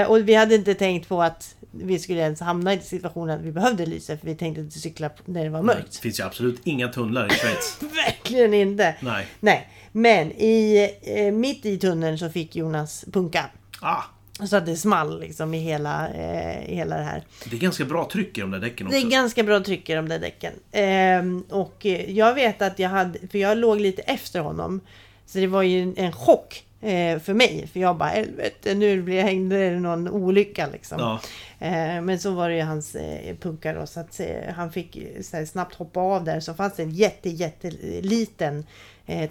Eh, 0.00 0.10
och 0.10 0.28
vi 0.28 0.34
hade 0.34 0.54
inte 0.54 0.74
tänkt 0.74 1.08
på 1.08 1.22
att 1.22 1.54
vi 1.70 1.98
skulle 1.98 2.20
ens 2.20 2.40
hamna 2.40 2.74
i 2.74 2.78
situationen 2.80 3.38
att 3.38 3.44
vi 3.44 3.52
behövde 3.52 3.86
lyse. 3.86 4.16
För 4.18 4.26
vi 4.26 4.34
tänkte 4.34 4.60
inte 4.60 4.78
cykla 4.78 5.10
när 5.24 5.44
det 5.44 5.50
var 5.50 5.58
Det 5.58 5.64
mörkt. 5.66 5.96
finns 5.96 6.20
ju 6.20 6.24
absolut 6.24 6.60
inga 6.64 6.88
tunnlar 6.88 7.26
i 7.26 7.30
Schweiz. 7.30 7.78
Verkligen 8.06 8.54
inte. 8.54 8.94
Nej. 9.00 9.26
Nej, 9.40 9.68
men 9.92 10.32
i, 10.32 10.88
eh, 11.02 11.32
mitt 11.32 11.66
i 11.66 11.78
tunneln 11.78 12.18
så 12.18 12.28
fick 12.30 12.56
Jonas 12.56 13.04
punka. 13.12 13.44
Ah, 13.80 14.02
Så 14.46 14.56
att 14.56 14.66
det 14.66 14.76
small 14.76 15.20
liksom 15.20 15.54
i 15.54 15.58
hela, 15.58 16.08
eh, 16.08 16.70
i 16.72 16.74
hela 16.74 16.96
det 16.96 17.02
här. 17.04 17.22
det 17.50 17.56
är 17.56 17.60
ganska 17.60 17.84
bra 17.84 18.08
tryck 18.12 18.38
i 18.38 18.40
de 18.40 18.50
där 18.50 18.58
däcken 18.58 18.88
Det 18.90 18.96
också. 18.96 19.06
är 19.06 19.10
ganska 19.10 19.42
bra 19.42 19.60
tryck 19.60 19.90
i 19.90 19.94
de 19.94 20.08
där 20.08 20.18
däcken. 20.18 20.52
Ehm, 20.72 21.44
och 21.50 21.86
eh, 21.86 22.10
jag 22.10 22.34
vet 22.34 22.62
att 22.62 22.78
jag 22.78 22.88
hade, 22.88 23.18
för 23.30 23.38
jag 23.38 23.58
låg 23.58 23.80
lite 23.80 24.02
efter 24.02 24.40
honom. 24.40 24.80
Så 25.28 25.38
det 25.38 25.46
var 25.46 25.62
ju 25.62 25.94
en, 25.96 26.12
chock 26.12 26.64
eh, 26.80 27.18
för 27.18 27.34
mig. 27.34 27.66
För 27.72 27.80
jag 27.80 27.96
bara, 27.96 28.08
helvete 28.08 28.74
nu 28.74 29.02
blir 29.02 29.16
jag 29.16 29.24
hängd, 29.24 29.52
det 29.52 29.80
någon 29.80 30.08
olycka 30.08 30.68
liksom. 30.72 30.98
Ja. 30.98 31.20
Eh, 31.66 32.02
men 32.02 32.18
så 32.18 32.30
var 32.30 32.48
det 32.48 32.56
ju 32.56 32.62
hans 32.62 32.94
eh, 32.94 33.36
punka 33.36 33.72
då, 33.72 33.86
så 33.86 34.00
att 34.00 34.20
han 34.56 34.72
fick 34.72 34.98
snabbt 35.46 35.74
hoppa 35.74 36.00
av 36.00 36.24
där. 36.24 36.40
Så 36.40 36.54
fanns 36.54 36.76
det 36.76 36.82
en 36.82 36.90
jätte, 36.90 37.30
jätteliten 37.30 38.66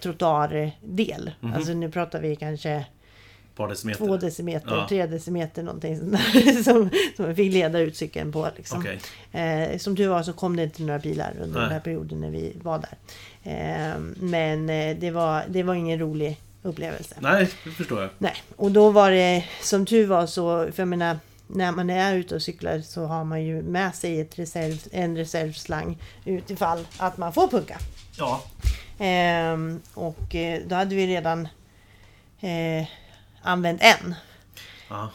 trottoardel. 0.01 1.31
Mhm. 1.39 1.53
Alltså 1.53 1.73
nu 1.73 1.91
pratar 1.91 2.21
vi 2.21 2.36
kanske 2.36 2.86
par 3.58 3.67
decimeter. 3.67 4.06
två 4.06 4.17
decimeter, 4.17 4.76
Ja. 4.76 4.86
tre 4.89 5.06
decimeter 5.06 5.63
någonting 5.63 5.98
sånt 6.00 6.12
där, 6.12 6.52
som, 6.63 6.89
som 7.15 7.26
vi 7.28 7.36
fick 7.36 7.54
leda 7.54 7.80
ut 7.80 7.98
cykeln 7.98 8.32
på. 8.32 8.48
Liksom. 8.58 8.80
Okej. 8.80 9.00
Eh, 9.72 9.78
som 9.78 9.96
tur 9.96 10.08
var 10.08 10.24
så 10.24 10.34
kom 10.34 10.56
det 10.56 10.63
inte 10.63 10.82
några 10.84 11.00
bilar 11.00 11.32
under 11.41 11.54
Nej. 11.60 11.62
den 11.63 11.72
här 11.72 11.80
perioden 11.80 12.22
när 12.22 12.30
vi 12.30 12.54
var 12.62 12.80
där. 12.80 12.98
Eh, 13.43 14.00
men 14.20 14.67
det, 15.00 15.12
var, 15.12 15.43
det 15.50 15.63
var 15.63 15.74
ingen 15.74 16.00
rolig 16.00 16.38
upplevelse. 16.63 17.15
Nej, 17.20 17.50
det 17.63 17.70
förstår 17.72 18.02
jag. 18.02 18.10
Nej, 18.17 18.34
och 18.56 18.72
då 18.72 18.89
var 18.91 19.12
det 19.12 19.46
som 19.62 19.86
tur 19.86 20.08
var 20.08 20.26
så, 20.26 20.72
för 20.72 20.82
jag 20.82 20.88
menar, 20.88 21.17
när 21.48 21.72
man 21.72 21.89
är 21.89 22.15
ute 22.15 22.36
och 22.36 22.41
cyklar 22.41 22.80
så 22.80 23.06
har 23.06 23.24
man 23.24 23.43
ju 23.43 23.62
med 23.62 23.96
sig 23.96 24.20
ett 24.22 24.39
reserv, 24.39 24.80
en 24.91 25.17
reservslang 25.17 25.98
utifall 26.26 26.88
att 26.98 27.17
man 27.17 27.34
får 27.34 27.48
punka. 27.48 27.78
Ja. 28.17 28.43
Ehm, 29.00 29.82
och 29.93 30.36
eh, 30.36 30.62
då 30.67 30.76
hade 30.76 30.96
vi 30.96 31.08
redan 31.08 31.48
eh, 32.41 32.88
använt 33.47 33.81
en. 33.83 34.15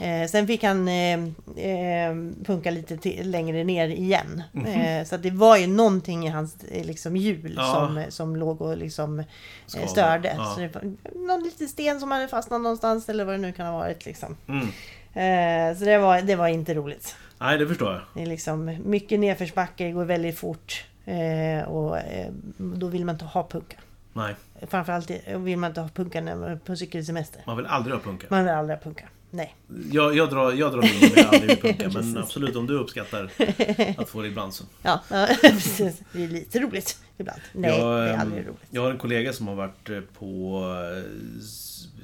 Eh, 0.00 0.28
sen 0.28 0.46
fick 0.46 0.64
han 0.64 0.88
eh, 0.88 1.18
eh, 1.56 2.14
punka 2.44 2.70
lite 2.70 2.96
till, 2.96 3.30
längre 3.30 3.64
ner 3.64 3.88
igen. 3.88 4.42
Eh, 4.66 5.04
så 5.06 5.14
att 5.14 5.22
det 5.22 5.30
var 5.30 5.56
ju 5.56 5.66
någonting 5.66 6.26
i 6.26 6.30
hans 6.30 6.64
eh, 6.64 6.84
liksom, 6.84 7.16
hjul 7.16 7.54
Ja. 7.56 7.72
som, 7.74 8.04
som 8.08 8.36
låg 8.36 8.60
och 8.62 8.76
liksom, 8.76 9.18
eh, 9.18 9.86
störde. 9.86 10.34
Ja. 10.38 10.52
Så 10.54 10.60
det 10.60 10.74
var 10.74 10.82
någon 11.26 11.42
liten 11.42 11.68
sten 11.68 12.00
som 12.00 12.10
hade 12.10 12.28
fastnat 12.28 12.60
någonstans 12.60 13.08
eller 13.08 13.24
vad 13.24 13.34
det 13.34 13.38
nu 13.38 13.52
kan 13.52 13.66
ha 13.66 13.78
varit. 13.78 14.06
Liksom. 14.06 14.36
Mm. 14.48 14.66
Eh, 15.14 15.78
så 15.78 15.84
det 15.84 15.98
var, 15.98 16.22
det 16.22 16.36
var 16.36 16.48
inte 16.48 16.74
roligt. 16.74 17.16
Nej, 17.38 17.58
det 17.58 17.66
förstår 17.68 17.92
jag. 17.92 18.00
Det 18.14 18.22
är 18.22 18.26
liksom 18.26 18.78
mycket 18.84 19.20
nedförsbacke, 19.20 19.84
det 19.84 19.90
går 19.90 20.04
väldigt 20.04 20.38
fort. 20.38 20.84
Eh, 21.04 21.68
och 21.68 21.98
eh, 21.98 22.28
då 22.56 22.86
vill 22.86 23.04
man 23.04 23.14
inte 23.14 23.24
ha 23.24 23.48
punka. 23.48 23.76
Nej. 24.12 24.34
Framförallt 24.68 25.10
vill 25.36 25.58
man 25.58 25.70
inte 25.70 25.80
ha 25.80 25.88
punka 25.88 26.20
när 26.20 26.36
man 26.36 26.50
är 26.50 26.56
på 26.56 26.76
cykelsemester. 26.76 27.42
Man 27.46 27.56
vill 27.56 27.66
aldrig 27.66 27.94
ha 27.94 28.02
punka. 28.02 28.26
Man 28.30 28.44
vill 28.44 28.52
aldrig 28.52 28.78
ha 28.78 28.84
punka. 28.84 29.08
Nej. 29.30 29.56
Jag, 29.92 30.16
jag 30.16 30.30
drar, 30.30 30.52
jag 30.52 30.72
drar 30.72 30.82
min 30.82 31.14
med 31.14 31.26
aldrig 31.32 31.62
punka. 31.62 31.90
men 31.94 32.18
absolut 32.22 32.56
om 32.56 32.66
du 32.66 32.74
uppskattar 32.74 33.30
att 33.98 34.08
få 34.08 34.22
det 34.22 34.28
ibland 34.28 34.54
så. 34.54 34.64
Ja, 34.82 35.00
ja 35.10 35.28
precis. 35.40 36.02
Det 36.12 36.24
är 36.24 36.28
lite 36.28 36.58
roligt 36.58 36.98
ibland. 37.18 37.40
Nej, 37.52 37.78
jag, 37.78 38.02
det 38.02 38.10
är 38.10 38.18
aldrig 38.18 38.40
ehm, 38.40 38.48
roligt. 38.48 38.68
Jag 38.70 38.82
har 38.82 38.90
en 38.90 38.98
kollega 38.98 39.32
som 39.32 39.48
har 39.48 39.54
varit 39.54 39.90
eh, 39.90 40.00
på 40.00 40.62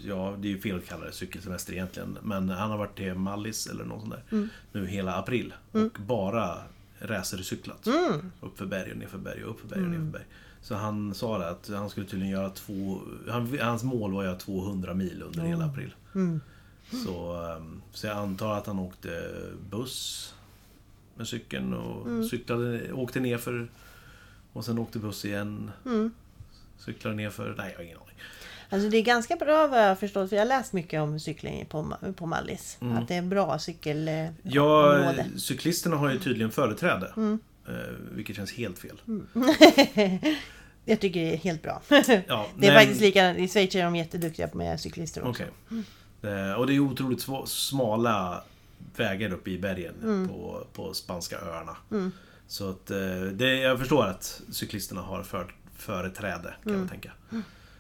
ja, 0.05 0.37
det 0.39 0.49
är 0.49 0.51
ju 0.51 0.61
fel 0.61 0.77
att 0.77 0.87
kalla 0.87 1.05
det 1.05 1.13
cykelsemester 1.13 1.73
egentligen. 1.73 2.19
Men 2.23 2.49
han 2.49 2.71
har 2.71 2.79
varit 2.79 2.97
till 2.97 3.15
Mallis 3.15 3.67
eller 3.67 3.85
något 3.85 4.01
sånt 4.01 4.13
där. 4.13 4.23
Mm. 4.37 4.49
Nu 4.73 4.87
hela 4.87 5.15
april. 5.15 5.55
Mm. 5.75 5.87
Och 5.87 6.01
bara 6.01 6.59
racercyklat. 6.99 7.87
Mm. 7.87 8.33
Upp 8.41 8.59
för 8.59 8.67
berg 8.67 8.91
och 8.93 8.99
nerför 8.99 9.19
berg 9.19 9.45
och 9.45 9.51
upp 9.51 9.61
för 9.61 9.69
berg 9.69 9.81
och 9.81 9.87
mm. 9.87 9.99
nerför 9.99 10.19
berg. 10.19 10.27
Så 10.69 10.75
han 10.75 11.15
sa 11.15 11.39
det 11.39 11.49
att 11.49 11.69
han 11.69 11.91
skulle 11.91 12.07
tydligen 12.07 12.33
göra 12.33 12.51
två... 12.51 13.01
Han, 13.29 13.59
hans 13.61 13.83
mål 13.83 14.13
var 14.13 14.21
att 14.21 14.27
göra 14.27 14.37
200 14.37 14.95
mil 14.95 15.23
under 15.23 15.43
hela 15.43 15.65
april. 15.65 15.95
Mm. 16.15 16.41
Så, 17.05 17.33
ehm, 17.43 17.83
så 17.93 18.07
jag 18.07 18.17
antar 18.17 18.55
att 18.55 18.67
han 18.67 18.79
åkte 18.79 19.31
buss 19.71 20.35
med 21.15 21.29
cykeln 21.29 21.75
och 21.75 22.07
mm. 22.07 22.29
cyklade, 22.29 22.93
åkte 22.93 23.21
ner 23.21 23.39
för 23.39 23.69
och 24.53 24.65
sen 24.65 24.79
åkte 24.79 24.99
buss 24.99 25.25
igen. 25.25 25.71
Mm. 25.85 26.11
Cyklade 26.79 27.17
ner 27.17 27.31
för... 27.31 27.55
Nej, 27.59 27.71
jag 27.71 27.79
har 27.79 27.85
ingen 27.85 27.99
aning. 27.99 28.17
Alltså 28.71 28.89
det 28.89 28.97
är 28.97 29.03
ganska 29.03 29.37
bra 29.37 29.67
vad 29.67 29.81
jag 29.83 29.89
har 29.89 29.95
förstått, 29.95 30.29
för 30.29 30.37
jag 30.37 30.43
har 30.43 30.49
läst 30.49 30.73
mycket 30.73 31.01
om 31.01 31.21
cykling 31.21 31.67
på, 31.67 31.97
på 32.17 32.27
Mallis. 32.27 32.79
Mm. 32.81 32.97
Att 32.97 33.09
det 33.09 33.15
är 33.15 33.19
en 33.19 33.29
bra 33.29 33.59
cykelområde. 33.59 34.35
Ja, 34.43 35.15
cyklisterna 35.37 35.97
har 35.97 36.11
ju 36.11 36.19
tydligen 36.19 36.51
företräde. 36.51 37.13
Mm. 37.17 37.39
Eh, 37.69 37.75
vilket 38.11 38.37
känns 38.37 38.53
helt 38.53 38.79
fel. 38.79 38.97
Jag 40.89 41.01
tycker 41.01 41.21
det 41.21 41.33
är 41.33 41.37
helt 41.37 41.63
bra. 41.63 41.83
Ja, 41.89 41.97
det 42.57 42.67
är 42.67 42.73
men... 42.73 42.75
faktiskt 42.75 43.01
likadant. 43.01 43.39
I 43.39 43.49
Schweiz 43.49 43.75
är 43.75 43.85
de 43.85 43.97
jätteduktiga 43.97 44.49
med 44.53 44.81
cyklister 44.81 45.29
också. 45.29 45.43
Okay. 45.43 46.33
Eh, 46.33 46.53
och 46.53 46.67
det 46.67 46.75
är 46.75 46.81
otroligt 46.81 47.27
smala 47.47 48.43
vägar 48.97 49.33
uppe 49.33 49.51
i 49.51 49.59
bergen 49.59 49.95
mm. 50.03 50.29
på, 50.29 50.67
på 50.73 50.95
spanska 50.95 51.39
öarna. 51.39 51.77
Mm. 51.91 52.13
Så 52.47 52.71
att 52.71 52.91
eh, 52.91 53.21
det, 53.33 53.55
jag 53.55 53.79
förstår 53.79 54.07
att 54.07 54.41
cyklisterna 54.53 55.01
har 55.01 55.23
för, 55.23 55.55
företräde 55.77 56.55
kan 56.63 56.73
mm. 56.73 56.81
man 56.81 56.89
tänka. 56.89 57.13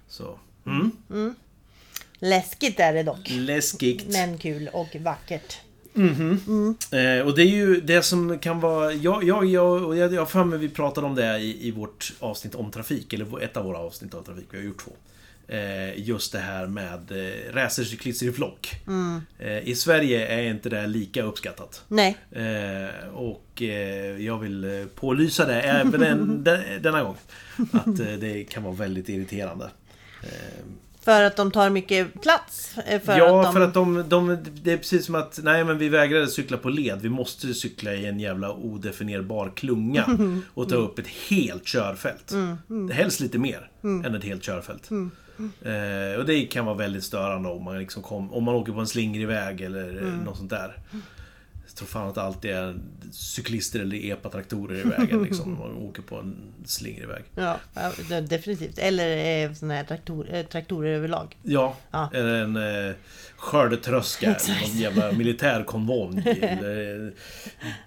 Så 0.08 0.38
Mm. 0.68 0.90
Mm. 1.10 1.34
Läskigt 2.18 2.80
är 2.80 2.92
det 2.92 3.02
dock. 3.02 3.30
Läskigt. 3.30 4.12
Men 4.12 4.38
kul 4.38 4.68
och 4.72 4.96
vackert. 5.00 5.58
Mm-hmm. 5.94 6.38
Mm. 6.46 7.20
Eh, 7.20 7.26
och 7.26 7.36
det 7.36 7.42
är 7.42 7.56
ju 7.56 7.80
det 7.80 8.02
som 8.02 8.38
kan 8.38 8.60
vara... 8.60 8.92
Jag, 8.92 9.24
jag, 9.24 9.44
jag, 9.44 9.96
jag, 9.96 10.14
jag 10.14 10.30
för 10.30 10.44
mig 10.44 10.58
vi 10.58 10.68
pratade 10.68 11.06
om 11.06 11.14
det 11.14 11.38
i, 11.38 11.68
i 11.68 11.70
vårt 11.70 12.12
avsnitt 12.18 12.54
om 12.54 12.70
trafik, 12.70 13.12
eller 13.12 13.42
ett 13.42 13.56
av 13.56 13.64
våra 13.64 13.78
avsnitt 13.78 14.14
av 14.14 14.22
trafik, 14.22 14.46
vi 14.50 14.58
har 14.58 14.64
gjort 14.64 14.84
två. 14.84 14.92
Eh, 15.48 16.00
just 16.00 16.32
det 16.32 16.38
här 16.38 16.66
med 16.66 17.12
eh, 17.12 17.54
racercyklister 17.54 18.26
i 18.26 18.32
flock. 18.32 18.80
Mm. 18.86 19.20
Eh, 19.38 19.68
I 19.68 19.74
Sverige 19.74 20.26
är 20.26 20.42
inte 20.42 20.68
det 20.68 20.86
lika 20.86 21.22
uppskattat. 21.22 21.84
Nej. 21.88 22.16
Eh, 22.30 23.08
och 23.14 23.62
eh, 23.62 24.24
jag 24.24 24.38
vill 24.38 24.64
eh, 24.64 24.86
pålysa 24.94 25.46
det 25.46 25.60
även 25.60 26.02
en, 26.02 26.44
denna 26.82 27.02
gång. 27.02 27.16
Att 27.72 27.96
det 27.96 28.44
kan 28.44 28.62
vara 28.62 28.74
väldigt 28.74 29.08
irriterande. 29.08 29.70
För 31.08 31.22
att 31.22 31.36
de 31.36 31.50
tar 31.50 31.70
mycket 31.70 32.22
plats? 32.22 32.78
Eh, 32.86 33.00
för 33.00 33.18
ja, 33.18 33.40
att 33.40 33.46
de... 33.46 33.52
för 33.52 33.60
att 33.60 33.74
de, 33.74 34.04
de, 34.08 34.38
Det 34.62 34.72
är 34.72 34.76
precis 34.76 35.06
som 35.06 35.14
att 35.14 35.40
Nej 35.42 35.64
men 35.64 35.78
vi 35.78 35.88
vägrade 35.88 36.26
cykla 36.26 36.56
på 36.56 36.68
led. 36.68 36.98
Vi 37.02 37.08
måste 37.08 37.54
cykla 37.54 37.94
i 37.94 38.06
en 38.06 38.20
jävla 38.20 38.52
odefinierbar 38.52 39.52
klunga. 39.56 40.18
Och 40.54 40.68
ta 40.68 40.74
upp 40.74 40.98
ett 40.98 41.06
helt 41.06 41.66
körfält. 41.66 42.32
Mm, 42.32 42.56
mm. 42.70 42.90
Helst 42.90 43.20
lite 43.20 43.38
mer 43.38 43.70
mm. 43.84 44.04
än 44.04 44.14
ett 44.14 44.24
helt 44.24 44.42
körfält. 44.42 44.90
Mm. 44.90 45.10
Eh, 45.62 46.18
och 46.18 46.26
det 46.26 46.46
kan 46.46 46.64
vara 46.64 46.76
väldigt 46.76 47.04
störande 47.04 47.48
om 47.48 47.64
man, 47.64 47.78
liksom 47.78 48.02
kom, 48.02 48.32
om 48.32 48.44
man 48.44 48.54
åker 48.54 48.72
på 48.72 48.80
en 48.80 48.86
slingrig 48.86 49.26
väg 49.26 49.60
eller 49.60 49.90
mm. 49.90 50.18
något 50.18 50.36
sånt 50.36 50.50
där 50.50 50.76
tror 51.78 51.88
fan 51.88 52.08
att 52.08 52.18
alltid 52.18 52.50
är 52.50 52.78
cyklister 53.12 53.80
eller 53.80 54.12
epatraktorer 54.12 54.78
i 54.78 54.82
vägen 54.82 55.22
liksom. 55.22 55.58
Man 55.58 55.76
åker 55.76 56.02
på 56.02 56.16
en 56.16 56.36
slingrig 56.64 57.08
väg. 57.08 57.24
Ja, 57.34 57.60
definitivt. 58.20 58.78
Eller 58.78 59.44
eh, 59.44 59.52
såna 59.52 59.74
här 59.74 59.84
traktor, 59.84 60.34
eh, 60.34 60.46
traktorer 60.46 60.94
överlag. 60.94 61.36
Ja, 61.42 61.76
ja. 61.90 62.10
eller 62.14 62.34
en 62.34 62.56
eh, 62.56 62.94
skördetröska. 63.36 64.26
Eller 64.26 64.68
någon 64.68 64.78
jävla 64.78 65.12
militärkonvoj. 65.12 66.22
eller 66.40 67.12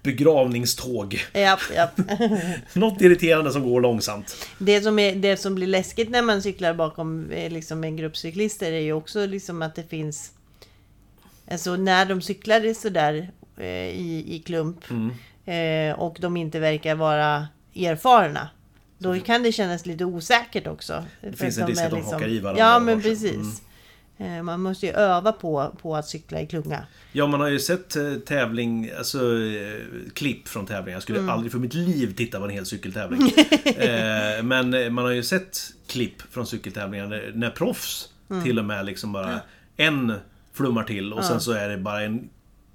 begravningståg. 0.03 1.25
Japp, 1.33 1.59
japp. 1.75 1.99
Något 2.73 3.01
irriterande 3.01 3.51
som 3.51 3.63
går 3.63 3.81
långsamt. 3.81 4.47
Det 4.57 4.81
som, 4.81 4.99
är, 4.99 5.15
det 5.15 5.37
som 5.37 5.55
blir 5.55 5.67
läskigt 5.67 6.09
när 6.09 6.21
man 6.21 6.41
cyklar 6.41 6.73
bakom 6.73 7.29
liksom 7.29 7.83
en 7.83 7.97
grupp 7.97 8.17
cyklister 8.17 8.71
är 8.71 8.79
ju 8.79 8.93
också 8.93 9.25
liksom 9.25 9.61
att 9.61 9.75
det 9.75 9.83
finns 9.83 10.31
Alltså 11.51 11.75
när 11.75 12.05
de 12.05 12.21
cyklar 12.21 12.73
sådär 12.73 13.31
i, 13.65 14.35
i 14.35 14.39
klump 14.39 14.79
mm. 14.89 15.11
eh, 15.91 15.99
och 15.99 16.17
de 16.19 16.37
inte 16.37 16.59
verkar 16.59 16.95
vara 16.95 17.47
erfarna. 17.75 18.49
Då 18.97 19.19
kan 19.19 19.43
det 19.43 19.51
kännas 19.51 19.85
lite 19.85 20.05
osäkert 20.05 20.67
också. 20.67 21.05
Det 21.21 21.33
finns 21.33 21.57
en 21.57 21.67
risk 21.67 21.81
att 21.81 21.89
de 21.89 21.95
liksom, 21.95 22.13
hakar 22.13 22.27
i 22.27 22.39
varandra. 22.39 22.63
Ja, 22.63 22.79
men 22.79 23.01
precis. 23.01 23.61
Mm. 24.17 24.37
Eh, 24.37 24.43
man 24.43 24.61
måste 24.61 24.85
ju 24.85 24.91
öva 24.91 25.31
på, 25.31 25.75
på 25.81 25.95
att 25.95 26.07
cykla 26.07 26.41
i 26.41 26.47
klunga. 26.47 26.85
Ja, 27.11 27.27
man 27.27 27.39
har 27.39 27.47
ju 27.47 27.59
sett 27.59 27.95
eh, 27.95 28.13
tävling, 28.13 28.91
alltså 28.97 29.19
klipp 30.13 30.47
från 30.47 30.65
tävlingar. 30.65 30.95
Jag 30.95 31.03
skulle 31.03 31.19
mm. 31.19 31.29
aldrig 31.29 31.51
för 31.51 31.59
mitt 31.59 31.73
liv 31.73 32.13
titta 32.17 32.39
på 32.39 32.45
en 32.45 32.51
hel 32.51 32.65
cykeltävling. 32.65 33.21
men 34.43 34.93
man 34.93 35.05
har 35.05 35.11
ju 35.11 35.23
sett 35.23 35.59
klipp 35.87 36.21
från 36.21 36.47
cykeltävlingar 36.47 37.07
när, 37.07 37.31
när 37.35 37.49
proffs 37.49 38.09
mm. 38.29 38.43
till 38.43 38.59
och 38.59 38.65
med 38.65 38.85
liksom 38.85 39.11
bara 39.11 39.39
en 39.77 40.13
flummar 40.53 40.83
till 40.83 41.13
och 41.13 41.25
sen 41.25 41.41
så 41.41 41.51
är 41.51 41.69
det 41.69 41.77
bara 41.77 42.01
en 42.01 42.29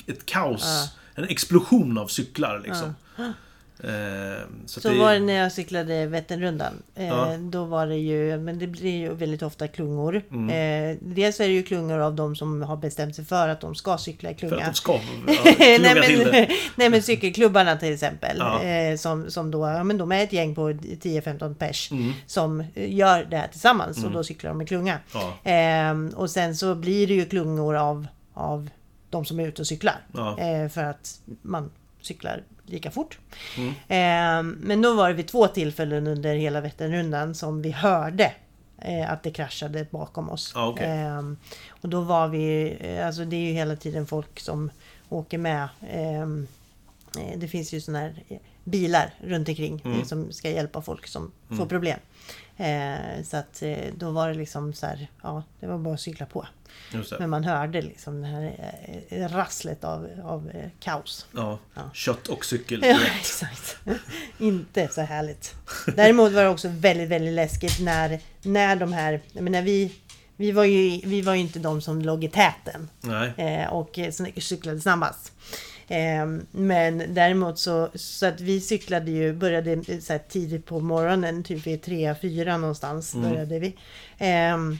ett 0.07 0.27
kaos. 0.27 0.65
Ja. 0.65 1.23
En 1.23 1.29
explosion 1.29 1.99
av 1.99 2.07
cyklar 2.07 2.63
liksom. 2.65 2.95
Ja. 3.17 3.33
Eh, 3.81 4.43
så, 4.67 4.81
så 4.81 4.89
det... 4.89 4.99
var 4.99 5.13
det 5.13 5.21
när 5.21 5.35
jag 5.35 5.53
cyklade 5.53 6.07
Vätternrundan. 6.07 6.83
Eh, 6.95 7.07
ja. 7.07 7.37
Då 7.39 7.65
var 7.65 7.87
det 7.87 7.97
ju, 7.97 8.39
men 8.39 8.59
det 8.59 8.67
blir 8.67 8.97
ju 8.97 9.15
väldigt 9.15 9.43
ofta 9.43 9.69
klungor. 9.69 10.23
Mm. 10.31 10.51
Eh, 10.51 10.97
dels 11.01 11.41
är 11.41 11.49
det 11.49 11.55
ju 11.55 11.63
klungor 11.63 11.99
av 11.99 12.15
de 12.15 12.37
som 12.37 12.63
har 12.63 12.77
bestämt 12.77 13.17
sig 13.17 13.25
för 13.25 13.49
att 13.49 13.61
de 13.61 13.75
ska 13.75 13.99
cykla 13.99 14.31
i 14.31 14.35
klunga. 14.35 14.55
För 14.55 14.63
att 14.63 14.67
de 14.67 14.75
ska 14.75 14.93
ja, 14.93 15.01
nej, 15.59 15.79
men, 15.81 16.47
nej 16.77 16.91
men 16.91 17.03
cykelklubbarna 17.03 17.77
till 17.77 17.93
exempel. 17.93 18.37
Ja. 18.39 18.99
Som, 18.99 19.31
som 19.31 19.51
då, 19.51 19.67
ja 19.67 19.85
men 19.85 19.99
de 19.99 20.13
är 20.13 20.25
ett 20.25 20.33
gäng 20.33 20.55
på 20.55 20.71
10-15 20.71 21.55
pers. 21.55 21.91
Mm. 21.91 22.13
Som 22.27 22.65
gör 22.75 23.25
det 23.25 23.37
här 23.37 23.49
tillsammans 23.49 23.97
mm. 23.97 24.09
och 24.09 24.15
då 24.15 24.25
cyklar 24.25 24.51
de 24.51 24.63
i 24.63 24.67
klunga. 24.67 24.99
Ehm, 25.45 26.09
och 26.09 26.31
sen 26.31 26.57
så 26.57 26.75
blir 26.75 27.07
det 27.07 27.15
ju 27.15 27.25
klungor 27.25 27.77
av, 27.77 28.07
av 28.35 28.69
de 29.11 29.25
som 29.25 29.41
är 29.41 29.49
ute 29.49 29.63
och 29.63 29.67
cyklar. 29.67 30.01
Ja. 30.13 30.39
Eh, 30.39 30.69
för 30.69 30.85
att 30.85 31.21
man 31.43 31.71
cyklar 32.01 32.43
lika 32.67 32.91
fort. 32.91 33.19
Mm. 33.57 33.69
Eh, 33.69 34.55
men 34.67 34.83
då 34.83 34.95
var 34.95 35.09
det 35.09 35.15
vid 35.15 35.29
två 35.29 35.47
tillfällen 35.47 36.07
under 36.07 36.35
hela 36.35 36.61
Vätternrundan 36.61 37.35
som 37.35 37.63
vi 37.63 37.71
hörde 37.71 38.33
eh, 38.79 39.13
att 39.13 39.23
det 39.23 39.31
kraschade 39.31 39.87
bakom 39.91 40.31
oss. 40.31 40.53
Ah, 40.57 40.69
okay. 40.69 40.87
Ehm, 40.87 41.37
och 41.69 41.89
då 41.89 42.01
var 42.01 42.29
vi, 42.29 42.77
eh, 42.81 43.07
alltså 43.07 43.25
det 43.25 43.37
är 43.37 43.41
ju 43.41 43.53
hela 43.53 43.77
tiden 43.77 44.07
folk 44.07 44.41
som 44.41 44.71
åker 45.09 45.39
med. 45.39 45.69
Eh, 45.91 46.27
det 47.37 47.49
finns 47.49 47.73
ju 47.73 47.81
sådana 47.81 47.99
här 47.99 48.23
bilar 48.65 49.15
runt 49.21 49.49
omkring 49.49 49.83
mm. 49.85 50.05
som 50.05 50.33
ska 50.33 50.51
hjälpa 50.51 50.83
folk 50.83 51.07
som 51.07 51.33
mm. 51.49 51.59
får 51.59 51.67
problem. 51.67 51.99
Eh, 52.57 53.23
så 53.25 53.37
att 53.37 53.63
eh, 53.63 53.77
då 53.97 54.11
var 54.11 54.29
det 54.29 54.35
liksom 54.35 54.73
så 54.73 54.87
här, 54.87 55.09
ja, 55.23 55.43
det 55.61 55.67
var 55.67 55.79
bara 55.79 55.95
att 55.95 56.01
cykla 56.01 56.27
på. 56.27 56.47
Men 57.19 57.31
man 57.31 57.45
hörde 57.45 57.83
liksom 57.83 58.23
det 58.23 58.29
här 58.29 58.55
eh, 59.09 59.29
rasslet 59.29 59.85
av, 59.85 60.09
av 60.25 60.51
eh, 60.51 60.71
kaos. 60.81 61.27
Ja, 61.35 61.59
ja, 61.75 61.91
kött 61.93 62.29
och 62.29 62.45
cykel 62.45 62.83
Ja, 62.83 62.99
exakt. 63.21 63.77
Inte 64.39 64.89
så 64.89 65.01
härligt. 65.01 65.55
Däremot 65.97 66.33
var 66.33 66.43
det 66.43 66.49
också 66.49 66.69
väldigt, 66.69 67.09
väldigt 67.09 67.35
läskigt 67.35 67.81
när, 67.81 68.21
när 68.43 68.77
de 68.77 68.93
här, 68.93 69.21
men 69.33 69.53
när 69.53 69.63
vi 69.63 69.93
vi 70.39 70.53
var, 70.53 70.65
ju, 70.65 71.01
vi 71.05 71.23
var 71.23 71.35
ju 71.35 71.41
inte 71.41 71.59
de 71.59 71.81
som 71.81 72.03
låg 72.03 72.25
i 72.25 72.29
täten. 72.29 72.91
Nej. 73.01 73.33
Eh, 73.37 73.73
och 73.73 73.99
cyklade 74.37 74.81
snabbast. 74.81 75.33
Ehm, 75.89 76.47
men 76.51 77.15
däremot 77.15 77.59
så, 77.59 77.89
så 77.95 78.27
att 78.27 78.41
vi 78.41 78.61
cyklade 78.61 79.11
ju, 79.11 79.33
började 79.33 80.01
så 80.01 80.19
tidigt 80.29 80.67
på 80.67 80.81
morgonen, 80.81 81.45
typ 81.45 81.67
vid 81.67 81.85
3-4 81.85 82.59
någonstans 82.59 83.15
mm. 83.15 83.31
började 83.31 83.59
vi. 83.59 83.77
Ehm, 84.19 84.79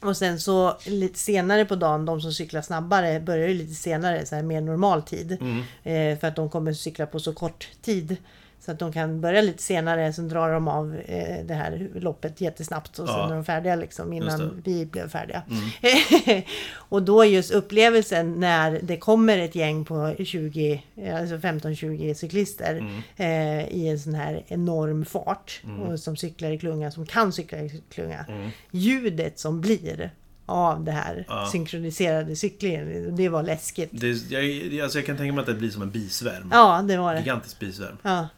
och 0.00 0.16
sen 0.16 0.40
så 0.40 0.76
lite 0.84 1.18
senare 1.18 1.64
på 1.64 1.74
dagen, 1.74 2.04
de 2.04 2.20
som 2.20 2.32
cyklar 2.32 2.62
snabbare 2.62 3.20
börjar 3.20 3.48
ju 3.48 3.54
lite 3.54 3.74
senare, 3.74 4.26
så 4.26 4.34
här 4.34 4.42
mer 4.42 4.60
normal 4.60 5.02
tid. 5.02 5.38
Mm. 5.40 5.62
Eh, 5.82 6.18
för 6.18 6.28
att 6.28 6.36
de 6.36 6.50
kommer 6.50 6.72
cykla 6.72 7.06
på 7.06 7.20
så 7.20 7.32
kort 7.32 7.68
tid. 7.82 8.16
Så 8.60 8.72
att 8.72 8.78
de 8.78 8.92
kan 8.92 9.20
börja 9.20 9.40
lite 9.42 9.62
senare, 9.62 10.12
sen 10.12 10.28
drar 10.28 10.50
de 10.52 10.68
av 10.68 10.96
eh, 11.06 11.44
det 11.44 11.54
här 11.54 11.88
loppet 11.94 12.40
jättesnabbt 12.40 12.98
och 12.98 13.08
sen 13.08 13.16
Ja. 13.18 13.26
är 13.30 13.34
de 13.34 13.44
färdiga 13.44 13.76
liksom 13.76 14.12
innan 14.12 14.62
vi 14.64 14.86
blev 14.86 15.08
färdiga. 15.08 15.42
Mm. 15.50 16.42
och 16.74 17.02
då 17.02 17.24
just 17.24 17.50
upplevelsen 17.50 18.40
när 18.40 18.80
det 18.82 18.96
kommer 18.96 19.38
ett 19.38 19.54
gäng 19.54 19.84
på 19.84 20.14
20, 20.24 20.82
eh, 20.96 21.16
alltså 21.20 21.36
15-20 21.36 22.14
cyklister 22.14 22.74
Mm. 22.76 23.02
eh, 23.16 23.68
i 23.68 23.88
en 23.88 23.98
sån 24.00 24.14
här 24.14 24.42
enorm 24.48 25.04
fart 25.04 25.62
och 25.86 26.00
som 26.00 26.16
cyklar 26.16 26.50
i 26.50 26.58
klunga, 26.58 26.90
som 26.90 27.06
kan 27.06 27.32
cykla 27.32 27.58
i 27.58 27.82
klunga. 27.90 28.24
Ljudet 28.70 29.38
som 29.38 29.60
blir 29.60 30.10
av 30.48 30.84
det 30.84 30.92
här 30.92 31.12
Mm. 31.12 31.24
Ja. 31.28 31.48
synkroniserade 31.52 32.36
cyklingen, 32.36 33.16
det 33.16 33.28
var 33.28 33.42
läskigt. 33.42 33.88
Det, 33.92 34.08
jag, 34.30 34.80
alltså 34.82 34.98
jag 34.98 35.06
kan 35.06 35.16
tänka 35.16 35.32
mig 35.32 35.40
att 35.40 35.46
det 35.46 35.54
blir 35.54 35.70
som 35.70 35.82
en 35.82 35.90
bisvärm. 35.90 36.48
Ja, 36.52 36.82
det 36.88 36.96
var 36.96 37.14
det. 37.14 37.20
Gigantisk 37.20 37.58
bisvärm. 37.58 37.96
Ja, 38.02 38.28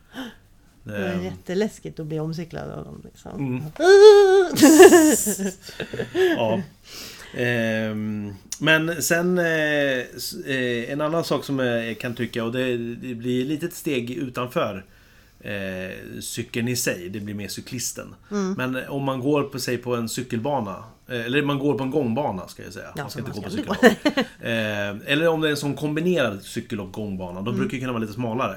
det 0.89 1.03
var 1.03 1.09
Det, 1.09 1.25
jätteläskigt 1.25 2.01
att 2.01 2.07
bli 2.07 2.21
omcyklad 2.21 2.71
av 2.71 2.85
dem. 2.85 3.03
Liksom. 3.05 3.39
Mm. 3.39 3.63
ja. 6.37 6.61
Ehm, 7.35 8.35
men 8.61 9.03
sen 9.03 9.39
eh, 9.39 9.99
eh, 10.47 10.91
en 10.93 11.01
annan 11.01 11.25
sak 11.25 11.45
som 11.45 11.59
jag 11.59 11.99
kan 11.99 12.15
tycka 12.15 12.45
och 12.45 12.53
det, 12.53 12.77
det 12.77 13.15
blir 13.15 13.45
lite 13.45 13.67
ett 13.67 13.75
steg 13.75 14.11
utanför 14.11 14.85
eh, 15.49 16.21
cykeln 16.21 16.69
i 16.69 16.77
sig. 16.77 17.09
Det 17.09 17.21
blir 17.21 17.35
mer 17.35 17.49
cyklisten. 17.49 18.15
Mm. 18.31 18.53
Men 18.53 18.89
om 18.89 19.05
man 19.05 19.21
går 19.21 19.43
på, 19.43 19.59
sig 19.59 19.79
på 19.79 19.97
en 19.97 20.09
cykelbana 20.09 20.85
eh, 21.09 21.27
eller 21.27 21.43
man 21.43 21.59
går 21.59 21.75
på 21.75 21.85
en 21.85 21.91
gångbana 21.91 22.49
ska 22.49 22.63
jag 22.63 22.73
säga. 22.73 22.93
Ja, 22.97 23.03
man 23.03 23.11
ska 23.11 23.23
man 23.23 23.29
inte 23.29 23.41
gå 23.41 23.45
på 23.45 23.51
ska 23.51 23.59
cykelbana. 23.59 23.97
inte 24.07 24.21
eh, 25.07 25.13
eller 25.13 25.29
om 25.29 25.41
det 25.41 25.49
är 25.49 25.51
en 25.51 25.57
sån 25.57 25.75
kombinerad 25.75 26.43
cykel 26.43 26.81
och 26.81 26.93
gångbana. 26.93 27.31
Mm. 27.31 27.45
Då 27.45 27.53
brukar 27.53 27.79
kunna 27.79 27.93
vara 27.93 28.01
lite 28.01 28.13
smalare. 28.13 28.57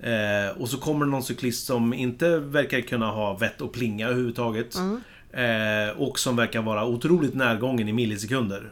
Eh, 0.00 0.60
och 0.60 0.68
så 0.68 0.78
kommer 0.78 1.06
någon 1.06 1.22
cyklist 1.22 1.66
som 1.66 1.94
inte 1.94 2.38
verkar 2.38 2.80
kunna 2.80 3.10
ha 3.10 3.36
vett 3.36 3.60
och 3.60 3.72
plinga 3.72 4.06
överhuvudtaget. 4.06 4.74
Mm. 4.74 5.00
Eh, 5.32 5.96
och 5.96 6.18
som 6.18 6.36
verkar 6.36 6.62
vara 6.62 6.86
otroligt 6.86 7.34
närgången 7.34 7.88
i 7.88 7.92
millisekunder. 7.92 8.70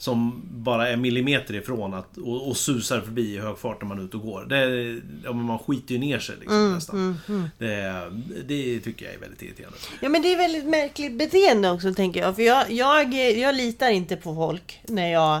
Mm. 0.00 0.20
Som 0.20 0.42
bara 0.50 0.88
är 0.88 0.96
millimeter 0.96 1.54
ifrån 1.54 1.94
att, 1.94 2.16
och, 2.18 2.48
och 2.48 2.56
susar 2.56 3.00
förbi 3.00 3.34
i 3.34 3.38
hög 3.38 3.58
fart 3.58 3.80
när 3.82 3.88
man 3.88 3.98
är 3.98 4.02
ute 4.04 4.16
och 4.16 4.22
går. 4.22 4.44
Det, 4.48 5.00
ja, 5.24 5.32
men 5.32 5.44
man 5.44 5.58
skiter 5.58 5.94
ju 5.94 6.00
ner 6.00 6.18
sig 6.18 6.34
liksom, 6.40 6.56
Mm, 6.56 6.74
nästan. 6.74 7.20
Det, 7.58 8.10
det 8.48 8.80
tycker 8.80 9.04
jag 9.04 9.14
är 9.14 9.18
väldigt 9.18 9.42
irriterande. 9.42 9.78
Ja 10.00 10.08
men 10.08 10.22
det 10.22 10.32
är 10.32 10.36
väldigt 10.36 10.64
märkligt 10.64 11.12
beteende 11.18 11.70
också 11.70 11.94
tänker 11.94 12.20
jag. 12.20 12.36
För 12.36 12.42
jag, 12.42 12.70
jag, 12.70 13.14
jag 13.14 13.54
litar 13.54 13.90
inte 13.90 14.16
på 14.16 14.34
folk 14.34 14.80
när 14.88 15.12
jag... 15.12 15.40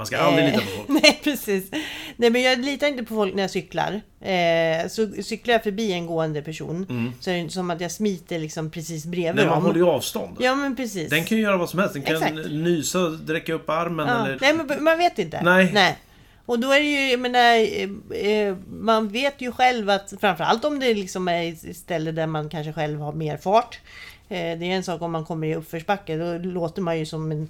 Man 0.00 0.06
ska 0.06 0.18
aldrig 0.18 0.44
eh, 0.46 0.52
lita 0.52 0.64
på 0.64 0.70
folk. 0.86 0.88
Nej 1.02 1.20
precis. 1.24 1.70
Nej 2.16 2.30
men 2.30 2.42
jag 2.42 2.58
litar 2.58 2.86
inte 2.86 3.02
på 3.04 3.14
folk 3.14 3.34
när 3.34 3.42
jag 3.42 3.50
cyklar. 3.50 4.00
Eh, 4.20 4.88
så 4.88 5.22
cyklar 5.22 5.52
jag 5.54 5.62
förbi 5.62 5.92
en 5.92 6.06
gående 6.06 6.42
person 6.42 7.12
så 7.20 7.30
är 7.30 7.42
det 7.44 7.50
som 7.50 7.70
att 7.70 7.80
jag 7.80 7.90
smiter 7.90 8.38
liksom 8.38 8.70
precis 8.70 9.06
bredvid 9.06 9.30
Mm. 9.30 9.46
man 9.46 9.56
dem. 9.58 9.62
håller 9.66 9.78
ju 9.78 9.86
avstånd. 9.86 10.36
Ja 10.40 10.54
men 10.54 10.76
precis. 10.76 11.10
Den 11.10 11.24
kan 11.24 11.38
ju 11.38 11.44
göra 11.44 11.56
vad 11.56 11.70
som 11.70 11.78
helst. 11.78 11.94
Den 11.94 12.02
kan 12.02 12.16
Exakt. 12.16 12.34
nysa, 12.50 12.98
räcka 13.28 13.52
upp 13.52 13.70
armen 13.70 14.08
ja. 14.08 14.26
eller... 14.26 14.38
Nej 14.40 14.54
men 14.54 14.84
man 14.84 14.98
vet 14.98 15.18
inte. 15.18 15.42
Nej. 15.72 15.98
Och 16.46 16.58
då 16.58 16.72
är 16.72 16.80
det 16.80 16.86
ju, 16.86 17.10
jag 17.10 17.20
menar, 17.20 17.54
eh, 17.56 18.30
eh, 18.30 18.56
man 18.80 19.08
vet 19.08 19.40
ju 19.40 19.52
själv 19.52 19.90
att 19.90 20.12
framförallt 20.20 20.64
om 20.64 20.80
det 20.80 20.94
liksom 20.94 21.28
är 21.28 21.52
ett 21.52 21.76
ställe 21.76 22.12
där 22.12 22.26
man 22.26 22.48
kanske 22.48 22.72
själv 22.72 23.00
har 23.00 23.12
mer 23.12 23.36
fart. 23.36 23.80
Eh, 24.28 24.36
det 24.58 24.66
är 24.66 24.76
en 24.76 24.82
sak 24.84 25.02
om 25.02 25.12
man 25.12 25.24
kommer 25.24 25.46
i 25.46 25.54
uppförsbacke, 25.54 26.16
då 26.16 26.38
låter 26.38 26.82
man 26.82 26.98
ju 26.98 27.06
som 27.06 27.32
en 27.32 27.42
eh, 27.42 27.48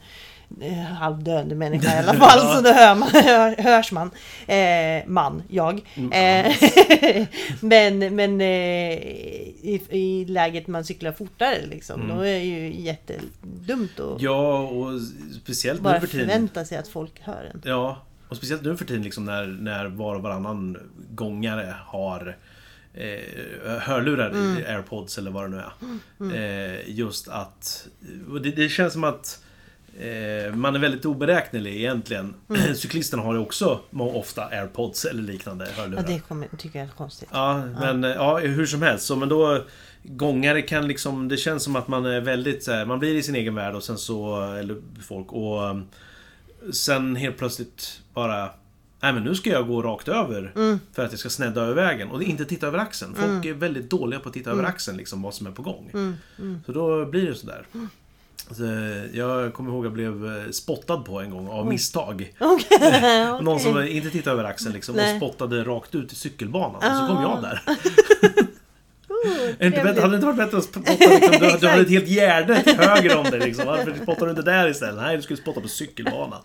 halvdöende 0.98 1.54
människa 1.54 1.94
i 1.94 1.98
alla 2.08 2.14
fall. 2.14 2.40
Så 2.56 2.60
då 2.62 2.72
hör 2.72 2.94
man, 2.94 3.08
hör, 3.10 3.56
hörs 3.62 3.92
man. 3.92 4.10
Eh, 4.46 5.06
man, 5.06 5.42
jag. 5.48 5.80
Eh, 6.12 6.52
men 7.60 7.98
men 8.16 8.40
eh, 8.40 8.46
i, 9.62 9.82
i 9.90 10.24
läget 10.24 10.66
man 10.66 10.84
cyklar 10.84 11.12
fortare 11.12 11.66
liksom, 11.66 12.08
då 12.08 12.14
är 12.20 12.32
det 12.32 12.44
ju 12.44 12.80
jättedumt 12.80 14.00
att 14.00 14.22
Ja, 14.22 14.58
och 14.58 15.00
speciellt 15.42 15.80
bara 15.80 15.94
nu 15.94 16.00
för 16.00 16.06
tiden. 16.06 16.26
förvänta 16.28 16.64
sig 16.64 16.78
att 16.78 16.88
folk 16.88 17.20
hör 17.20 17.50
en. 17.54 17.62
Ja, 17.64 18.02
och 18.28 18.36
speciellt 18.36 18.62
nu 18.62 18.76
för 18.76 18.84
tiden 18.84 19.02
liksom 19.02 19.24
när, 19.24 19.46
när 19.46 19.86
var 19.86 20.14
och 20.14 20.22
varannan 20.22 20.76
gångare 21.10 21.74
har 21.86 22.36
eh, 22.94 23.78
hörlurar 23.80 24.30
Mm. 24.30 24.58
i 24.58 24.64
airpods 24.66 25.18
eller 25.18 25.30
vad 25.30 25.50
det 25.50 25.56
nu 25.56 25.62
är. 26.32 26.72
Eh, 26.74 26.80
just 26.86 27.28
att... 27.28 27.86
Det, 28.42 28.50
det 28.50 28.68
känns 28.68 28.92
som 28.92 29.04
att 29.04 29.42
eh, 29.98 30.54
man 30.54 30.74
är 30.74 30.78
väldigt 30.78 31.04
oberäknelig 31.04 31.76
egentligen. 31.76 32.34
Mm. 32.48 32.74
Cyklisterna 32.74 33.22
har 33.22 33.34
ju 33.34 33.40
också 33.40 33.80
ofta 33.92 34.44
airpods 34.44 35.04
eller 35.04 35.22
liknande 35.22 35.68
hörlurar. 35.76 36.02
Ja, 36.02 36.14
det 36.14 36.20
kommer, 36.20 36.48
tycker 36.58 36.78
jag 36.78 36.88
är 36.88 36.92
konstigt. 36.92 37.28
Ja, 37.32 37.64
men 37.80 38.04
eh, 38.04 38.10
ja, 38.10 38.38
hur 38.38 38.66
som 38.66 38.82
helst. 38.82 39.06
Så, 39.06 39.16
men 39.16 39.28
då 39.28 39.64
Gångare 40.02 40.62
kan 40.62 40.88
liksom, 40.88 41.28
det 41.28 41.36
känns 41.36 41.62
som 41.62 41.76
att 41.76 41.88
man 41.88 42.06
är 42.06 42.20
väldigt 42.20 42.64
så 42.64 42.72
här, 42.72 42.84
man 42.84 42.98
blir 42.98 43.14
i 43.14 43.22
sin 43.22 43.34
egen 43.34 43.54
värld 43.54 43.74
och 43.74 43.82
sen 43.82 43.98
så, 43.98 44.42
eller 44.42 44.76
folk 45.02 45.32
och 45.32 45.70
um, 45.70 45.86
Sen 46.72 47.16
helt 47.16 47.38
plötsligt 47.38 48.00
bara 48.14 48.50
Nej 49.02 49.12
men 49.12 49.24
nu 49.24 49.34
ska 49.34 49.50
jag 49.50 49.66
gå 49.66 49.82
rakt 49.82 50.08
över 50.08 50.52
för 50.92 51.04
att 51.04 51.10
jag 51.10 51.18
ska 51.18 51.30
snedda 51.30 51.60
över 51.60 51.74
vägen 51.74 52.10
och 52.10 52.22
inte 52.22 52.44
titta 52.44 52.66
över 52.66 52.78
axeln. 52.78 53.14
Folk 53.14 53.44
är 53.44 53.54
väldigt 53.54 53.90
dåliga 53.90 54.20
på 54.20 54.28
att 54.28 54.34
titta 54.34 54.50
över 54.50 54.64
axeln 54.64 54.96
liksom 54.96 55.22
vad 55.22 55.34
som 55.34 55.46
är 55.46 55.50
på 55.50 55.62
gång. 55.62 56.16
Så 56.66 56.72
då 56.72 57.06
blir 57.06 57.26
det 57.26 57.34
sådär. 57.34 57.66
Så, 58.50 58.62
jag 59.12 59.54
kommer 59.54 59.70
ihåg 59.70 59.80
att 59.80 59.84
jag 59.84 59.92
blev 59.92 60.36
eh, 60.36 60.50
spottad 60.50 60.96
på 60.96 61.20
en 61.20 61.30
gång 61.30 61.48
av 61.48 61.66
misstag. 61.66 62.32
Någon 63.40 63.60
som 63.60 63.82
inte 63.82 64.10
tittade 64.10 64.30
över 64.30 64.44
axeln 64.44 64.74
liksom 64.74 64.94
och 64.94 65.16
spottade 65.16 65.64
rakt 65.64 65.94
ut 65.94 66.12
i 66.12 66.14
cykelbanan. 66.14 66.76
Och 66.76 66.82
så 66.82 67.14
kom 67.14 67.22
jag 67.22 67.42
där. 67.42 67.62
Oh, 69.24 69.66
inte 69.66 69.82
bättre, 69.82 70.00
hade 70.00 70.08
det 70.08 70.14
inte 70.14 70.26
varit 70.26 70.36
bättre 70.36 70.58
att 70.58 70.64
spotta 70.64 70.92
liksom, 70.92 71.30
du, 71.40 71.58
du 71.60 71.68
hade 71.68 71.82
ett 71.82 71.90
helt 71.90 72.08
gärde 72.08 72.62
till 72.62 72.78
höger 72.78 73.16
om 73.16 73.24
dig 73.24 73.40
liksom. 73.40 73.66
Varför 73.66 73.94
spottar 74.02 74.26
du 74.26 74.30
inte 74.30 74.42
där 74.42 74.68
istället? 74.68 74.96
Nej, 74.96 75.16
du 75.16 75.22
skulle 75.22 75.36
spotta 75.36 75.60
på 75.60 75.68
cykelbanan. 75.68 76.40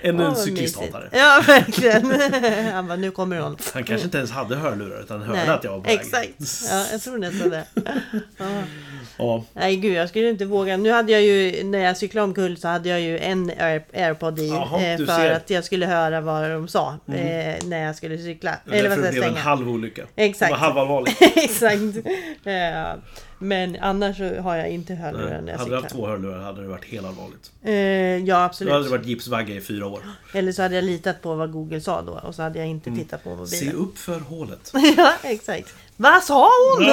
En 0.00 0.20
Åh, 0.20 0.26
oh, 0.26 0.28
vad 0.28 0.38
cyklisthatare. 0.38 1.08
Ja, 1.12 1.42
verkligen. 1.46 2.10
Han 2.72 2.86
bara, 2.86 2.96
nu 2.96 3.10
kommer 3.10 3.40
hon. 3.40 3.56
Han 3.74 3.84
kanske 3.84 4.04
inte 4.04 4.18
ens 4.18 4.30
hade 4.30 4.56
hörlurar 4.56 5.00
utan 5.00 5.22
hörde 5.22 5.38
Nej, 5.38 5.48
att 5.48 5.64
jag 5.64 5.70
var 5.70 5.78
på 5.78 5.84
väg. 5.84 5.98
Exakt. 5.98 6.70
Ja, 6.70 6.86
jag 6.92 7.02
tror 7.02 7.18
nästan 7.18 7.50
det. 7.50 7.64
Ja. 8.36 8.44
Ja. 9.18 9.44
Nej 9.52 9.76
gud, 9.76 9.94
jag 9.94 10.08
skulle 10.08 10.28
inte 10.30 10.44
våga. 10.44 10.76
Nu 10.76 10.90
hade 10.90 11.12
jag 11.12 11.22
ju, 11.22 11.64
när 11.64 11.78
jag 11.78 11.96
cyklade 11.96 12.24
omkull 12.24 12.56
så 12.56 12.68
hade 12.68 12.88
jag 12.88 13.00
ju 13.00 13.18
en 13.18 13.50
air, 13.58 13.84
airpod 13.94 14.38
i. 14.38 14.48
Jaha, 14.48 14.82
eh, 14.82 14.96
för 14.98 15.06
ser. 15.06 15.20
Mm. 15.24 15.36
att 15.36 15.50
jag 15.50 15.64
skulle 15.64 15.86
höra 15.86 16.20
vad 16.20 16.50
de 16.50 16.68
sa 16.68 16.88
eh, 17.06 17.14
när 17.64 17.84
jag 17.86 17.96
skulle 17.96 18.18
cykla. 18.18 18.56
Eller 18.66 18.82
Därför 18.82 18.96
vad 18.96 19.04
det 19.04 19.12
blev 19.12 19.24
en 19.24 19.36
halv 19.36 19.68
olycka. 19.70 20.02
Exakt. 20.16 20.48
Det 20.50 20.58
var 20.58 20.66
halvallvarligt. 20.66 21.18
Exakt. 21.36 22.06
Eh, 22.44 23.00
men 23.38 23.76
annars 23.80 24.16
så 24.16 24.40
har 24.40 24.56
jag 24.56 24.68
inte 24.68 24.94
hörlurar 24.94 25.40
när 25.40 25.52
jag 25.52 25.58
Hade 25.58 25.70
du 25.70 25.76
haft 25.76 25.88
cyklar. 25.90 26.06
två 26.06 26.10
hörlurar 26.10 26.40
hade 26.42 26.62
det 26.62 26.68
varit 26.68 26.84
helt 26.84 27.06
allvarligt. 27.06 27.50
Eh, 27.64 27.72
ja, 27.72 28.18
Då 28.26 28.32
hade 28.34 28.44
absolut. 28.44 28.84
det 28.84 28.90
varit 28.90 29.06
gipsvagga 29.06 29.54
i 29.54 29.60
fyra 29.60 29.86
år. 29.86 30.02
Eller 30.34 30.52
så 30.52 30.62
hade 30.62 30.74
jag 30.74 30.84
litat 30.84 31.22
på 31.22 31.34
vad 31.34 31.52
Google 31.52 31.80
sa 31.80 32.02
då 32.02 32.12
och 32.12 32.34
så 32.34 32.42
hade 32.42 32.58
jag 32.58 32.68
inte 32.68 32.90
Mm. 32.90 33.02
tittat 33.02 33.24
på 33.24 33.46
Se 33.46 33.56
mobilen. 33.56 33.76
upp 33.82 33.98
för 33.98 34.20
hålet. 34.20 34.72
ja, 34.96 35.12
exakt. 35.22 35.74
Vad 36.02 36.22
sa 36.22 36.48
hon? 36.76 36.84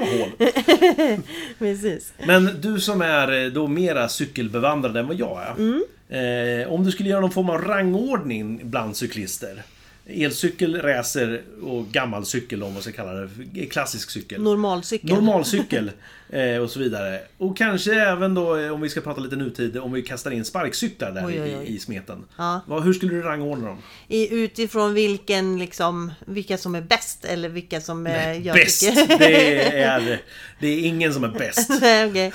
Hål. 0.00 0.30
Precis. 1.58 2.12
Men 2.26 2.60
du 2.60 2.80
som 2.80 3.02
är 3.02 3.44
eh, 3.44 3.50
då 3.52 3.66
mera 3.66 4.08
cykelbevandrad 4.08 4.96
än 4.96 5.06
vad 5.06 5.16
jag 5.16 5.42
är. 5.42 5.54
Mm. 5.58 5.84
Eh, 6.08 6.72
om 6.72 6.84
du 6.84 6.90
skulle 6.90 7.08
göra 7.08 7.20
någon 7.20 7.30
form 7.30 7.50
av 7.50 7.62
rangordning 7.62 8.60
bland 8.70 8.96
cyklister. 8.96 9.62
Elcykel, 10.06 10.82
racer 10.82 11.42
och 11.62 11.86
gammal 11.88 12.26
cykel 12.26 12.62
om 12.62 12.72
man 12.72 12.82
ska 12.82 12.92
kalla 12.92 13.12
det. 13.12 13.66
Klassisk 13.66 14.10
cykel. 14.10 14.42
Normalcykel. 14.42 15.10
Normalcykel 15.10 15.90
eh, 16.30 16.56
och 16.56 16.70
så 16.70 16.78
vidare. 16.78 17.20
Och 17.38 17.56
kanske 17.56 17.94
även 17.94 18.34
då, 18.34 18.56
eh, 18.56 18.72
om 18.72 18.80
vi 18.80 18.88
ska 18.88 19.00
prata 19.00 19.20
lite 19.20 19.36
nutid, 19.36 19.76
om 19.78 19.92
vi 19.92 20.02
kastar 20.02 20.30
in 20.30 20.44
sparkcyklar 20.44 21.12
där 21.12 21.26
Oj, 21.26 21.42
oj, 21.42 21.56
oj. 21.58 21.66
I, 21.66 21.74
i 21.74 21.78
smeten. 21.78 22.24
Ja. 22.36 22.60
Vad, 22.66 22.84
hur 22.84 22.92
skulle 22.92 23.14
du 23.14 23.22
rangordna 23.22 23.66
dem? 23.68 23.78
I, 24.08 24.34
utifrån 24.34 24.94
vilken 24.94 25.58
liksom, 25.58 26.12
vilka 26.26 26.58
som 26.58 26.74
är 26.74 26.82
bäst 26.82 27.24
eller 27.24 27.48
vilka 27.48 27.80
som 27.80 28.06
är... 28.06 28.32
jag 28.34 28.56
Bäst! 28.56 28.80
tycker- 28.80 29.18
Det 29.18 29.78
är, 29.82 30.22
det 30.60 30.66
är 30.68 30.78
ingen 30.86 31.14
som 31.14 31.24
är 31.24 31.28
bäst. 31.28 31.70
Nej, 31.80 32.06
okej. 32.10 32.32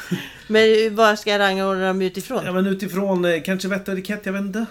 Men 0.47 0.95
vad 0.95 1.19
ska 1.19 1.29
jag 1.31 1.39
rangordna 1.39 1.87
dem 1.87 2.01
utifrån? 2.01 2.41
Ja 2.45 2.51
men 2.51 2.65
utifrån 2.67 3.25
eh, 3.25 3.41
kanske 3.41 3.67
vett 3.67 3.87
och 3.87 3.93
etikett, 3.93 4.21
jag 4.25 4.33
vet 4.33 4.41
inte. 4.41 4.65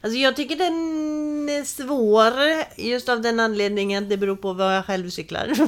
Alltså 0.00 0.18
jag 0.18 0.36
tycker 0.36 0.56
den 0.56 1.48
är 1.48 1.64
svår 1.64 2.32
just 2.76 3.08
av 3.08 3.20
den 3.20 3.40
anledningen 3.40 4.02
att 4.02 4.10
det 4.10 4.16
beror 4.16 4.36
på 4.36 4.52
vad 4.52 4.76
jag 4.76 4.84
själv 4.84 5.10
cyklar. 5.10 5.52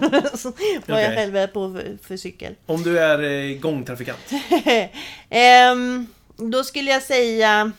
vad 0.86 1.02
jag 1.02 1.06
Okej. 1.06 1.16
själv 1.16 1.36
är 1.36 1.46
på 1.46 1.72
för, 1.72 1.98
för 2.02 2.16
cykel. 2.16 2.54
Om 2.66 2.82
du 2.82 2.98
är 2.98 3.22
eh, 3.22 3.59
gångtrafikant. 3.59 4.30
Ehm, 5.28 6.06
då 6.36 6.64
skulle 6.64 6.90
jag 6.90 7.02
säga... 7.02 7.72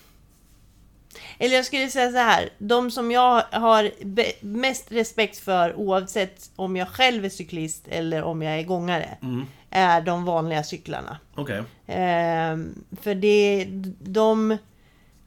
Eller 1.37 1.55
jag 1.55 1.65
skulle 1.65 1.89
säga 1.89 2.11
så 2.11 2.17
här. 2.17 2.49
De 2.57 2.91
som 2.91 3.11
jag 3.11 3.43
har 3.51 3.91
mest 4.45 4.91
respekt 4.91 5.37
för 5.37 5.75
oavsett 5.75 6.51
om 6.55 6.75
jag 6.75 6.87
själv 6.87 7.25
är 7.25 7.29
cyklist 7.29 7.87
eller 7.89 8.23
om 8.23 8.41
jag 8.41 8.59
är 8.59 8.63
gångare. 8.63 9.17
Är 9.69 10.01
de 10.01 10.25
vanliga 10.25 10.63
cyklarna. 10.63 11.17
Okej. 11.35 11.63
Ehm, 11.87 12.83
för 13.01 13.15
det, 13.15 13.65
de 13.99 14.57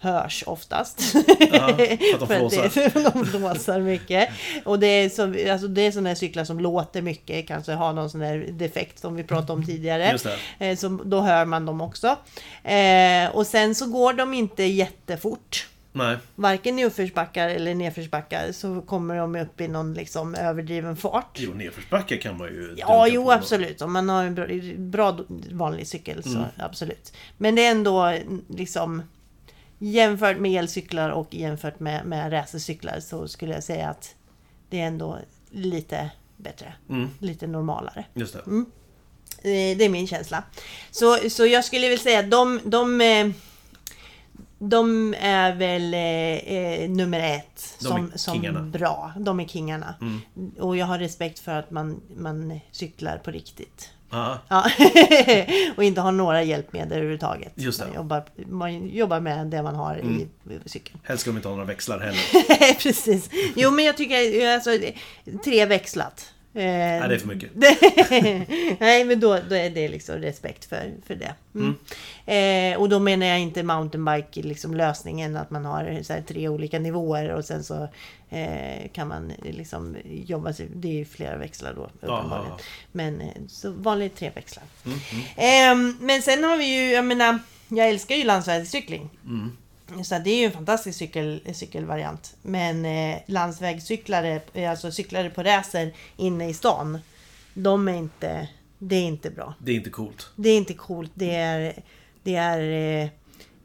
hörs 0.03 0.45
oftast. 0.47 1.15
Ja, 1.53 1.69
för 1.77 2.15
att 2.15 2.21
de 2.21 2.27
flåsar. 2.27 3.13
de 3.13 3.39
blåsar 3.39 3.81
mycket. 3.81 4.29
Och 4.65 4.79
det 4.79 4.87
är, 4.87 5.09
så, 5.09 5.51
alltså 5.53 5.69
det 5.69 5.81
är 5.87 5.91
sådana 5.91 6.09
här 6.09 6.17
cyklar 6.17 6.45
som 6.45 6.61
låter 6.61 7.03
mycket, 7.03 7.49
kanske 7.49 7.73
har 7.73 7.93
någon 7.93 8.11
sån 8.11 8.21
här 8.21 8.47
defekt 8.51 8.99
som 8.99 9.17
vi 9.17 9.23
pratade 9.25 9.53
om 9.53 9.67
tidigare. 9.67 10.11
Just 10.13 10.27
det. 10.59 10.67
Eh, 10.71 10.77
Så 10.77 10.89
då 11.05 11.21
hör 11.21 11.45
man 11.45 11.67
dem 11.67 11.81
också. 11.81 12.17
Eh, 12.65 13.31
och 13.37 13.47
sen 13.47 13.75
så 13.75 13.87
går 13.87 14.13
de 14.13 14.35
inte 14.35 14.63
jättefort. 14.65 15.69
Nej, 15.95 16.17
Varken 16.35 16.79
i 16.79 16.85
uppförsbackar 16.85 17.49
eller 17.49 17.75
nedförsbackar 17.75 18.53
så 18.53 18.81
kommer 18.81 19.17
de 19.17 19.37
upp 19.37 19.61
i 19.61 19.69
någon 19.69 19.95
liksom 19.95 20.35
överdriven 20.35 20.97
fart. 20.97 21.37
jo 21.41 21.55
nedförsbacke 21.55 22.17
kan 22.17 22.37
man 22.39 22.49
ju 22.49 22.75
Ja, 22.77 23.07
jo 23.09 23.25
på. 23.25 23.33
absolut. 23.33 23.83
Om 23.83 23.93
man 23.93 24.09
har 24.09 24.25
en 24.25 24.35
bra, 24.35 24.47
bra 24.77 25.19
vanlig 25.51 25.87
cykel 25.87 26.23
så 26.23 26.29
Mm. 26.29 26.45
absolut. 26.59 27.13
Men 27.39 27.55
det 27.55 27.65
är 27.67 27.71
ändå 27.71 28.15
liksom 28.49 29.03
jämfört 29.83 30.39
med 30.39 30.53
elcyklar 30.53 31.11
och 31.11 31.35
jämfört 31.35 31.81
med, 31.81 32.07
med 32.07 32.33
racercyklar 32.33 33.01
så 33.01 33.29
skulle 33.29 33.55
jag 33.55 33.65
säga 33.65 33.89
att 33.89 34.15
det 34.69 34.81
är 34.81 34.87
ändå 34.87 35.19
lite 35.51 36.11
bättre. 36.37 36.73
Mm, 36.89 37.09
Lite 37.19 37.47
normalare. 37.47 38.05
just 38.15 38.33
det. 38.35 38.41
Eh, 38.49 39.77
Det 39.77 39.85
är 39.85 39.89
min 39.89 40.07
känsla. 40.07 40.45
Så, 40.91 41.31
så 41.31 41.47
jag 41.47 41.65
skulle 41.65 41.89
väl 41.89 41.99
säga 41.99 42.19
att 42.21 42.31
de, 42.31 42.61
de, 42.65 43.01
eh, 43.01 43.29
de 44.59 45.15
är 45.21 45.55
väl 45.55 45.95
eh, 45.95 46.01
eh, 46.57 46.91
nummer 46.91 47.21
ett 47.21 47.77
De 47.81 47.85
som, 47.89 48.13
som 48.15 48.71
bra. 48.71 49.13
De 49.17 49.41
är 49.41 49.47
kingarna. 49.47 49.95
Mm. 50.01 50.51
Och 50.59 50.77
jag 50.77 50.87
har 50.87 50.99
respekt 50.99 51.39
för 51.39 51.53
att 51.53 51.71
man, 51.71 52.01
man 52.17 52.61
cyklar 52.71 53.19
på 53.19 53.31
riktigt. 53.31 53.91
Ja, 54.13 54.39
Ja. 54.49 54.65
och 55.77 55.85
inte 55.85 56.01
har 56.01 56.13
några 56.13 56.43
hjälpmedel 56.43 56.93
överhuvudtaget. 56.93 57.53
Just 57.55 57.81
det. 57.81 57.87
Man 57.87 57.95
jobbar, 57.95 58.25
man 58.47 58.89
jobbar 58.89 59.21
med 59.21 59.47
det 59.47 59.63
man 59.63 59.75
har 59.75 59.95
Mm. 59.95 60.21
i 60.21 60.69
cykeln. 60.69 60.99
helst 61.05 61.21
ska 61.21 61.31
de 61.31 61.37
inte 61.37 61.49
ha 61.49 61.55
några 61.55 61.67
växlar 61.69 61.99
heller. 62.01 62.75
Precis. 62.83 63.31
Jo 63.57 63.71
men 63.71 63.85
jag 63.85 63.97
tycker 63.97 64.49
alltså, 64.55 64.71
tre 65.45 65.67
växlat. 65.67 66.29
Eh, 66.55 66.63
Nej, 66.65 67.09
det 67.09 67.15
är 67.15 67.19
för 67.19 67.29
mycket. 67.29 67.51
Nej, 68.81 69.05
men 69.05 69.21
då, 69.21 69.39
då 69.49 69.55
är 69.55 69.71
det 69.71 69.89
liksom 69.89 70.15
respekt 70.17 70.65
för, 70.65 70.93
för 71.07 71.15
det. 71.15 71.35
Mm. 71.55 71.75
Eh, 72.27 72.81
och 72.81 72.89
då 72.89 72.99
menar 72.99 73.27
jag 73.27 73.41
inte 73.41 73.63
mountainbike 73.63 74.43
liksom 74.43 74.75
lösningen 74.75 75.37
att 75.37 75.51
man 75.51 75.65
har 75.65 75.99
så 76.03 76.13
här, 76.13 76.23
tre 76.23 76.49
olika 76.49 76.79
nivåer 76.79 77.29
och 77.29 77.45
sen 77.45 77.65
så 77.65 77.89
eh, 78.31 78.89
kan 78.93 79.09
man 79.09 79.33
liksom 79.43 79.97
jobba 80.05 80.53
sig. 80.53 80.69
Det 80.75 80.89
är 80.89 80.93
ju 80.93 81.05
flera 81.05 81.37
växlar 81.37 81.75
då 81.75 81.83
uppenbarligen. 82.01 82.53
Men 82.93 83.21
eh, 83.21 83.29
så 83.49 83.71
vanligt 83.71 84.17
tre 84.17 84.31
växlar. 84.35 84.65
Mm, 84.85 84.99
mm, 85.13 85.25
Ehm, 85.37 85.97
men 86.01 86.23
sen 86.23 86.45
har 86.45 86.57
vi 86.57 86.65
ju, 86.65 86.91
jag 86.91 87.05
menar, 87.05 87.39
jag 87.69 87.89
älskar 87.89 88.15
ju 88.15 88.25
landsvägscykling. 88.25 89.11
mm. 89.25 89.57
Så 90.05 90.19
det 90.19 90.31
är 90.31 90.39
ju 90.39 90.45
en 90.45 90.53
fantastisk 90.53 90.99
cykel, 90.99 91.41
cykelvariant. 91.55 92.37
Men 92.43 92.85
eh, 92.85 93.19
landsvägscyklare, 93.27 94.41
eh, 94.53 94.71
alltså 94.71 94.93
cyklare 94.93 95.31
på 95.31 95.43
racer 95.43 95.93
inne 96.17 96.49
i 96.49 96.55
stan. 96.55 96.99
De 97.55 97.89
är 97.89 97.93
inte, 97.93 98.49
det 98.79 98.97
är 98.97 99.03
inte 99.03 99.31
bra. 99.31 99.55
Det 99.59 99.73
är 99.73 99.77
inte 99.77 99.91
coolt. 99.91 100.31
Det 100.37 100.49
är 100.49 100.57
inte 100.57 100.75
coolt. 100.75 101.11
Det 101.15 101.35
är, 101.35 101.83
det 102.23 102.35
är 102.35 103.03
eh, 103.03 103.09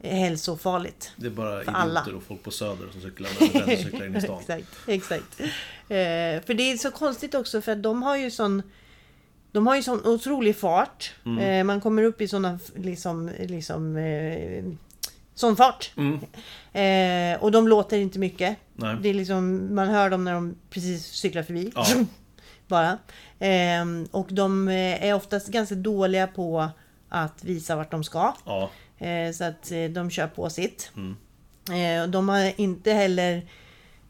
hälsofarligt. 0.02 1.12
Det 1.16 1.26
är 1.26 1.30
bara 1.30 1.62
idioter 1.62 1.80
alla. 1.80 2.06
och 2.16 2.22
folk 2.22 2.42
på 2.42 2.50
Söder 2.50 2.88
som 2.92 3.00
cyklar 3.00 3.76
cyklar 3.76 4.06
in 4.06 4.16
i 4.16 4.20
stan. 4.20 4.38
exakt, 4.40 4.68
exakt. 4.86 5.40
Eh, 5.40 5.46
för 6.46 6.54
det 6.54 6.62
är 6.62 6.76
så 6.76 6.90
konstigt 6.90 7.34
också 7.34 7.62
för 7.62 7.72
att 7.72 7.82
de 7.82 8.02
har 8.02 8.16
ju 8.16 8.30
sån 8.30 8.62
de 9.52 9.66
har 9.66 9.76
ju 9.76 9.82
sån 9.82 10.06
otrolig 10.06 10.56
fart. 10.56 11.14
Mm. 11.26 11.38
Eh, 11.38 11.64
man 11.64 11.80
kommer 11.80 12.02
upp 12.02 12.20
i 12.20 12.28
såna 12.28 12.58
liksom, 12.76 13.30
liksom 13.38 13.96
eh, 13.96 14.64
sån 15.38 15.56
fart. 15.56 15.92
Mm. 15.96 16.20
Eh, 16.72 17.42
och 17.42 17.52
de 17.52 17.68
låter 17.68 17.98
inte 17.98 18.18
mycket. 18.18 18.56
Nej. 18.74 18.96
Det 19.02 19.08
är 19.08 19.14
liksom, 19.14 19.74
man 19.74 19.88
hör 19.88 20.10
dem 20.10 20.24
när 20.24 20.34
de 20.34 20.56
precis 20.70 21.06
cyklar 21.06 21.42
förbi. 21.42 21.72
Ja. 21.74 21.86
Bara. 22.66 22.98
Ehm, 23.38 24.08
och 24.10 24.26
de 24.30 24.68
eh, 24.68 25.04
är 25.04 25.14
oftast 25.14 25.48
ganska 25.48 25.74
dåliga 25.74 26.26
på 26.26 26.68
att 27.08 27.44
visa 27.44 27.76
vart 27.76 27.90
de 27.90 28.04
ska. 28.04 28.34
Ja. 28.44 28.70
Eh, 28.98 29.32
så 29.32 29.44
att 29.44 29.70
eh, 29.70 29.84
de 29.84 30.10
kör 30.10 30.26
på 30.26 30.50
sitt. 30.50 30.90
Mm. 30.96 31.16
Eh, 31.70 32.02
och 32.02 32.08
de 32.08 32.28
har 32.28 32.60
inte 32.60 32.92
heller 32.92 33.46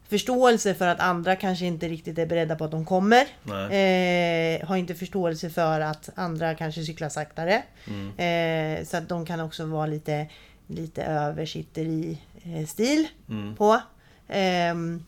förståelse 0.09 0.73
för 0.73 0.87
att 0.87 0.99
andra 0.99 1.35
kanske 1.35 1.65
inte 1.65 1.87
riktigt 1.87 2.17
är 2.17 2.25
beredda 2.25 2.55
på 2.55 2.63
att 2.63 2.71
de 2.71 2.85
kommer. 2.85 3.21
Eh, 3.45 4.67
har 4.67 4.77
inte 4.77 4.95
förståelse 4.95 5.49
för 5.49 5.81
att 5.81 6.09
andra 6.15 6.55
kanske 6.55 6.83
cyklar 6.83 7.09
saktare. 7.09 7.63
Mm. 7.87 8.79
Eh, 8.79 8.85
så 8.85 8.97
att 8.97 9.09
de 9.09 9.25
kan 9.25 9.39
också 9.39 9.65
vara 9.65 9.85
lite, 9.85 10.27
lite 10.69 11.03
översitteri-stil 11.03 13.07
Mm. 13.29 13.55
på. 13.55 13.81
Ehm, 14.27 15.05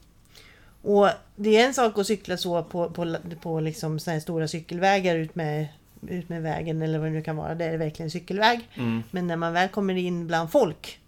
och 0.81 1.09
det 1.35 1.57
är 1.57 1.65
en 1.67 1.73
sak 1.73 1.97
att 1.97 2.07
cykla 2.07 2.37
så 2.37 2.63
på, 2.63 2.89
på, 2.89 3.15
på 3.41 3.59
liksom 3.59 3.99
såna 3.99 4.13
här 4.13 4.19
stora 4.21 4.47
cykelvägar 4.47 5.15
ut 5.15 5.35
med, 5.35 5.67
ut 6.07 6.29
med 6.29 6.41
vägen 6.41 6.81
eller 6.81 6.99
vad 6.99 7.07
det 7.07 7.13
nu 7.13 7.23
kan 7.23 7.35
vara. 7.35 7.55
Det 7.55 7.65
är 7.65 7.77
verkligen 7.77 8.11
cykelväg. 8.11 8.69
Mm. 8.73 9.03
Men 9.11 9.27
när 9.27 9.35
man 9.35 9.53
väl 9.53 9.69
kommer 9.69 9.95
in 9.95 10.27
bland 10.27 10.51
folk 10.51 10.99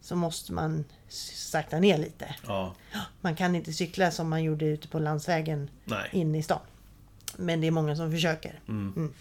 så 0.00 0.16
måste 0.16 0.52
man 0.52 0.84
sakta 1.08 1.78
ner 1.78 1.98
lite. 1.98 2.34
Ja. 2.46 2.74
Man 3.20 3.36
kan 3.36 3.54
inte 3.54 3.72
cykla 3.72 4.10
som 4.10 4.28
man 4.28 4.42
gjorde 4.42 4.64
ute 4.64 4.88
på 4.88 4.98
landsvägen 4.98 5.70
Nej. 5.84 6.08
in 6.12 6.34
i 6.34 6.42
stan. 6.42 6.60
Men 7.36 7.60
det 7.60 7.66
är 7.66 7.70
många 7.70 7.96
som 7.96 8.12
försöker. 8.12 8.60
Mm. 8.68 9.12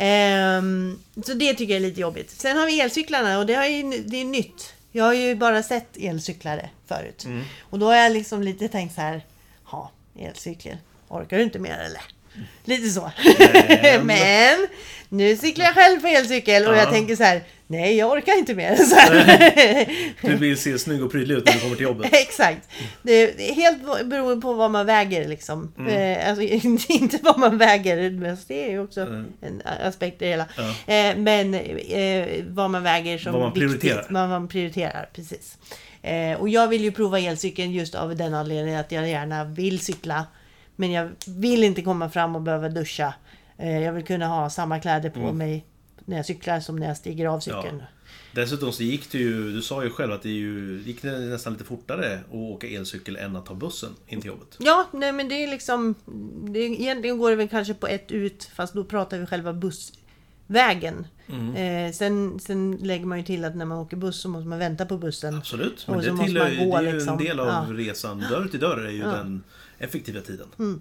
Ehm, 0.00 0.98
så 1.26 1.34
det 1.34 1.54
tycker 1.54 1.74
jag 1.74 1.82
är 1.82 1.86
lite 1.88 2.00
jobbigt. 2.00 2.30
Sen 2.30 2.56
har 2.56 2.66
vi 2.66 2.80
elcyklarna 2.80 3.38
och 3.38 3.46
det, 3.46 3.54
har 3.54 3.64
ju, 3.66 3.82
det 4.06 4.20
är 4.20 4.24
nytt. 4.24 4.72
Jag 4.92 5.04
har 5.04 5.14
ju 5.14 5.34
bara 5.34 5.62
sett 5.62 5.96
elcyklare 5.96 6.70
förut. 6.88 7.24
Mm. 7.24 7.44
Och 7.60 7.78
då 7.78 7.86
har 7.86 7.96
jag 7.96 8.12
liksom 8.12 8.42
lite 8.42 8.68
tänkt 8.68 8.94
så 8.94 9.00
här. 9.00 9.24
Ja, 9.72 9.90
elcykel. 10.20 10.76
Orkar 11.08 11.36
du 11.36 11.42
inte 11.42 11.58
mer 11.58 11.78
eller? 11.78 12.02
Lite 12.64 12.88
så. 12.90 13.10
Men- 13.82 14.06
Men 14.06 14.66
nu 15.08 15.36
cyklar 15.36 15.64
jag 15.64 15.74
själv 15.74 16.00
på 16.00 16.06
elcykel 16.06 16.66
och 16.66 16.74
Ja. 16.74 16.78
jag 16.78 16.90
tänker 16.90 17.16
så 17.16 17.22
här. 17.22 17.42
Nej, 17.70 17.96
jag 17.96 18.10
orkar 18.12 18.38
inte 18.38 18.54
mer. 18.54 18.76
Så 18.84 18.94
här. 18.96 20.08
Du 20.28 20.36
vill 20.36 20.56
se 20.58 20.78
snygg 20.78 21.02
och 21.04 21.12
prydlig 21.12 21.34
ut 21.34 21.44
när 21.46 21.52
du 21.52 21.60
kommer 21.60 21.76
till 21.76 21.82
jobbet. 21.84 22.08
Exakt. 22.12 22.68
Det 23.02 23.12
är 23.50 23.54
helt 23.54 23.82
beroende 24.06 24.42
på 24.42 24.52
vad 24.54 24.70
man 24.70 24.86
väger 24.86 25.28
liksom. 25.28 25.72
Eh, 25.88 26.28
alltså, 26.28 26.42
inte 26.92 27.18
vad 27.22 27.38
man 27.38 27.58
väger, 27.58 28.10
men 28.10 28.36
det 28.48 28.64
är 28.64 28.70
ju 28.70 28.80
också 28.82 29.00
Mm. 29.00 29.26
en 29.42 29.62
aspekt 29.84 30.22
i 30.22 30.24
det 30.24 30.30
hela. 30.30 30.46
Ja. 30.56 30.94
Eh, 30.94 31.16
men 31.16 31.60
vad 32.54 32.70
man 32.70 32.82
väger 32.82 33.18
som 33.18 33.32
Vad 33.32 33.42
man 33.42 33.52
viktigt. 33.52 33.80
prioriterar. 33.80 34.06
Vad 34.10 34.28
man 34.28 34.48
prioriterar, 34.48 35.08
precis. 35.14 35.58
Och 36.38 36.48
jag 36.48 36.68
vill 36.68 36.82
ju 36.84 36.92
prova 36.92 37.20
elcykeln 37.20 37.72
just 37.72 37.94
av 37.94 38.16
den 38.16 38.34
anledningen 38.34 38.80
att 38.80 38.92
jag 38.92 39.08
gärna 39.08 39.44
vill 39.44 39.80
cykla. 39.80 40.26
Men 40.76 40.92
jag 40.92 41.10
vill 41.26 41.64
inte 41.64 41.82
komma 41.82 42.10
fram 42.10 42.36
och 42.36 42.42
behöva 42.42 42.68
duscha. 42.68 43.14
Jag 43.56 43.92
vill 43.92 44.04
kunna 44.04 44.26
ha 44.26 44.50
samma 44.50 44.80
kläder 44.80 45.10
på 45.10 45.20
Mm. 45.20 45.38
mig 45.38 45.64
när 46.08 46.16
jag 46.16 46.26
cyklar 46.26 46.60
som 46.60 46.76
när 46.76 46.86
jag 46.88 46.96
stiger 46.96 47.26
av 47.26 47.40
cykeln. 47.40 47.82
Dessutom 48.32 48.72
så 48.72 48.82
gick 48.82 49.12
det 49.12 49.18
ju, 49.18 49.52
du 49.52 49.62
sa 49.62 49.84
ju 49.84 49.90
själv 49.90 50.12
att 50.12 50.22
det 50.22 50.28
ju, 50.28 50.82
gick 50.86 51.02
det 51.02 51.18
nästan 51.18 51.52
lite 51.52 51.64
fortare 51.64 52.14
att 52.28 52.34
åka 52.34 52.66
elcykel 52.66 53.16
än 53.16 53.36
att 53.36 53.46
ta 53.46 53.54
bussen 53.54 53.90
in 54.06 54.20
till 54.20 54.28
jobbet. 54.28 54.56
Ja, 54.58 54.86
nej 54.92 55.12
men 55.12 55.28
det 55.28 55.34
är 55.44 55.48
liksom... 55.48 55.94
Det, 56.52 56.58
egentligen 56.60 57.18
går 57.18 57.30
det 57.30 57.36
väl 57.36 57.48
kanske 57.48 57.74
på 57.74 57.86
ett 57.86 58.12
ut, 58.12 58.44
fast 58.54 58.74
då 58.74 58.84
pratar 58.84 59.18
vi 59.18 59.26
själva 59.26 59.52
bussvägen. 59.52 61.06
Mm. 61.28 61.54
Eh, 61.86 61.92
sen, 61.92 62.40
sen 62.40 62.76
lägger 62.82 63.06
man 63.06 63.18
ju 63.18 63.24
till 63.24 63.44
att 63.44 63.56
när 63.56 63.64
man 63.64 63.78
åker 63.78 63.96
buss 63.96 64.20
så 64.20 64.28
måste 64.28 64.48
man 64.48 64.58
vänta 64.58 64.86
på 64.86 64.98
bussen. 64.98 65.34
Absolut, 65.34 65.84
men 65.88 65.98
det, 65.98 66.04
ju- 66.06 66.14
gå, 66.14 66.20
det 66.20 66.76
är 66.76 66.82
ju 66.82 66.92
liksom. 66.92 67.18
en 67.18 67.24
del 67.24 67.40
av 67.40 67.46
Ja. 67.46 67.66
resan. 67.70 68.24
Dörr 68.30 68.48
till 68.48 68.60
dörr 68.60 68.78
är 68.86 68.90
ju 68.90 68.98
Ja. 68.98 69.08
den 69.08 69.42
effektiva 69.78 70.20
tiden. 70.20 70.80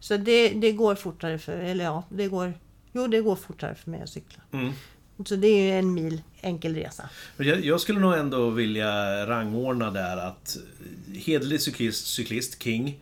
Så 0.00 0.16
det, 0.16 0.48
det 0.48 0.72
går 0.72 0.94
fortare 0.94 1.38
för... 1.38 1.52
Eller 1.52 1.84
ja, 1.84 2.04
det 2.08 2.28
går... 2.28 2.54
Jo, 2.94 3.06
det 3.06 3.20
går 3.20 3.36
fortare 3.36 3.74
för 3.74 3.90
mig 3.90 4.02
att 4.02 4.08
cykla. 4.08 4.42
Mm. 4.52 4.72
Så 5.26 5.36
det 5.36 5.46
är 5.48 5.62
ju 5.62 5.78
en 5.78 5.94
mil 5.94 6.22
enkel 6.40 6.74
resa. 6.74 7.08
Jag, 7.36 7.64
jag 7.64 7.80
skulle 7.80 8.00
nog 8.00 8.14
ändå 8.14 8.50
vilja 8.50 9.26
rangordna 9.26 9.90
där 9.90 10.16
att 10.16 10.56
hederlig 11.14 11.60
cyklist, 11.60 12.06
cyklist 12.06 12.62
king. 12.62 13.00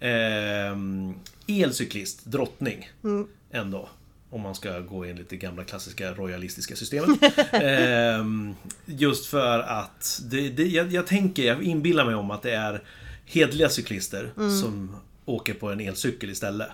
ehm, 0.00 1.14
elcyklist, 1.46 2.24
drottning. 2.24 2.90
Mm. 3.04 3.26
Ändå. 3.50 3.88
Om 4.30 4.40
man 4.40 4.54
ska 4.54 4.80
gå 4.80 5.04
enligt 5.04 5.28
det 5.30 5.36
gamla 5.36 5.64
klassiska 5.64 6.12
royalistiska 6.14 6.76
systemet. 6.76 7.18
Ehm, 7.52 8.54
just 8.86 9.26
för 9.26 9.58
att 9.58 10.20
det, 10.30 10.48
det, 10.48 10.66
jag, 10.66 10.92
jag 10.92 11.06
tänker, 11.06 11.42
jag 11.44 11.62
inbillar 11.62 12.04
mig 12.04 12.14
om 12.14 12.30
att 12.30 12.42
det 12.42 12.54
är 12.54 12.82
hederliga 13.24 13.68
cyklister 13.68 14.32
som 14.62 14.96
åker 15.24 15.54
på 15.54 15.70
en 15.70 15.80
elcykel 15.80 16.30
istället. 16.30 16.68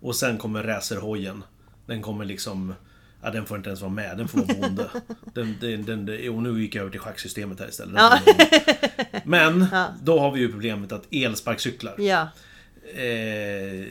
Och 0.00 0.16
sen 0.16 0.38
kommer 0.38 0.62
racerhojen. 0.62 1.42
Den 1.86 2.02
kommer 2.02 2.24
liksom... 2.24 2.74
Ja, 3.22 3.30
den 3.30 3.46
får 3.46 3.56
inte 3.56 3.68
ens 3.68 3.80
vara 3.80 3.92
med. 3.92 4.18
Den 4.18 4.28
får 4.28 4.38
vara 4.38 4.58
bonde. 4.60 4.90
Den, 5.34 5.56
den, 5.60 5.84
den, 5.84 6.06
den, 6.06 6.28
och 6.36 6.42
nu 6.42 6.60
gick 6.62 6.74
jag 6.74 6.80
över 6.80 6.90
till 6.90 7.00
schacksystemet 7.00 7.60
här 7.60 7.68
istället. 7.68 7.94
Ja. 7.96 8.18
Men, 9.24 9.66
Ja. 9.72 9.86
då 10.02 10.20
har 10.20 10.30
vi 10.32 10.40
ju 10.40 10.52
problemet 10.52 10.92
att 10.92 11.02
elsparkcyklar. 11.10 11.94
Ja, 11.98 12.28
Eh, 12.94 13.86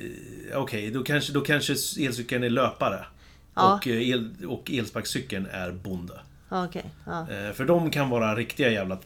Okej, 0.57 0.91
då, 0.91 1.03
kanske, 1.03 1.33
då 1.33 1.41
kanske 1.41 1.73
elcykeln 1.99 2.43
är 2.43 2.49
löpare. 2.49 3.05
Ja. 3.55 3.73
Och, 3.75 3.87
eh, 3.87 4.09
el, 4.09 4.31
och 4.47 4.71
elsparkcykeln 4.71 5.47
är 5.51 5.71
bonde. 5.71 6.19
Ja. 6.49 6.67
Eh, 7.31 7.53
för 7.53 7.65
de 7.65 7.91
kan 7.91 8.09
vara 8.09 8.35
riktiga 8.35 8.71
jävla 8.71 8.97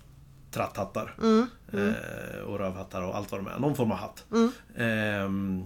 tratthattar. 0.52 1.16
Mm, 1.22 1.48
Eh, 1.74 2.40
och 2.40 2.60
rövhattar 2.60 3.02
och 3.02 3.16
allt 3.18 3.32
vad 3.32 3.40
de 3.40 3.48
är. 3.48 3.60
Någon 3.60 3.76
form 3.76 3.92
av 3.92 3.98
hatt. 3.98 4.26
Mm. 4.32 5.64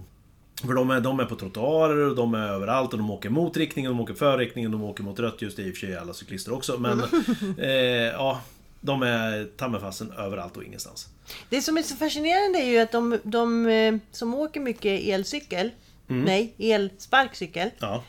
För 0.66 0.74
de 0.74 0.90
är, 0.90 1.00
de 1.00 1.20
är 1.20 1.24
på 1.24 1.36
trottoarer 1.36 2.08
och 2.08 2.16
de 2.16 2.34
är 2.34 2.48
överallt 2.48 2.92
och 2.92 2.98
de 2.98 3.10
åker 3.10 3.30
mot 3.30 3.56
riktningen, 3.56 3.90
de 3.90 4.00
åker 4.00 4.14
för 4.14 4.38
riktningen, 4.38 4.70
de 4.70 4.82
åker 4.84 5.02
mot 5.02 5.18
rött 5.18 5.42
ljus. 5.42 5.54
Det 5.56 5.62
är 5.62 5.66
i 5.66 5.70
och 5.72 5.76
för 5.76 5.86
sig 5.86 5.96
alla 5.96 6.14
cyklister 6.14 6.52
också. 6.52 6.78
Men 6.78 7.02
Mm. 7.02 7.58
eh, 7.58 8.12
ja, 8.12 8.40
de 8.80 9.02
är 9.02 9.44
ta 9.56 9.68
mig 9.68 9.80
fasen 9.80 10.12
överallt 10.18 10.56
och 10.56 10.64
ingenstans. 10.64 11.08
Det 11.48 11.62
som 11.62 11.76
är 11.76 11.82
så 11.82 11.96
fascinerande 11.96 12.58
är 12.58 12.70
ju 12.70 12.78
att 12.78 12.92
de, 12.92 13.18
de 13.22 13.66
eh, 13.66 13.94
som 14.10 14.34
åker 14.34 14.60
mycket 14.60 15.00
elcykel, 15.04 15.70
nej, 16.06 16.54
elsparkcykel. 16.58 17.70
Ja, 17.78 18.04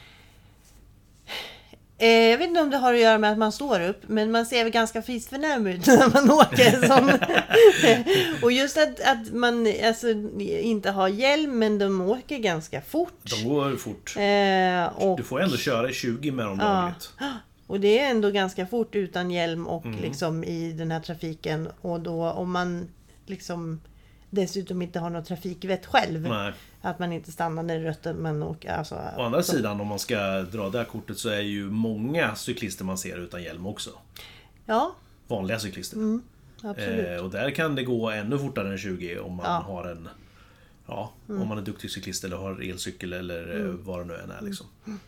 Eh, 1.97 2.07
jag 2.09 2.37
vet 2.37 2.47
inte 2.47 2.61
om 2.61 2.69
det 2.69 2.77
har 2.77 2.93
att 2.93 2.99
göra 2.99 3.17
med 3.17 3.31
att 3.31 3.37
man 3.37 3.51
står 3.51 3.79
upp, 3.81 4.01
men 4.07 4.31
man 4.31 4.45
ser 4.45 4.63
väl 4.63 4.73
ganska 4.73 5.01
fisförnäm 5.01 5.67
ut 5.67 5.87
när 5.87 6.13
man 6.13 6.31
åker. 6.31 6.87
Som, 6.87 7.11
och 8.43 8.51
just 8.51 8.77
att, 8.77 8.99
att 8.99 9.33
man 9.33 9.67
alltså, 9.87 10.07
inte 10.61 10.91
har 10.91 11.07
hjälm, 11.07 11.59
men 11.59 11.79
de 11.79 12.01
åker 12.01 12.37
ganska 12.37 12.81
fort. 12.81 13.13
de 13.23 13.49
går 13.49 13.75
fort. 13.75 14.15
Eh, 14.17 15.03
och, 15.03 15.17
Du 15.17 15.23
får 15.23 15.41
ändå 15.41 15.57
köra 15.57 15.89
i 15.89 15.93
20 15.93 16.31
med 16.31 16.45
dem 16.45 16.57
Ja. 16.61 16.65
dagligt. 16.67 17.09
och 17.67 17.79
det 17.79 17.99
är 17.99 18.09
ändå 18.09 18.31
ganska 18.31 18.67
fort 18.67 18.95
utan 18.95 19.31
hjälm 19.31 19.67
och 19.67 19.85
Mm. 19.85 19.99
liksom 20.01 20.43
i 20.43 20.71
den 20.71 20.91
här 20.91 20.99
trafiken. 20.99 21.69
Och 21.81 21.99
då 21.99 22.29
om 22.31 22.51
man 22.51 22.87
liksom 23.25 23.81
dessutom 24.35 24.81
inte 24.81 24.99
har 24.99 25.09
något 25.09 25.25
trafikvett 25.25 25.85
själv. 25.85 26.21
Nej. 26.21 26.53
Att 26.81 26.99
man 26.99 27.11
inte 27.13 27.31
stannar 27.31 27.63
när 27.63 27.75
det 27.79 27.81
är 27.81 27.85
rött. 27.85 28.15
Men 28.15 28.43
alltså, 28.43 28.95
Å 29.17 29.21
andra 29.21 29.43
så- 29.43 29.51
sidan, 29.51 29.81
om 29.81 29.87
man 29.87 29.99
ska 29.99 30.41
dra 30.41 30.69
det 30.69 30.77
här 30.77 30.85
kortet 30.85 31.17
så 31.17 31.29
är 31.29 31.41
ju 31.41 31.69
många 31.71 32.35
cyklister 32.35 32.85
man 32.85 32.97
ser 32.97 33.17
utan 33.17 33.43
hjälm 33.43 33.67
också. 33.67 33.89
Ja, 34.65 34.95
Vanliga 35.27 35.59
cyklister. 35.59 35.97
absolut. 36.63 37.07
Eh, 37.07 37.23
och 37.25 37.29
där 37.31 37.51
kan 37.51 37.75
det 37.75 37.83
gå 37.83 38.09
ännu 38.11 38.37
fortare 38.39 38.71
än 38.71 38.77
20 38.77 39.19
om 39.19 39.35
man 39.35 39.45
Ja. 39.45 39.51
har 39.73 39.85
en... 39.85 40.09
Ja, 40.87 41.13
Mm. 41.29 41.41
om 41.41 41.47
man 41.47 41.57
är 41.57 41.61
duktig 41.61 41.91
cyklist 41.91 42.23
eller 42.23 42.37
har 42.37 42.61
elcykel 42.69 43.13
eller 43.13 43.59
eh, 43.59 43.71
vad 43.71 43.99
det 43.99 44.05
nu 44.05 44.15
än 44.15 44.31
är 44.31 44.41
liksom. 44.41 44.65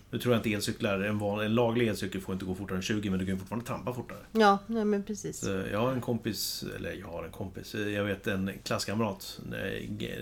Nu 0.10 0.20
tror 0.20 0.34
jag 0.34 0.40
inte 0.40 0.54
elcyklar, 0.54 1.00
en, 1.00 1.20
van, 1.20 1.40
en 1.46 1.56
laglig 1.56 1.88
elcykel 1.88 2.22
får 2.22 2.34
inte 2.34 2.46
gå 2.46 2.56
fortare 2.56 2.76
än 2.78 2.82
20 2.82 3.10
men 3.10 3.20
du 3.20 3.26
kan 3.26 3.34
ju 3.36 3.40
fortfarande 3.40 3.66
trampa 3.68 3.94
fortare. 3.94 4.18
Ja, 4.32 4.58
nej, 4.68 4.86
men 4.86 5.04
precis. 5.04 5.40
Så 5.40 5.50
jag 5.72 5.80
har 5.80 5.92
en 5.92 6.02
kompis, 6.02 6.64
eller 6.76 6.94
jag 6.94 7.08
har 7.08 7.24
en 7.24 7.32
kompis, 7.32 7.76
eh, 7.76 7.90
jag 7.90 8.04
vet 8.04 8.28
en 8.28 8.52
klasskamrat 8.64 9.40
eh, 9.54 10.18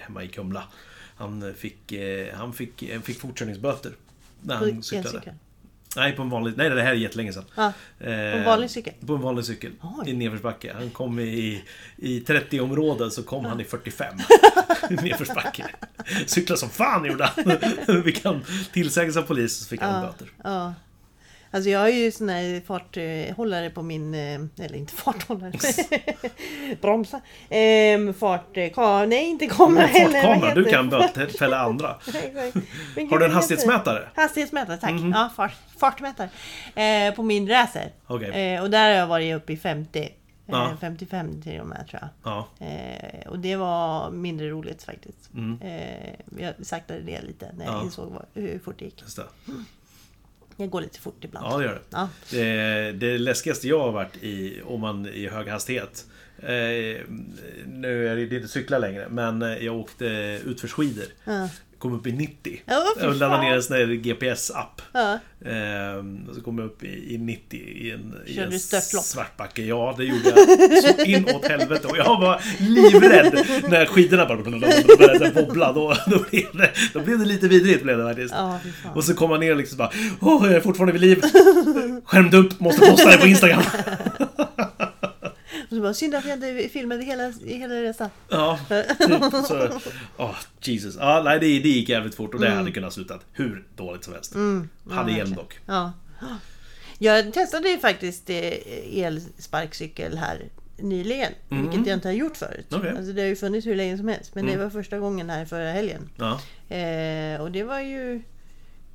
hemma 0.00 0.24
i 0.24 0.28
Kumla. 0.28 0.64
Han 1.16 1.54
fick, 1.54 1.92
han 2.34 2.52
fick, 2.52 2.82
eh, 2.82 3.00
fick 3.00 3.20
fortkörningsböter. 3.20 3.92
När 4.42 4.54
han 4.56 4.82
cyklade. 4.82 5.34
Nej, 5.96 6.12
på 6.12 6.22
en 6.22 6.30
vanlig... 6.30 6.54
Nej, 6.56 6.70
det 6.70 6.82
här 6.82 6.90
är 6.90 6.94
jättelänge 6.94 7.32
sedan. 7.32 7.44
Ja, 7.54 7.72
på 7.98 8.06
en 8.06 8.44
vanlig 8.44 8.70
cykel? 8.70 8.92
På 9.06 9.14
en 9.14 9.20
vanlig 9.20 9.44
cykel. 9.44 9.72
Oj. 9.82 10.10
I 10.10 10.12
nedförsbacke. 10.12 10.72
Han 10.74 10.90
kom 10.90 11.18
i, 11.18 11.64
i 11.96 12.20
30-området 12.20 13.12
så 13.12 13.22
kom 13.22 13.44
han 13.44 13.60
i 13.60 13.64
45. 13.64 14.14
I 14.90 14.94
nedförsbacke. 15.02 15.66
Cykla 16.26 16.56
som 16.56 16.70
fan 16.70 17.04
gjorde 17.04 17.24
han. 17.24 18.02
Fick 18.04 18.24
han 18.24 18.44
tillsägelse 18.72 19.18
av 19.18 19.22
polis 19.22 19.56
så 19.56 19.68
fick 19.68 19.80
han 19.80 19.94
ja, 19.94 20.00
böter. 20.00 20.28
Alltså 21.52 21.70
jag 21.70 21.80
har 21.80 21.88
ju 21.88 22.12
sån 22.12 22.28
här 22.28 22.60
farthållare 22.60 23.70
på 23.70 23.82
min, 23.82 24.14
eh, 24.14 24.40
eller 24.64 24.74
inte 24.76 24.92
farthållare, 24.94 25.52
bromsa. 26.80 27.20
Ehm, 27.48 28.14
fart, 28.14 28.56
eh, 28.56 28.70
ka, 28.72 29.06
nej 29.06 29.24
inte 29.30 29.46
kamera 29.46 29.86
heller. 29.86 30.22
fartkamera, 30.22 30.54
du 30.54 30.64
kan 30.64 30.88
bötfälla 30.90 31.58
andra. 31.58 31.86
Har 33.10 33.18
du 33.18 33.24
en 33.24 33.30
hastighetsmätare? 33.32 34.08
Hastighetsmätare, 34.14 34.76
tack. 34.76 34.92
Ja, 35.14 35.30
fart, 35.36 35.52
fartmätare. 35.78 36.28
Eh, 36.74 37.14
på 37.14 37.22
min 37.22 37.48
racer. 37.48 37.92
Okej. 38.06 38.54
Eh, 38.54 38.62
och 38.62 38.70
där 38.70 38.88
har 38.90 38.96
jag 38.96 39.06
varit 39.06 39.34
uppe 39.36 39.52
i 39.52 39.56
50. 39.56 40.00
Eh, 40.00 40.08
Ja. 40.52 40.76
55 40.80 41.42
till 41.42 41.60
och 41.60 41.66
med 41.66 41.86
tror 41.90 42.00
jag. 42.02 42.08
Ja. 42.32 42.66
Eh, 42.66 43.28
och 43.28 43.38
det 43.38 43.56
var 43.56 44.10
mindre 44.10 44.48
roligt 44.50 44.82
faktiskt. 44.82 45.30
Mm. 45.34 45.60
Eh, 45.62 46.14
jag 46.38 46.66
saktade 46.66 47.00
ner 47.00 47.22
lite 47.22 47.52
när 47.58 47.64
jag 47.64 47.74
Ja. 47.74 47.82
insåg 47.84 48.10
vad, 48.12 48.24
hur 48.34 48.58
fort 48.58 48.74
det 48.78 48.84
gick. 48.84 49.02
Just 49.02 49.16
det. 49.16 49.24
Jag 50.60 50.70
går 50.70 50.80
lite 50.80 51.00
fort 51.00 51.24
ibland. 51.24 51.46
Ja, 51.46 51.58
det 51.58 51.64
gör 51.64 51.74
det. 51.74 51.80
Ja. 51.90 52.08
Det, 52.30 52.92
det 52.92 53.18
läskigaste 53.18 53.68
jag 53.68 53.80
har 53.80 53.92
varit 53.92 54.16
i, 54.22 54.60
om 54.64 54.80
man 54.80 55.06
i 55.06 55.28
hög 55.28 55.48
hastighet. 55.48 56.04
Eh, 56.38 57.00
nu 57.66 58.08
är 58.08 58.16
det 58.16 58.36
inte 58.36 58.48
cykla 58.48 58.78
längre, 58.78 59.08
men 59.08 59.42
eh, 59.42 59.64
jag 59.64 59.76
åkte 59.76 60.06
utförsskidor. 60.46 61.04
Ja. 61.24 61.48
Kom 61.80 61.94
upp 61.94 62.06
i 62.06 62.12
90. 62.12 62.60
Ja, 62.66 62.86
fy 62.98 63.04
jag 63.06 63.16
laddade 63.16 63.42
ner 63.42 63.54
en 63.54 63.62
sån 63.62 63.76
här 63.76 63.86
GPS-app. 63.86 64.82
Ja. 64.92 65.18
Ehm, 65.46 66.28
och 66.28 66.34
så 66.34 66.40
kom 66.40 66.58
jag 66.58 66.66
upp 66.66 66.84
i, 66.84 67.14
i 67.14 67.18
90 67.18 67.58
i 67.58 67.90
en, 67.90 68.14
i 68.26 68.34
Körde 68.34 68.46
en 68.46 68.50
du 68.50 68.58
störtlopp? 68.58 69.04
svartbacke. 69.04 69.62
Ja, 69.62 69.94
det 69.98 70.04
gjorde 70.04 70.28
jag. 70.30 70.38
Så 70.82 71.04
inåt 71.04 71.48
helvete. 71.48 71.86
Och 71.86 71.96
jag 71.98 72.20
var 72.20 72.42
livrädd 72.58 73.46
när 73.70 73.86
skidorna 73.86 74.26
bara 74.26 74.36
började 74.36 75.42
wobbla. 75.42 75.72
Då, 75.72 75.94
då, 76.06 76.18
blev 76.30 76.46
det, 76.52 76.70
då 76.92 77.00
blev 77.00 77.18
det 77.18 77.24
lite 77.24 77.48
vidrigt 77.48 77.82
blev 77.82 77.98
det 77.98 78.04
faktiskt. 78.04 78.34
Fan. 78.34 78.58
Och 78.94 79.04
så 79.04 79.14
kom 79.14 79.30
man 79.30 79.40
ner 79.40 79.50
och 79.50 79.56
liksom 79.56 79.78
bara 79.78 79.90
Åh, 80.20 80.46
jag 80.46 80.54
är 80.54 80.60
fortfarande 80.60 80.92
vid 80.92 81.00
liv. 81.02 81.22
Skärmdump, 82.04 82.60
måste 82.60 82.90
posta 82.90 83.10
det 83.10 83.18
på 83.18 83.26
Instagram. 83.26 83.62
Så 85.70 85.80
bara, 85.80 85.94
synd 85.94 86.14
att 86.14 86.24
jag 86.24 86.34
inte 86.34 86.68
filmade 86.68 87.04
hela, 87.04 87.32
hela 87.44 87.74
resan. 87.74 88.10
Ja, 88.28 88.58
typ 88.98 89.46
så. 89.46 89.80
Åh, 90.16 90.36
Jesus. 90.60 90.96
Ja, 90.98 91.22
nej, 91.24 91.40
det, 91.40 91.46
det 91.46 91.68
gick 91.68 91.88
jävligt 91.88 92.14
fort 92.14 92.34
och 92.34 92.40
det 92.40 92.50
hade 92.50 92.72
kunnat 92.72 92.92
slutat 92.92 93.20
hur 93.32 93.66
dåligt 93.76 94.04
som 94.04 94.14
helst. 94.14 94.34
hade 94.90 95.12
hjälm 95.12 95.34
dock. 95.34 95.58
Ja. 95.66 95.92
Jag 96.98 97.32
testade 97.32 97.68
ju 97.68 97.78
faktiskt 97.78 98.30
eh, 98.30 99.04
elsparkcykel 99.04 100.18
här 100.18 100.48
nyligen. 100.76 101.32
Vilket 101.48 101.86
jag 101.86 101.96
inte 101.96 102.08
har 102.08 102.12
gjort 102.12 102.36
förut. 102.36 102.66
Okej. 102.70 102.94
Alltså 102.96 103.12
det 103.12 103.20
har 103.20 103.28
ju 103.28 103.36
funnits 103.36 103.66
hur 103.66 103.76
länge 103.76 103.98
som 103.98 104.08
helst. 104.08 104.34
Men 104.34 104.46
det 104.46 104.56
var 104.56 104.70
första 104.70 104.98
gången 104.98 105.30
här 105.30 105.44
förra 105.44 105.72
helgen. 105.72 106.08
Ja. 106.16 106.40
Eh, 106.76 107.40
och 107.40 107.52
det 107.52 107.62
var 107.62 107.80
ju... 107.80 108.22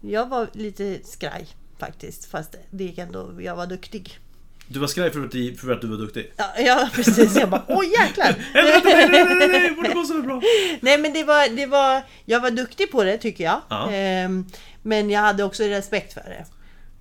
Jag 0.01 0.29
var 0.29 0.47
lite 0.53 0.99
skraj 1.03 1.47
faktiskt. 1.79 2.25
Fast 2.25 2.55
det 2.71 2.83
gick 2.83 2.97
ändå... 2.97 3.41
Jag 3.41 3.55
var 3.55 3.67
duktig. 3.67 4.19
Du 4.67 4.79
var 4.79 4.87
skraj 4.87 5.11
för 5.11 5.57
för 5.57 5.71
att 5.73 5.81
du 5.81 5.87
var 5.87 5.97
duktig. 5.97 6.31
Ja, 6.37 6.45
ja 6.59 6.89
precis. 6.93 7.35
Jag 7.35 7.49
bara 7.49 7.63
åh 7.67 7.83
jäklar! 7.85 8.35
Nej, 8.53 8.81
nej, 8.83 9.09
nej, 9.11 9.25
nej, 9.35 9.47
nej, 9.47 9.69
det 9.69 9.75
borde 9.75 9.89
gå 9.93 10.03
så 10.03 10.21
bra. 10.21 10.41
Nej 10.81 10.97
men 10.97 11.13
det 11.13 11.23
var, 11.23 11.55
det 11.55 11.65
var... 11.65 12.01
Jag 12.25 12.39
var 12.39 12.51
duktig 12.51 12.91
på 12.91 13.03
det 13.03 13.17
tycker 13.17 13.43
jag. 13.43 13.61
Ja. 13.69 13.91
Ehm, 13.91 14.45
men 14.81 15.09
jag 15.09 15.21
hade 15.21 15.43
också 15.43 15.63
respekt 15.63 16.13
för 16.13 16.21
det. 16.21 16.45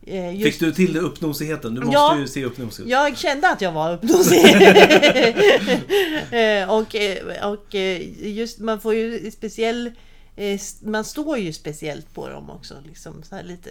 Eh, 0.06 0.34
just- 0.40 0.44
Fick 0.44 0.60
du 0.60 0.72
till 0.72 0.92
det 0.92 1.00
uppnosigheten? 1.00 1.74
Du 1.74 1.80
måste 1.80 1.92
Ja. 1.94 2.18
ju 2.18 2.28
se 2.28 2.44
uppnosig 2.44 2.82
ut. 2.82 2.88
Jag 2.88 3.18
kände 3.18 3.48
att 3.50 3.60
jag 3.60 3.72
var 3.72 3.92
uppnosig. 3.92 4.44
Eh, 6.30 6.70
och, 6.70 6.94
eh, 6.94 7.50
och 7.50 7.74
just 8.20 8.58
man 8.58 8.80
får 8.80 8.94
ju 8.94 9.30
speciell... 9.30 9.90
Man 10.82 11.04
står 11.04 11.38
ju 11.38 11.52
speciellt 11.52 12.14
på 12.14 12.28
dem 12.28 12.50
också. 12.50 12.74
Liksom 12.86 13.22
så 13.22 13.36
lite 13.44 13.70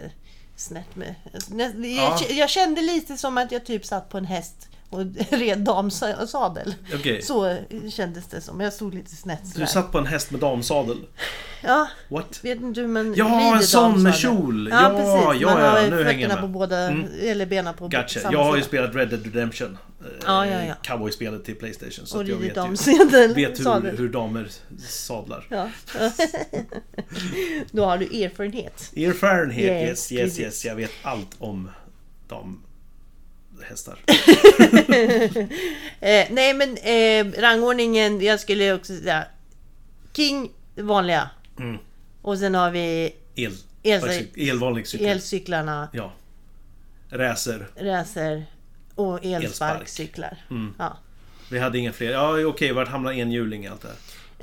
snett 0.55 0.95
med... 0.95 1.15
Jag, 1.31 1.83
Ja. 1.87 2.19
jag 2.29 2.49
kände 2.49 2.81
lite 2.81 3.17
som 3.17 3.37
att 3.37 3.51
jag 3.51 3.65
typ 3.65 3.85
satt 3.85 4.09
på 4.09 4.17
en 4.17 4.25
häst 4.25 4.67
och 4.89 4.99
red 5.29 5.59
damsadel. 5.59 6.75
Okej. 6.95 7.21
Så 7.21 7.57
kändes 7.89 8.25
det 8.27 8.41
som. 8.41 8.59
Jag 8.59 8.73
stod 8.73 8.93
lite 8.93 9.15
snett 9.15 9.39
Du 9.43 9.49
sådär. 9.51 9.65
satt 9.65 9.91
på 9.91 9.97
en 9.97 10.05
häst 10.05 10.31
med 10.31 10.39
damsadel. 10.39 10.97
Ja, 11.61 11.87
What? 12.09 12.39
vet 12.43 12.61
inte 12.61 12.81
hur 12.81 12.87
man 12.87 13.13
Ja, 13.13 13.55
en 13.57 13.63
sån 13.63 14.03
med 14.03 14.15
kjol. 14.15 14.69
Ja, 14.71 14.81
Ja, 14.81 14.89
precis. 14.89 15.41
ja, 15.41 15.53
man 15.53 15.61
ja, 15.63 15.69
har 15.69 15.81
nu 15.89 16.03
hänger 16.03 16.03
jag 16.03 16.05
fötterna 16.07 16.33
med. 16.35 16.41
på 16.41 16.47
båda, 16.47 16.77
Mm. 16.87 17.07
eller 17.21 17.45
benen 17.45 17.73
på 17.73 17.87
Gotcha. 17.87 18.07
samma 18.19 18.33
Jag 18.33 18.43
har 18.43 18.55
ju 18.57 18.61
spelat 18.63 18.95
Red 18.95 19.09
Dead 19.09 19.25
Redemption. 19.25 19.77
Eh, 20.05 20.11
Ja, 20.25 20.47
ja, 20.47 20.65
ja. 20.65 20.73
Cowboy-spelet 20.83 21.45
till 21.45 21.55
Playstation. 21.55 22.05
Så 22.07 22.17
Och 22.17 22.23
jag 22.23 22.37
vet, 22.37 22.57
ju, 22.57 23.33
vet 23.33 23.59
hur, 23.59 23.97
hur 23.97 24.09
damer 24.09 24.47
sadlar. 24.87 25.47
Ja. 25.49 25.69
Då 27.71 27.85
har 27.85 27.97
du 27.97 28.23
erfarenhet. 28.23 28.91
Ear 28.95 29.13
Fahrenheit, 29.13 29.59
Yes, 29.65 30.11
yes, 30.11 30.11
yes, 30.11 30.39
yes. 30.39 30.65
Jag 30.65 30.75
vet 30.75 30.91
allt 31.03 31.35
om 31.39 31.69
damhästar. 32.27 33.99
Eh, 35.99 36.27
nej 36.31 36.53
men 36.53 36.77
eh, 36.77 37.41
rangordningen, 37.41 38.21
jag 38.21 38.39
skulle 38.39 38.73
också 38.73 38.97
säga 38.97 39.25
King, 40.13 40.51
vanliga. 40.75 41.29
Mm. 41.59 41.77
Och 42.21 42.37
sen 42.39 42.55
har 42.55 42.71
vi 42.71 43.15
El. 43.35 43.53
Elcykel. 43.83 44.49
Elvanlig 44.49 44.87
cykel. 44.87 45.07
elcyklarna, 45.07 45.89
Ja. 45.93 46.13
Racer. 47.09 47.67
racer 47.75 48.45
och 48.95 49.25
Elspark. 49.25 49.43
elsparkcyklar. 49.43 50.37
Mm. 50.49 50.73
Ja. 50.77 50.97
Vi 51.49 51.59
hade 51.59 51.77
inga 51.77 51.93
fler. 51.93 52.11
Ja, 52.11 52.45
okej, 52.45 52.71
vart 52.73 52.87
hamnar 52.87 53.11
enhjuling 53.11 53.65
i 53.65 53.67
allt 53.67 53.81
det 53.81 53.87
här? 53.87 53.97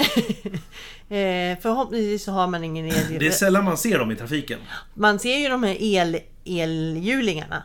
Eh, 1.11 1.59
förhoppningsvis 1.63 2.25
så 2.25 2.33
har 2.33 2.47
man 2.47 2.65
ingen 2.65 2.87
el. 2.87 3.19
Det 3.19 3.27
är 3.27 3.31
sällan 3.31 3.65
man 3.65 3.79
ser 3.79 3.99
dem 3.99 4.11
i 4.11 4.17
trafiken. 4.17 4.59
Man 4.95 5.19
ser 5.19 5.37
ju 5.37 5.49
de 5.49 5.63
här 5.63 5.77
el, 5.81 6.19
elhjulingarna. 6.45 7.63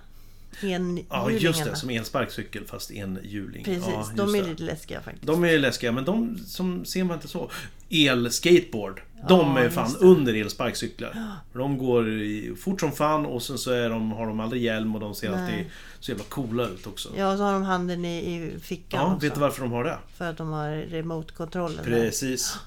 Ja, 1.10 1.32
just 1.32 1.66
det. 1.66 1.76
Som 1.76 1.90
elsparkcykel 1.90 2.66
fast 2.66 2.92
enhjuling. 2.92 3.64
Precis, 3.64 3.86
ja, 3.88 4.10
de 4.16 4.36
är 4.36 4.42
det. 4.44 4.50
lite 4.50 4.64
läskiga 4.64 5.02
faktiskt. 5.02 5.28
De 5.28 5.44
är 5.46 5.60
läskiga, 5.60 5.92
men 5.92 6.06
de 6.06 6.38
som 6.48 6.86
ser 6.86 7.04
man 7.04 7.16
inte 7.16 7.28
så. 7.28 7.52
El-skateboard. 7.90 9.02
De 9.30 9.58
är 9.58 9.70
fan 9.70 9.96
under 10.00 10.34
elsparkcyklar. 10.34 11.18
De 11.54 11.78
går 11.78 12.56
fort 12.56 12.80
som 12.80 12.92
fan 12.92 13.26
och 13.26 13.44
sen 13.44 13.58
så 13.58 13.72
är 13.72 13.90
de, 13.90 14.12
har 14.12 14.28
de 14.28 14.40
aldrig 14.40 14.64
hjälm 14.64 14.96
och 14.96 15.02
de 15.02 15.16
ser 15.16 15.32
Nej. 15.32 15.40
alltid 15.42 15.66
så 16.00 16.12
jävla 16.12 16.24
coola 16.30 16.64
ut 16.68 16.88
också. 16.88 17.10
Ja, 17.18 17.32
och 17.32 17.38
så 17.38 17.44
har 17.44 17.54
de 17.54 17.64
handen 17.64 18.06
i, 18.06 18.18
i 18.36 18.60
fickan 18.60 19.00
Ja, 19.02 19.14
också. 19.16 19.26
vet 19.28 19.34
du 19.34 19.40
varför 19.40 19.62
de 19.62 19.72
har 19.72 19.84
det? 19.84 19.98
För 20.18 20.30
att 20.30 20.38
de 20.38 20.50
har 20.52 20.70
remote-kontrollen. 20.76 21.78
där. 21.78 21.84
Precis. 21.84 22.58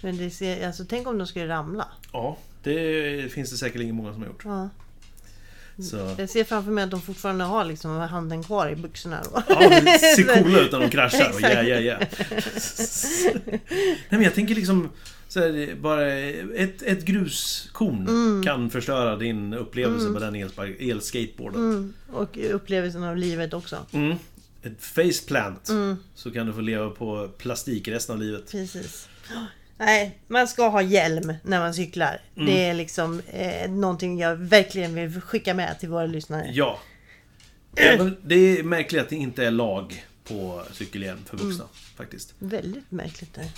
Men 0.00 0.16
det 0.16 0.30
ser, 0.30 0.66
alltså, 0.66 0.84
tänk 0.88 1.06
om 1.08 1.18
de 1.18 1.26
skulle 1.26 1.48
ramla. 1.48 1.88
Ja, 2.12 2.36
det 2.62 3.32
finns 3.32 3.50
det 3.50 3.56
säkerligen 3.56 3.94
många 3.94 4.12
som 4.12 4.22
har 4.22 4.28
gjort. 4.28 4.42
Ja. 4.44 4.68
Så. 5.90 6.14
Jag 6.18 6.30
ser 6.30 6.44
fframför 6.44 6.70
mig 6.70 6.84
att 6.84 6.90
de 6.90 7.00
fortfarande 7.02 7.44
har 7.44 7.64
liksom 7.64 7.96
handen 7.96 8.42
kvar 8.42 8.68
i 8.70 8.76
byxorna. 8.76 9.22
Då. 9.24 9.42
Ja, 9.48 9.80
det 9.80 9.98
ser 9.98 10.42
coola 10.42 10.58
ut 10.60 10.72
när 10.72 10.80
de 10.80 10.90
kraschar. 10.90 11.30
Och 11.34 11.40
yeah, 11.40 11.66
yeah, 11.66 11.82
yeah. 11.82 12.02
Nej 13.38 13.60
men 14.08 14.22
jag 14.22 14.34
tänker 14.34 14.54
liksom 14.54 14.88
så 15.28 15.40
här, 15.40 15.74
bara 15.80 16.12
ett, 16.12 16.82
ett 16.82 17.04
gruskorn 17.04 18.08
Mm. 18.08 18.42
kan 18.44 18.70
förstöra 18.70 19.16
din 19.16 19.54
upplevelse 19.54 20.08
med 20.08 20.22
den 20.22 20.34
elspark- 20.36 20.90
elskateboarden. 20.90 21.60
Mm. 21.60 21.94
Och 22.12 22.38
upplevelsen 22.52 23.02
av 23.02 23.16
livet 23.16 23.54
också. 23.54 23.86
Mm. 23.92 24.16
Ett 24.62 24.82
faceplant. 24.84 25.68
Mm. 25.68 25.96
Så 26.14 26.30
kan 26.30 26.46
du 26.46 26.52
få 26.52 26.60
leva 26.60 26.90
på 26.90 27.28
plastik 27.38 27.88
resten 27.88 28.14
av 28.14 28.20
livet. 28.22 28.50
Precis. 28.50 29.08
Nej, 29.78 30.18
man 30.28 30.48
ska 30.48 30.68
ha 30.68 30.82
hjälm 30.82 31.34
när 31.42 31.58
man 31.60 31.74
cyklar. 31.74 32.20
Mm. 32.36 32.46
Det 32.46 32.64
är 32.64 32.74
liksom 32.74 33.20
eh, 33.26 33.70
någonting 33.70 34.18
jag 34.18 34.36
verkligen 34.36 34.94
vill 34.94 35.20
skicka 35.20 35.54
med 35.54 35.80
till 35.80 35.88
våra 35.88 36.06
lyssnare. 36.06 36.50
Ja. 36.52 36.78
Även, 37.76 38.16
det 38.24 38.34
är 38.58 38.62
märkligt 38.62 39.02
att 39.02 39.08
det 39.08 39.16
inte 39.16 39.44
är 39.46 39.50
lag 39.50 40.04
på 40.24 40.62
cykelhjälm 40.72 41.18
för 41.26 41.36
vuxna. 41.36 41.64
Mm. 41.64 41.74
Faktiskt. 41.96 42.34
Väldigt 42.38 42.90
märkligt 42.90 43.34
det. 43.34 43.50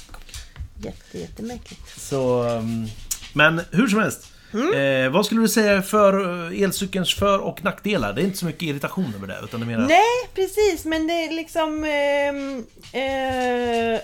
Jätte, 0.83 1.19
jättemärkligt. 1.19 2.01
Så, 2.01 2.43
um, 2.43 2.87
men 3.33 3.61
hur 3.71 3.89
som 3.89 4.01
helst. 4.01 4.33
Mm. 4.53 5.05
Eh, 5.05 5.13
vad 5.13 5.27
skulle 5.27 5.41
du 5.41 5.49
säga 5.49 5.83
för 5.83 6.47
eh, 6.53 6.63
elcykelns 6.63 7.15
för 7.15 7.39
och 7.39 7.65
nackdelar? 7.65 8.13
Det 8.13 8.23
är 8.23 8.25
inte 8.25 8.39
så 8.39 8.47
mycket 8.47 8.63
irritation 8.63 9.15
över 9.17 9.27
det, 9.27 9.39
utan 9.45 9.61
det 9.61 9.65
är 9.65 9.69
mera... 9.69 9.87
Nej, 9.87 10.29
precis. 10.35 10.85
Men 10.85 11.07
det 11.07 11.13
är 11.13 11.31
liksom... 11.31 11.85
ehm, 11.85 12.67
eh, 12.93 13.95
eh, 13.95 14.01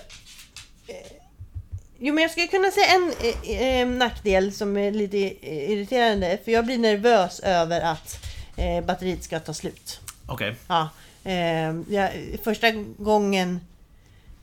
jo, 1.99 2.13
men 2.13 2.21
jag 2.21 2.31
skulle 2.31 2.47
kunna 2.47 2.71
säga 2.71 2.87
en 2.87 3.13
eh, 3.43 3.79
eh, 3.81 3.87
nackdel 3.87 4.53
som 4.53 4.77
är 4.77 4.91
lite 4.91 5.17
irriterande. 5.71 6.37
För 6.45 6.51
jag 6.51 6.65
blir 6.65 6.77
nervös 6.77 7.39
över 7.39 7.81
att 7.81 8.25
eh, 8.57 8.85
batteriet 8.85 9.23
ska 9.23 9.39
ta 9.39 9.53
slut. 9.53 9.99
Okej. 10.25 10.55
Ja, 10.67 10.89
eh, 11.23 11.75
jag, 11.89 12.11
första 12.43 12.71
gången 12.97 13.59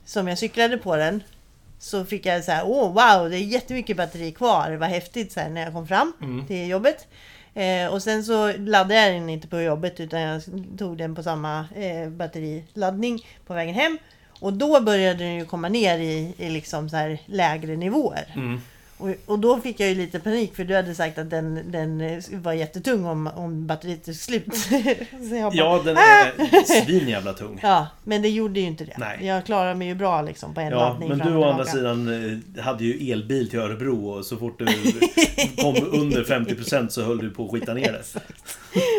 som 0.05 0.27
jag 0.27 0.37
cyklade 0.37 0.77
på 0.77 0.95
den 0.95 1.23
så 1.79 2.05
fick 2.05 2.25
jag 2.25 2.43
så 2.43 2.51
här, 2.51 2.63
åh 2.65 2.87
wow, 2.87 3.29
det 3.29 3.37
är 3.37 3.39
jättemycket 3.39 3.97
batteri 3.97 4.31
kvar. 4.31 4.71
Vad 4.71 4.89
häftigt 4.89 5.31
så 5.31 5.39
här, 5.39 5.49
när 5.49 5.61
jag 5.63 5.73
kom 5.73 5.87
fram 5.87 6.13
Mm. 6.21 6.47
till 6.47 6.67
jobbet. 6.69 7.07
Eh, 7.53 7.87
och 7.93 8.03
sen 8.03 8.23
så 8.23 8.51
laddade 8.57 8.95
jag 8.95 9.13
den 9.13 9.29
inte 9.29 9.47
på 9.47 9.61
jobbet 9.61 9.99
utan 9.99 10.21
jag 10.21 10.41
tog 10.77 10.97
den 10.97 11.15
på 11.15 11.23
samma 11.23 11.65
eh, 11.75 12.09
batteriladdning 12.09 13.25
på 13.45 13.53
vägen 13.53 13.75
hem. 13.75 13.97
Och 14.39 14.53
då 14.53 14.81
började 14.81 15.23
den 15.23 15.35
ju 15.35 15.45
komma 15.45 15.69
ner 15.69 15.99
i, 15.99 16.33
i 16.37 16.49
liksom 16.49 16.89
så 16.89 16.95
här 16.95 17.17
lägre 17.25 17.75
nivåer. 17.75 18.33
Mm. 18.35 18.61
Och, 19.05 19.15
och 19.33 19.39
då 19.39 19.59
fick 19.61 19.79
jag 19.79 19.89
ju 19.89 19.95
lite 19.95 20.19
panik 20.19 20.55
för 20.55 20.63
du 20.63 20.75
hade 20.75 20.95
sagt 20.95 21.17
att 21.17 21.29
den, 21.29 21.71
den 21.71 22.01
eh, 22.01 22.23
var 22.31 22.53
jättetung 22.53 23.05
om, 23.05 23.27
om 23.35 23.67
batteriet 23.67 24.05
tog 24.05 24.15
slut. 24.15 24.45
jag 25.31 25.51
bara, 25.51 25.53
Ja, 25.53 25.81
den 25.85 25.97
"Ah!" 25.97 26.01
är 26.01 26.83
svinjävla 26.85 27.33
tung. 27.33 27.59
Ja, 27.63 27.87
men 28.03 28.21
det 28.21 28.29
gjorde 28.29 28.59
ju 28.59 28.65
inte 28.65 28.85
det. 28.85 28.95
Nej. 28.97 29.17
Jag 29.21 29.45
klarade 29.45 29.75
mig 29.75 29.87
ju 29.87 29.95
bra 29.95 30.21
liksom 30.21 30.53
på 30.53 30.61
en 30.61 30.71
Ja, 30.71 30.77
laddning 30.79 31.09
men 31.09 31.17
du 31.17 31.35
å 31.35 31.43
andra 31.49 31.65
sidan 31.65 32.07
eh, 32.55 32.63
hade 32.63 32.83
ju 32.83 33.11
elbil 33.11 33.49
till 33.49 33.59
Örebro 33.59 34.09
och 34.09 34.25
så 34.25 34.37
fort 34.37 34.59
du 34.59 34.65
kom 35.57 35.75
under 36.01 36.23
50% 36.23 36.89
så 36.89 37.01
höll 37.03 37.17
du 37.17 37.29
på 37.29 37.45
att 37.45 37.51
skita 37.51 37.73
ner 37.73 37.91
det. 37.91 38.19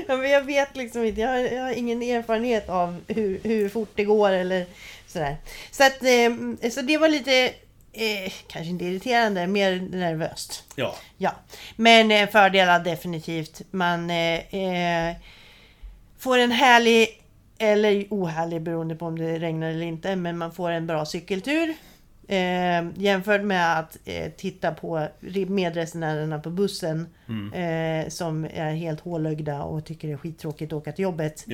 Ja, 0.09 0.17
men 0.17 0.31
jag 0.31 0.43
vet 0.43 0.77
liksom 0.77 1.05
inte, 1.05 1.21
jag 1.21 1.29
har, 1.29 1.39
jag 1.39 1.63
har 1.63 1.73
ingen 1.73 2.03
erfarenhet 2.03 2.69
av 2.69 2.97
hur, 3.09 3.41
hur 3.43 3.69
fort 3.69 3.91
det 3.95 4.05
går 4.05 4.31
eller 4.31 4.65
sådär. 5.07 5.37
Så, 5.71 5.83
att, 5.87 6.03
eh, 6.03 6.71
så 6.71 6.83
det 6.83 6.99
var 6.99 7.09
lite, 7.09 7.51
eh, 7.97 8.33
kanske 8.47 8.71
inte 8.71 8.85
irriterande, 8.85 9.47
mer 9.47 9.81
nervöst. 9.91 10.65
Ja, 10.77 10.95
Ja, 11.19 11.33
men 11.77 12.11
eh, 12.11 12.29
fördelar 12.29 12.81
definitivt. 12.81 13.63
Man 13.71 14.11
eh, 14.11 14.55
eh, 14.55 15.17
får 16.19 16.39
en 16.39 16.51
härlig, 16.53 17.23
eller 17.59 18.07
ohärlig 18.11 18.63
beroende 18.63 18.95
på 18.97 19.07
om 19.07 19.19
det 19.19 19.39
regnar 19.39 19.69
eller 19.71 19.87
inte, 19.87 20.17
men 20.17 20.39
man 20.39 20.53
får 20.53 20.71
en 20.71 20.87
bra 20.87 21.07
cykeltur. 21.07 21.75
Eh, 22.29 22.87
jämfört 22.95 23.43
med 23.43 23.79
att 23.79 23.99
eh, 24.05 24.31
titta 24.37 24.73
på 24.73 25.09
re- 25.21 25.49
medresenärerna 25.49 26.39
på 26.39 26.51
bussen 26.51 27.07
eh, 27.55 28.09
som 28.09 28.45
är 28.45 28.73
helt 28.75 29.01
hålögda 29.01 29.63
och 29.63 29.85
tycker 29.85 30.09
det 30.09 30.15
är 30.15 30.19
skittråkigt 30.19 30.73
att 30.73 30.77
åka 30.77 30.93
till 30.93 31.03
jobbet. 31.03 31.45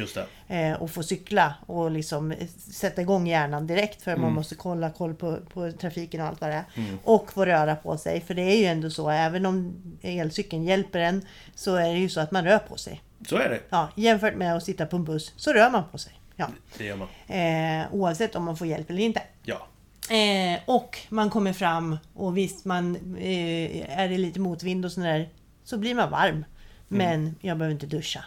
Eh, 0.48 0.72
och 0.72 0.90
få 0.90 1.02
cykla 1.02 1.54
och 1.66 1.90
liksom 1.90 2.32
eh, 2.32 2.46
sätta 2.72 3.00
igång 3.02 3.26
hjärnan 3.26 3.66
direkt 3.66 4.02
för 4.02 4.16
man 4.16 4.32
måste 4.34 4.54
kolla 4.54 4.90
koll 4.90 5.14
på, 5.14 5.36
på 5.52 5.72
trafiken 5.72 6.20
och 6.20 6.26
allt 6.26 6.40
vad 6.40 6.50
det 6.50 6.56
är. 6.56 6.64
Och 7.04 7.32
få 7.32 7.44
röra 7.44 7.76
på 7.76 7.98
sig. 7.98 8.20
För 8.20 8.34
det 8.34 8.42
är 8.42 8.56
ju 8.56 8.64
ändå 8.64 8.90
så, 8.90 9.10
även 9.10 9.46
om 9.46 9.74
elcykeln 10.02 10.64
hjälper 10.64 10.98
en 10.98 11.26
så 11.54 11.74
är 11.76 11.92
det 11.92 11.98
ju 11.98 12.08
så 12.08 12.20
att 12.20 12.30
man 12.30 12.44
rör 12.44 12.58
på 12.58 12.76
sig. 12.76 13.02
Så 13.28 13.36
är 13.36 13.48
det. 13.48 13.60
Ja, 13.70 13.88
jämfört 13.96 14.34
med 14.34 14.56
att 14.56 14.64
sitta 14.64 14.86
på 14.86 14.96
en 14.96 15.04
buss 15.04 15.32
så 15.36 15.52
rör 15.52 15.70
man 15.70 15.82
på 15.92 15.98
sig. 15.98 16.12
Ja. 16.36 16.48
Det 16.78 16.84
gör 16.84 16.96
man. 16.96 17.08
Eh, 17.26 17.86
oavsett 17.94 18.36
om 18.36 18.44
man 18.44 18.56
får 18.56 18.66
hjälp 18.66 18.90
eller 18.90 19.02
inte. 19.02 19.22
Ja. 19.42 19.66
Eh, 20.10 20.60
och 20.66 20.98
man 21.08 21.30
kommer 21.30 21.52
fram 21.52 21.98
och 22.14 22.36
visst 22.36 22.64
man 22.64 22.96
eh, 23.16 23.98
är 23.98 24.08
det 24.08 24.18
lite 24.18 24.40
motvind 24.40 24.84
och 24.84 24.92
sådär 24.92 25.28
så 25.64 25.78
blir 25.78 25.94
man 25.94 26.10
varm. 26.10 26.44
Men 26.88 27.34
jag 27.40 27.58
behöver 27.58 27.72
inte 27.74 27.86
duscha. 27.86 28.24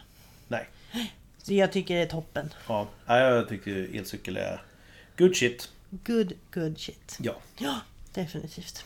Nej. 0.48 0.68
Så 1.38 1.54
jag 1.54 1.72
tycker 1.72 1.96
det 1.96 2.02
är 2.02 2.06
toppen. 2.06 2.54
Ja, 2.68 2.88
jag 3.08 3.50
tycker 3.50 3.96
elcykel 3.96 4.38
är 4.38 4.62
good 5.18 5.36
shit. 5.36 5.70
Good, 5.90 6.34
good 6.54 6.80
shit. 6.80 7.18
Ja. 7.22 7.36
Ja, 7.58 7.80
definitivt. 8.14 8.86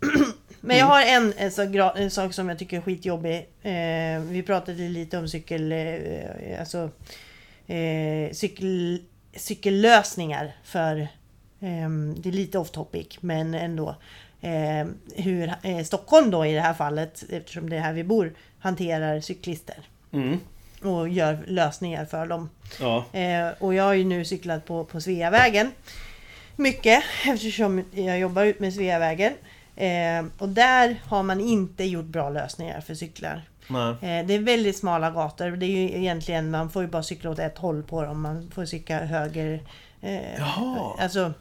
Men 0.60 0.76
jag 0.78 0.86
har 0.86 1.02
en, 1.02 1.32
en, 1.36 1.50
gra- 1.50 1.96
en 1.96 2.10
sak 2.10 2.34
som 2.34 2.48
jag 2.48 2.58
tycker 2.58 2.76
är 2.76 2.80
skitjobbig. 2.80 3.36
Eh, 3.62 4.20
vi 4.20 4.42
pratade 4.46 4.88
lite 4.88 5.18
om 5.18 5.28
cykel... 5.28 5.72
Eh, 5.72 6.60
alltså, 6.60 6.90
eh, 7.66 8.32
cykel 8.32 9.02
cykellösningar 9.36 10.56
för... 10.64 11.08
ehm, 11.62 12.14
det 12.18 12.28
är 12.28 12.32
lite 12.32 12.58
off 12.58 12.70
topic, 12.70 13.06
men 13.20 13.54
ändå. 13.54 13.96
Eh, 14.40 14.86
hur 15.14 15.52
eh, 15.62 15.84
Stockholm 15.84 16.30
då 16.30 16.46
i 16.46 16.52
det 16.52 16.60
här 16.60 16.74
fallet, 16.74 17.24
eftersom 17.30 17.70
det 17.70 17.76
är 17.76 17.80
här 17.80 17.92
vi 17.92 18.04
bor, 18.04 18.32
hanterar 18.58 19.20
cyklister. 19.20 19.76
Mm. 20.12 20.40
Och 20.82 21.08
gör 21.08 21.44
lösningar 21.46 22.04
för 22.04 22.26
dem. 22.26 22.50
Ja. 22.80 23.04
Eh, 23.12 23.48
och 23.58 23.74
jag 23.74 23.84
har 23.84 23.94
ju 23.94 24.04
nu 24.04 24.24
cyklat 24.24 24.66
på, 24.66 24.84
på 24.84 25.00
Sveavägen. 25.00 25.72
Mycket 26.56 27.04
eftersom 27.26 27.84
jag 27.90 28.18
jobbar 28.18 28.44
ut 28.44 28.60
med 28.60 28.74
Sveavägen. 28.74 29.32
Eh, 29.76 30.24
och 30.38 30.48
där 30.48 31.00
har 31.04 31.22
man 31.22 31.40
inte 31.40 31.84
gjort 31.84 32.04
bra 32.04 32.30
lösningar 32.30 32.80
för 32.80 32.94
cyklar. 32.94 33.42
Nej. 33.68 33.90
Eh, 33.90 34.26
det 34.26 34.34
är 34.34 34.38
väldigt 34.38 34.76
smala 34.76 35.10
gator. 35.10 35.50
Det 35.50 35.66
är 35.66 35.76
ju 35.76 35.98
egentligen, 35.98 36.50
man 36.50 36.70
får 36.70 36.82
ju 36.82 36.88
bara 36.88 37.02
cykla 37.02 37.30
åt 37.30 37.38
ett 37.38 37.58
håll 37.58 37.82
på 37.82 38.02
dem. 38.02 38.20
Man 38.20 38.50
får 38.54 38.64
cykla 38.64 38.98
höger. 38.98 39.60
Eh, 40.02 40.38
Jaha. 40.38 40.94
Alltså, 40.98 41.32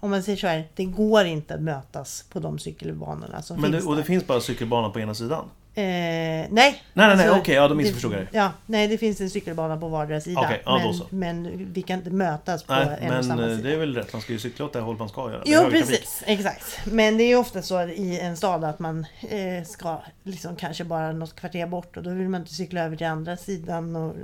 om 0.00 0.10
man 0.10 0.22
säger 0.22 0.38
så 0.38 0.46
här, 0.46 0.68
det 0.74 0.84
går 0.84 1.24
inte 1.24 1.54
att 1.54 1.60
mötas 1.60 2.24
på 2.32 2.40
de 2.40 2.58
cykelbanorna 2.58 3.42
som 3.42 3.60
Men 3.60 3.70
det, 3.70 3.76
finns 3.78 3.86
och 3.88 3.94
det 3.96 4.00
där. 4.02 4.06
finns 4.06 4.26
bara 4.26 4.40
cykelbana 4.40 4.90
på 4.90 5.00
ena 5.00 5.14
sidan? 5.14 5.44
Eh, 5.74 5.82
nej. 5.84 6.48
Nej, 6.50 6.50
nej, 6.52 6.82
nej, 6.94 7.10
Alltså, 7.26 7.40
okej, 7.40 7.54
ja 7.54 7.62
då 7.62 7.68
det- 7.68 7.74
missförstod 7.74 8.12
jag 8.12 8.20
det. 8.20 8.28
Ja, 8.32 8.52
nej 8.66 8.88
det 8.88 8.98
finns 8.98 9.20
en 9.20 9.30
cykelbana 9.30 9.76
på 9.76 9.88
vardera 9.88 10.20
sida. 10.20 10.40
Okej, 10.40 10.62
ja, 10.64 10.72
då 10.78 10.84
men, 10.84 10.94
så. 10.94 11.04
men 11.10 11.66
vi 11.72 11.82
kan 11.82 11.98
inte 11.98 12.10
mötas 12.10 12.62
på 12.62 12.72
Nej, 12.72 12.98
en 13.00 13.16
och 13.18 13.24
samma 13.24 13.42
eh, 13.42 13.48
sida. 13.56 13.62
det 13.68 13.74
är 13.74 13.78
väl 13.78 13.94
rätt. 13.94 14.12
Man 14.12 14.22
ska 14.22 14.32
ju 14.32 14.38
cykla 14.38 14.64
åt 14.64 14.72
det 14.72 14.80
håll 14.80 14.96
man 14.96 15.08
ska 15.08 15.30
göra. 15.30 15.42
Det 15.44 15.50
Jo 15.50 15.70
precis, 15.70 16.22
exakt. 16.26 16.80
Men 16.86 17.16
det 17.16 17.24
är 17.24 17.28
ju 17.28 17.36
ofta 17.36 17.62
så 17.62 17.82
i 17.82 18.20
en 18.20 18.36
stad 18.36 18.64
att 18.64 18.78
man 18.78 19.06
eh, 19.30 19.64
ska 19.66 20.02
liksom 20.22 20.56
kanske 20.56 20.84
bara 20.84 21.12
något 21.12 21.36
kvarter 21.36 21.66
bort 21.66 21.96
och 21.96 22.02
då 22.02 22.10
vill 22.10 22.28
man 22.28 22.40
inte 22.40 22.54
cykla 22.54 22.80
över 22.84 22.96
till 22.96 23.06
andra 23.06 23.36
sidan 23.36 23.96
och 23.96 24.14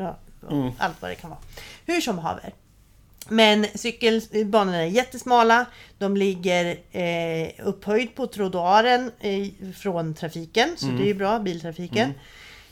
och 0.46 0.52
Mm. 0.52 0.72
allt 0.78 1.02
vad 1.02 1.10
det 1.10 1.14
kan 1.14 1.30
vara. 1.30 1.40
Hur 1.86 2.00
som 2.00 2.18
haver. 2.18 2.52
Men 3.28 3.66
cykelbanorna 3.74 4.78
är 4.82 4.86
jättesmala. 4.86 5.66
De 5.98 6.16
ligger 6.16 6.76
eh, 6.92 7.66
upphöjt 7.66 8.14
på 8.16 8.26
trottoaren 8.26 9.10
eh, 9.20 9.46
från 9.76 10.14
trafiken, 10.14 10.68
så 10.76 10.86
Mm. 10.86 10.96
det 10.98 11.04
är 11.04 11.06
ju 11.06 11.14
bra, 11.14 11.38
biltrafiken. 11.38 12.14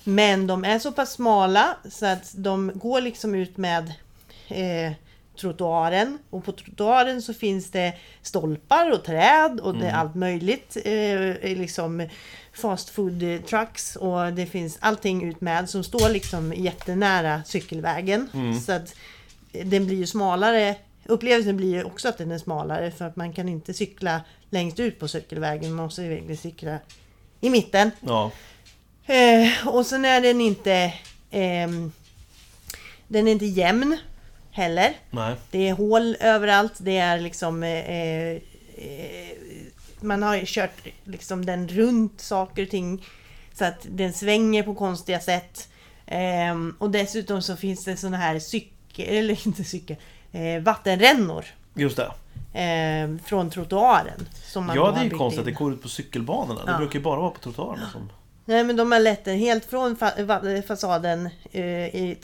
Men 0.04 0.46
de 0.46 0.64
är 0.64 0.78
så 0.78 0.92
pass 0.92 1.12
smala 1.12 1.76
så 1.90 2.06
att 2.06 2.32
de 2.36 2.70
går 2.74 3.00
liksom 3.00 3.34
ut 3.34 3.56
med 3.56 3.92
eh, 4.48 4.92
trottoaren. 5.40 6.18
Och 6.30 6.44
på 6.44 6.52
trottoaren 6.52 7.22
så 7.22 7.34
finns 7.34 7.70
det 7.70 7.92
stolpar 8.22 8.90
och 8.92 9.04
träd 9.04 9.60
och 9.60 9.74
det 9.78 9.86
är 9.86 9.92
allt 9.94 10.14
möjligt. 10.14 10.76
Eh, 10.84 11.56
liksom 11.58 12.08
fast 12.52 12.90
food 12.90 13.46
trucks 13.48 13.96
och 13.96 14.32
det 14.32 14.46
finns 14.46 14.78
allting 14.80 15.28
utmed 15.28 15.70
som 15.70 15.84
står 15.84 16.08
liksom 16.08 16.52
jättenära 16.56 17.42
cykelvägen. 17.46 18.28
Så 18.66 18.72
att 18.72 18.94
den 19.52 19.86
blir 19.86 19.96
ju 19.96 20.06
smalare. 20.06 20.76
Upplevelsen 21.06 21.56
blir 21.56 21.74
ju 21.74 21.84
också 21.84 22.08
att 22.08 22.18
den 22.18 22.30
är 22.30 22.38
smalare 22.38 22.90
för 22.90 23.04
att 23.04 23.16
man 23.16 23.32
kan 23.32 23.48
inte 23.48 23.74
cykla 23.74 24.20
längst 24.50 24.80
ut 24.80 24.98
på 24.98 25.08
cykelvägen. 25.08 25.72
Man 25.72 25.84
måste 25.84 26.08
verkligen 26.08 26.36
cykla 26.36 26.78
i 27.40 27.50
mitten. 27.50 27.90
Ja. 28.00 28.30
Eh, 29.06 29.68
och 29.68 29.86
sen 29.86 30.04
är 30.04 30.20
den 30.20 30.40
inte 30.40 30.94
ehm, 31.30 31.92
Den 33.08 33.28
är 33.28 33.32
inte 33.32 33.46
jämn 33.46 33.98
heller. 34.50 34.96
Nej. 35.10 35.34
Det 35.50 35.68
är 35.68 35.72
hål 35.72 36.16
överallt. 36.20 36.72
Det 36.78 36.96
är 36.96 37.20
liksom 37.20 37.62
eh, 37.62 37.78
eh, 37.78 38.40
Man 40.00 40.22
har 40.22 40.36
ju 40.36 40.42
kört 40.46 40.86
liksom 41.04 41.46
den 41.46 41.68
runt 41.68 42.20
saker 42.20 42.62
och 42.62 42.70
ting. 42.70 43.04
Så 43.54 43.64
att 43.64 43.86
den 43.88 44.12
svänger 44.12 44.62
på 44.62 44.74
konstiga 44.74 45.20
sätt. 45.20 45.68
Ehm, 46.06 46.76
och 46.78 46.90
dessutom 46.90 47.42
så 47.42 47.56
finns 47.56 47.84
det 47.84 47.96
såna 47.96 48.16
här 48.16 48.38
cykel, 48.38 48.72
eller 48.98 49.46
inte 49.46 49.64
cykel, 49.64 49.96
eh, 50.32 50.62
vattenrännor. 50.62 51.44
Just 51.74 51.96
det. 51.96 52.12
Eh, 52.60 53.16
från 53.24 53.50
trottoaren. 53.50 54.28
Som 54.44 54.66
man 54.66 54.76
Ja, 54.76 54.90
det 54.90 55.00
är 55.00 55.04
ju 55.04 55.10
konstigt 55.10 55.40
att 55.40 55.46
in. 55.48 55.54
det 55.54 55.58
går 55.58 55.72
ut 55.72 55.82
på 55.82 55.88
cykelbanorna. 55.88 56.64
Det 56.64 56.70
Ja. 56.72 56.78
brukar 56.78 56.98
ju 56.98 57.02
bara 57.04 57.20
vara 57.20 57.30
på 57.30 57.38
trottoarerna 57.38 57.90
som... 57.92 58.10
Nej 58.44 58.64
men 58.64 58.76
de 58.76 58.92
har 58.92 59.00
lett 59.00 59.24
den 59.24 59.38
helt 59.38 59.64
från 59.64 59.96
fa- 59.96 60.62
fasaden 60.62 61.28
eh, 61.52 61.62
i, 61.62 62.16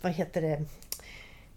vad 0.00 0.12
heter 0.12 0.42
det, 0.42 0.64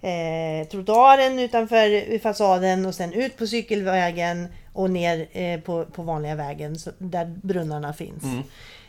eh, 0.01 0.67
trottoaren 0.67 1.39
utanför 1.39 2.19
fasaden 2.19 2.85
och 2.85 2.95
sen 2.95 3.13
ut 3.13 3.37
på 3.37 3.47
cykelvägen 3.47 4.47
och 4.73 4.89
ner 4.89 5.27
eh, 5.31 5.59
på, 5.59 5.85
på 5.85 6.01
vanliga 6.03 6.35
vägen 6.35 6.79
så, 6.79 6.91
där 6.97 7.25
brunnarna 7.43 7.93
finns. 7.93 8.23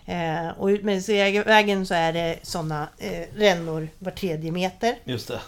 Eh, 0.06 0.48
och 0.48 0.66
ut 0.66 0.82
med 0.84 1.02
vägen 1.46 1.86
så 1.86 1.94
är 1.94 2.12
det 2.12 2.36
sådana 2.42 2.88
eh, 2.98 3.22
rännor 3.36 3.88
var 3.98 4.10
tredje 4.12 4.52
meter. 4.52 4.94
Just 5.04 5.28
det. 5.28 5.40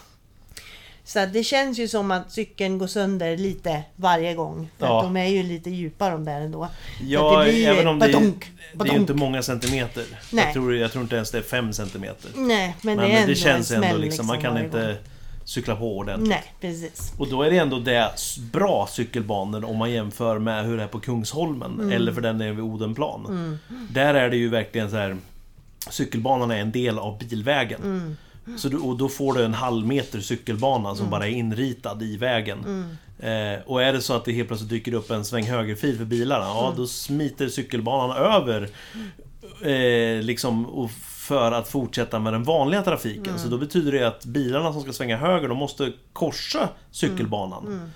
Så 1.13 1.25
det 1.25 1.43
känns 1.43 1.79
ju 1.79 1.87
som 1.87 2.11
att 2.11 2.31
cykeln 2.31 2.77
går 2.77 2.87
sönder 2.87 3.37
lite 3.37 3.83
varje 3.95 4.33
gång. 4.33 4.69
För 4.77 4.85
Ja. 4.87 4.97
att 4.99 5.03
de 5.05 5.17
är 5.17 5.25
ju 5.27 5.43
lite 5.43 5.69
djupa 5.69 6.09
de 6.09 6.25
där 6.25 6.41
ändå. 6.41 6.67
Ja, 7.07 7.43
det 7.43 7.65
även 7.65 7.87
om 7.87 7.99
det, 7.99 8.05
badonk, 8.07 8.45
det 8.55 8.73
är 8.73 8.77
badonk. 8.77 8.93
ju 8.95 8.99
inte 8.99 9.13
många 9.13 9.41
centimeter. 9.41 10.03
Nej. 10.31 10.43
Jag 10.45 10.53
tror, 10.53 10.75
jag 10.75 10.91
tror 10.91 11.03
inte 11.03 11.15
ens 11.15 11.31
det 11.31 11.37
är 11.37 11.41
fem 11.41 11.73
centimeter. 11.73 12.31
Nej, 12.35 12.75
men, 12.81 12.97
Men 12.97 13.09
det 13.09 13.15
är 13.17 13.27
det 13.27 13.35
känns 13.35 13.71
ändå 13.71 13.87
smäll 13.87 14.01
liksom, 14.01 14.27
man 14.27 14.41
kan 14.41 14.53
varje 14.53 14.65
inte 14.65 14.85
gång. 14.85 14.95
cykla 15.45 15.75
på 15.75 15.97
ordentligt. 15.97 16.29
Nej, 16.29 16.43
precis. 16.61 17.13
Och 17.17 17.29
då 17.29 17.41
är 17.43 17.51
det 17.51 17.57
ändå 17.57 17.79
det 17.79 18.11
bra 18.51 18.87
cykelbanor 18.91 19.65
om 19.65 19.77
man 19.77 19.91
jämför 19.91 20.39
med 20.39 20.65
hur 20.65 20.77
det 20.77 20.83
är 20.83 20.87
på 20.87 20.99
Kungsholmen 20.99 21.71
Mm. 21.73 21.91
eller 21.91 22.11
för 22.13 22.21
den 22.21 22.37
delen 22.37 22.55
vid 22.55 22.65
Odenplan. 22.65 23.59
Där 23.91 24.13
är 24.13 24.29
det 24.29 24.37
ju 24.37 24.49
verkligen 24.49 24.89
så 24.89 24.95
här 24.97 25.17
Cykelbanan 25.89 26.51
är 26.51 26.57
en 26.57 26.71
del 26.71 26.99
av 26.99 27.17
bilvägen. 27.19 27.81
Mm. 27.83 28.17
Så 28.57 28.69
du, 28.69 28.77
och 28.77 28.97
då 28.97 29.09
får 29.09 29.33
du 29.33 29.45
en 29.45 29.53
halv 29.53 29.87
meter 29.87 30.19
cykelbana 30.19 30.95
som 30.95 31.09
bara 31.09 31.27
är 31.27 31.31
inritad 31.31 32.03
i 32.03 32.17
vägen. 32.17 32.59
Mm. 32.59 32.85
Eh, 33.19 33.59
och 33.65 33.83
är 33.83 33.93
det 33.93 34.01
så 34.01 34.13
att 34.13 34.25
det 34.25 34.31
helt 34.31 34.47
plötsligt 34.47 34.69
dyker 34.69 34.93
upp 34.93 35.11
en 35.11 35.25
sväng 35.25 35.43
högerfil 35.43 35.97
för 35.97 36.05
bilarna, 36.05 36.45
ja 36.45 36.65
Mm. 36.65 36.77
då 36.77 36.87
smiter 36.87 37.47
cykelbanan 37.49 38.17
över 38.17 38.69
eh, 39.61 40.23
liksom, 40.23 40.65
och 40.65 40.91
för 41.01 41.51
att 41.51 41.67
fortsätta 41.67 42.19
med 42.19 42.33
den 42.33 42.43
vanliga 42.43 42.81
trafiken. 42.81 43.25
Mm. 43.27 43.39
Så 43.39 43.47
då 43.47 43.57
betyder 43.57 43.91
det 43.91 44.07
att 44.07 44.25
bilarna 44.25 44.73
som 44.73 44.81
ska 44.81 44.93
svänga 44.93 45.17
höger, 45.17 45.47
de 45.47 45.57
måste 45.57 45.93
korsa 46.13 46.69
cykelbanan. 46.91 47.91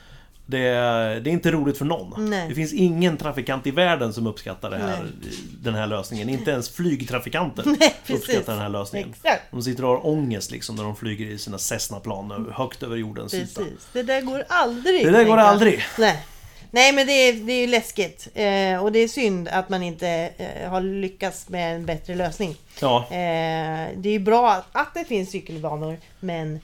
Det, 0.48 0.60
är, 0.60 1.20
det 1.20 1.30
är 1.30 1.32
inte 1.32 1.52
roligt 1.52 1.78
för 1.78 1.86
någon. 1.86 2.30
Nej. 2.30 2.50
Det 2.50 2.56
finns 2.56 2.74
ingen 2.74 3.18
trafikant 3.18 3.68
i 3.68 3.72
världen 3.72 4.14
som 4.14 4.28
uppskattar 4.28 4.70
det 4.70 4.78
här, 4.78 5.04
Nej. 5.04 5.32
den 5.62 5.76
här 5.76 5.88
lösningen. 5.88 6.30
Inte 6.30 6.52
ens 6.52 6.70
flygtrafikanter 6.70 7.64
Nej, 7.80 7.96
uppskattar 8.10 8.54
den 8.54 8.62
här 8.62 8.70
lösningen. 8.70 9.10
Exakt. 9.10 9.42
De 9.52 9.64
sitter 9.64 9.86
och 9.86 9.90
har 9.90 10.08
ångest 10.08 10.52
liksom 10.52 10.76
när 10.76 10.84
de 10.84 10.96
flyger 10.96 11.26
i 11.26 11.38
sina 11.38 11.58
Cessna-plan 11.58 12.54
högt 12.56 12.84
över 12.84 12.96
jordens 12.96 13.34
yta. 13.34 13.62
Precis. 13.62 13.88
Det 13.94 14.04
där 14.04 14.22
går 14.22 14.44
aldrig. 14.50 15.06
Det 15.06 15.12
där 15.12 15.24
går 15.24 15.38
aldrig. 15.38 15.84
Nej. 16.00 16.26
Nej 16.72 16.92
men 16.94 17.08
det 17.08 17.14
är, 17.14 17.34
det 17.34 17.54
är 17.54 17.62
ju 17.62 17.68
läskigt. 17.68 18.28
Eh, 18.34 18.84
och 18.84 18.92
det 18.92 19.00
är 19.00 19.08
synd 19.08 19.48
att 19.48 19.70
man 19.70 19.84
inte 19.84 20.30
eh, 20.38 20.70
har 20.70 20.82
lyckats 20.82 21.50
med 21.50 21.76
en 21.76 21.86
bättre 21.86 22.16
lösning. 22.16 22.56
Ja, 22.82 23.06
Eh, 23.10 23.90
det 23.96 24.10
är 24.10 24.14
ju 24.14 24.20
bra 24.20 24.52
att, 24.52 24.66
att 24.72 24.94
det 24.94 25.06
finns 25.06 25.32
cykelbanor 25.32 25.98
men 26.20 26.60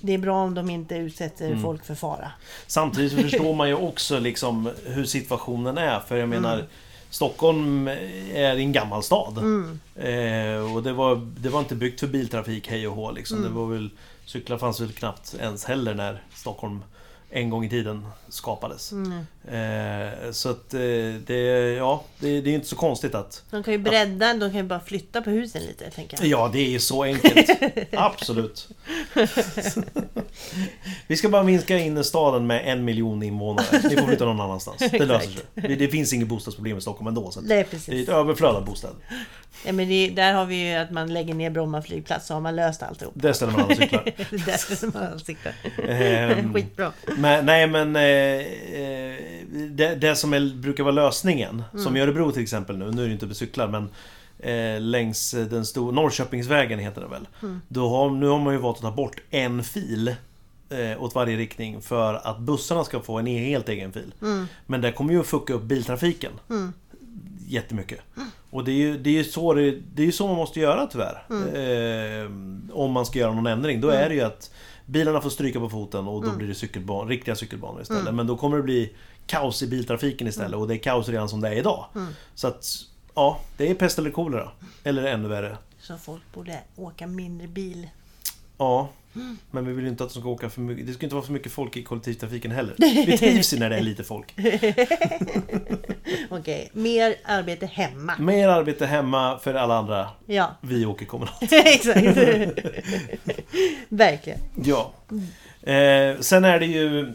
det 0.00 0.12
är 0.14 0.18
bra 0.18 0.42
om 0.44 0.54
de 0.54 0.70
inte 0.70 0.94
utsätter 0.96 1.46
Mm. 1.46 1.62
folk 1.62 1.84
för 1.84 1.94
fara. 1.94 2.30
Samtidigt 2.66 3.12
förstår 3.30 3.54
man 3.54 3.68
ju 3.68 3.74
också 3.74 4.18
liksom 4.18 4.70
hur 4.86 5.04
situationen 5.04 5.78
är. 5.78 6.00
För 6.00 6.16
jag 6.16 6.28
menar, 6.28 6.64
Stockholm 7.10 7.88
är 8.34 8.56
en 8.56 8.72
gammal 8.72 9.02
stad. 9.02 9.38
Eh, 9.96 10.74
och 10.74 10.82
det 10.82 10.92
var, 10.92 11.16
det 11.40 11.48
var 11.48 11.60
inte 11.60 11.74
byggt 11.74 12.00
för 12.00 12.06
biltrafik 12.06 12.68
hej 12.68 12.88
och 12.88 12.94
hå 12.94 13.10
liksom. 13.12 13.42
Det 13.42 13.48
var 13.48 13.66
väl, 13.66 13.90
cyklar 14.24 14.58
fanns 14.58 14.80
väl 14.80 14.92
knappt 14.92 15.34
ens 15.40 15.64
heller 15.64 15.94
när 15.94 16.22
Stockholm 16.34 16.82
en 17.30 17.50
gång 17.50 17.64
i 17.64 17.70
tiden 17.70 18.06
skapades. 18.28 18.92
Eh, 19.52 20.30
så 20.30 20.50
att 20.50 20.74
eh, 20.74 20.80
det, 21.26 21.74
ja, 21.76 22.04
det, 22.18 22.40
det 22.40 22.50
är 22.50 22.54
inte 22.54 22.66
så 22.66 22.76
konstigt 22.76 23.14
att 23.14 23.42
De 23.50 23.62
kan 23.62 23.72
ju 23.72 23.78
bredda, 23.78 24.34
de 24.34 24.40
kan 24.40 24.56
ju 24.56 24.62
bara 24.62 24.80
flytta 24.80 25.22
på 25.22 25.30
husen 25.30 25.62
lite 25.62 25.90
tänker 25.90 26.18
jag. 26.20 26.26
Ja, 26.26 26.50
det 26.52 26.74
är 26.74 26.78
så 26.78 27.02
enkelt. 27.02 27.50
Absolut. 27.92 28.68
Vi 31.06 31.16
ska 31.16 31.28
bara 31.28 31.42
minska 31.42 31.78
innerstaden 31.78 32.46
med 32.46 32.62
en 32.72 32.84
miljon 32.84 33.22
invånare. 33.22 33.66
Ni 33.72 33.96
får 33.96 34.06
flytta 34.06 34.24
någon 34.24 34.40
annanstans. 34.40 34.78
Det 34.78 35.06
löser 35.06 35.30
sig. 35.30 35.42
Det, 35.54 35.74
det 35.74 35.88
finns 35.88 36.12
inget 36.12 36.28
bostadsproblem 36.28 36.78
i 36.78 36.80
Stockholm 36.80 37.06
ändå. 37.06 37.30
Så 37.30 37.40
att 37.40 37.46
Nej 37.46 37.56
det 37.56 37.60
är 37.60 37.64
precis. 37.64 38.08
ett 38.08 38.14
överflöd 38.14 38.56
av 38.56 38.64
bostäder. 38.64 38.96
Ja, 39.66 39.72
men 39.72 39.88
det, 39.88 40.10
där 40.10 40.34
har 40.34 40.46
vi 40.46 40.68
ju 40.68 40.74
att 40.74 40.90
man 40.90 41.12
lägger 41.12 41.34
ner 41.34 41.50
Bromma 41.50 41.82
flygplats 41.82 42.26
så 42.26 42.34
har 42.34 42.40
man 42.40 42.56
löst 42.56 42.82
alltihop. 42.82 43.14
Där 43.16 43.32
ställer 43.32 43.52
man 43.52 43.62
alla 43.62 43.74
cyklar. 43.74 44.76
Som 44.76 44.92
man 44.94 45.18
cyklar. 45.18 45.52
Ehm, 45.88 46.54
Skitbra. 46.54 46.92
Men, 47.16 47.46
nej 47.46 47.66
men 47.66 47.96
eh, 47.96 48.02
eh, 48.02 49.37
det, 49.70 49.94
det 49.94 50.16
som 50.16 50.32
är, 50.32 50.54
brukar 50.54 50.84
vara 50.84 50.94
lösningen, 50.94 51.62
som 51.76 51.96
i 51.96 52.00
Örebro 52.00 52.32
till 52.32 52.42
exempel 52.42 52.76
nu, 52.78 52.90
nu 52.90 53.02
är 53.02 53.06
det 53.06 53.12
inte 53.12 53.26
på 53.28 53.34
cyklar 53.34 53.68
men 53.68 53.88
eh, 54.38 54.80
längs 54.80 55.30
den 55.30 55.66
stora 55.66 55.92
Norrköpingsvägen 55.92 56.78
heter 56.78 57.00
det 57.00 57.06
väl. 57.08 57.28
Då 57.68 57.88
har, 57.88 58.10
nu 58.10 58.26
har 58.26 58.38
man 58.38 58.54
ju 58.54 58.60
valt 58.60 58.76
att 58.76 58.82
ta 58.82 58.90
bort 58.90 59.16
en 59.30 59.64
fil 59.64 60.08
eh, 60.70 61.02
åt 61.02 61.14
varje 61.14 61.36
riktning 61.36 61.80
för 61.80 62.14
att 62.14 62.38
bussarna 62.38 62.84
ska 62.84 63.00
få 63.00 63.18
en 63.18 63.26
e- 63.28 63.44
helt 63.50 63.68
egen 63.68 63.92
fil. 63.92 64.14
Men 64.66 64.80
det 64.80 64.92
kommer 64.92 65.12
ju 65.12 65.20
att 65.20 65.26
fucka 65.26 65.54
upp 65.54 65.62
biltrafiken. 65.62 66.32
Jättemycket. 67.46 68.00
Och 68.50 68.64
det 68.64 68.70
är 68.72 68.76
ju, 68.76 68.98
det 68.98 69.18
är 69.18 69.24
så, 69.24 69.54
det, 69.54 69.78
det 69.94 70.06
är 70.06 70.10
så 70.10 70.26
man 70.26 70.36
måste 70.36 70.60
göra 70.60 70.86
tyvärr. 70.86 71.22
Eh, 72.22 72.30
om 72.72 72.92
man 72.92 73.06
ska 73.06 73.18
göra 73.18 73.34
någon 73.34 73.46
ändring. 73.46 73.80
Då 73.80 73.88
är 73.88 74.08
det 74.08 74.14
ju 74.14 74.20
att 74.20 74.50
bilarna 74.86 75.20
får 75.20 75.30
stryka 75.30 75.60
på 75.60 75.68
foten 75.68 76.08
och 76.08 76.24
då 76.24 76.30
blir 76.36 76.48
det 76.48 76.54
cykelban, 76.54 77.08
riktiga 77.08 77.34
cykelbanor 77.34 77.82
istället. 77.82 78.14
Men 78.14 78.26
då 78.26 78.36
kommer 78.36 78.56
det 78.56 78.62
bli 78.62 78.92
kaos 79.28 79.62
i 79.62 79.66
biltrafiken 79.66 80.28
istället 80.28 80.54
och 80.56 80.68
det 80.68 80.74
är 80.74 80.78
kaos 80.78 81.08
redan 81.08 81.28
som 81.28 81.40
det 81.40 81.48
är 81.48 81.52
idag. 81.52 81.84
Så 82.34 82.48
att, 82.48 82.66
ja, 83.14 83.40
det 83.56 83.70
är 83.70 83.74
pest 83.74 83.98
eller 83.98 84.10
kolera. 84.10 84.50
Eller 84.84 85.04
ännu 85.04 85.28
värre. 85.28 85.56
Så 85.80 85.98
folk 85.98 86.22
borde 86.34 86.60
åka 86.76 87.06
mindre 87.06 87.46
bil. 87.46 87.88
Ja, 88.58 88.88
men 89.50 89.66
vi 89.66 89.72
vill 89.72 89.84
ju 89.84 89.90
inte 89.90 90.04
att 90.04 90.14
de 90.14 90.20
ska 90.20 90.28
åka 90.28 90.50
för 90.50 90.60
mycket. 90.60 90.86
Det 90.86 90.92
ska 90.92 91.06
inte 91.06 91.14
vara 91.14 91.24
för 91.26 91.32
mycket 91.32 91.52
folk 91.52 91.76
i 91.76 91.82
kollektivtrafiken 91.82 92.50
heller. 92.50 92.74
Vi 93.06 93.18
trivs 93.18 93.54
ju 93.54 93.58
när 93.58 93.70
det 93.70 93.76
är 93.76 93.80
lite 93.80 94.04
folk. 94.04 94.34
Okej, 96.30 96.70
mer 96.72 97.16
arbete 97.24 97.66
hemma. 97.66 98.14
Mer 98.18 98.48
arbete 98.48 98.86
hemma 98.86 99.38
för 99.38 99.54
alla 99.54 99.78
andra. 99.78 100.08
Ja, 100.26 100.56
Vi 100.60 100.86
åker 100.86 101.06
kommunalt. 101.06 101.42
exakt. 101.52 102.18
Verkligen. 103.88 104.38
Ja. 104.64 104.92
Eh, 105.72 106.20
sen 106.20 106.44
är 106.44 106.60
det 106.60 106.66
ju... 106.66 107.14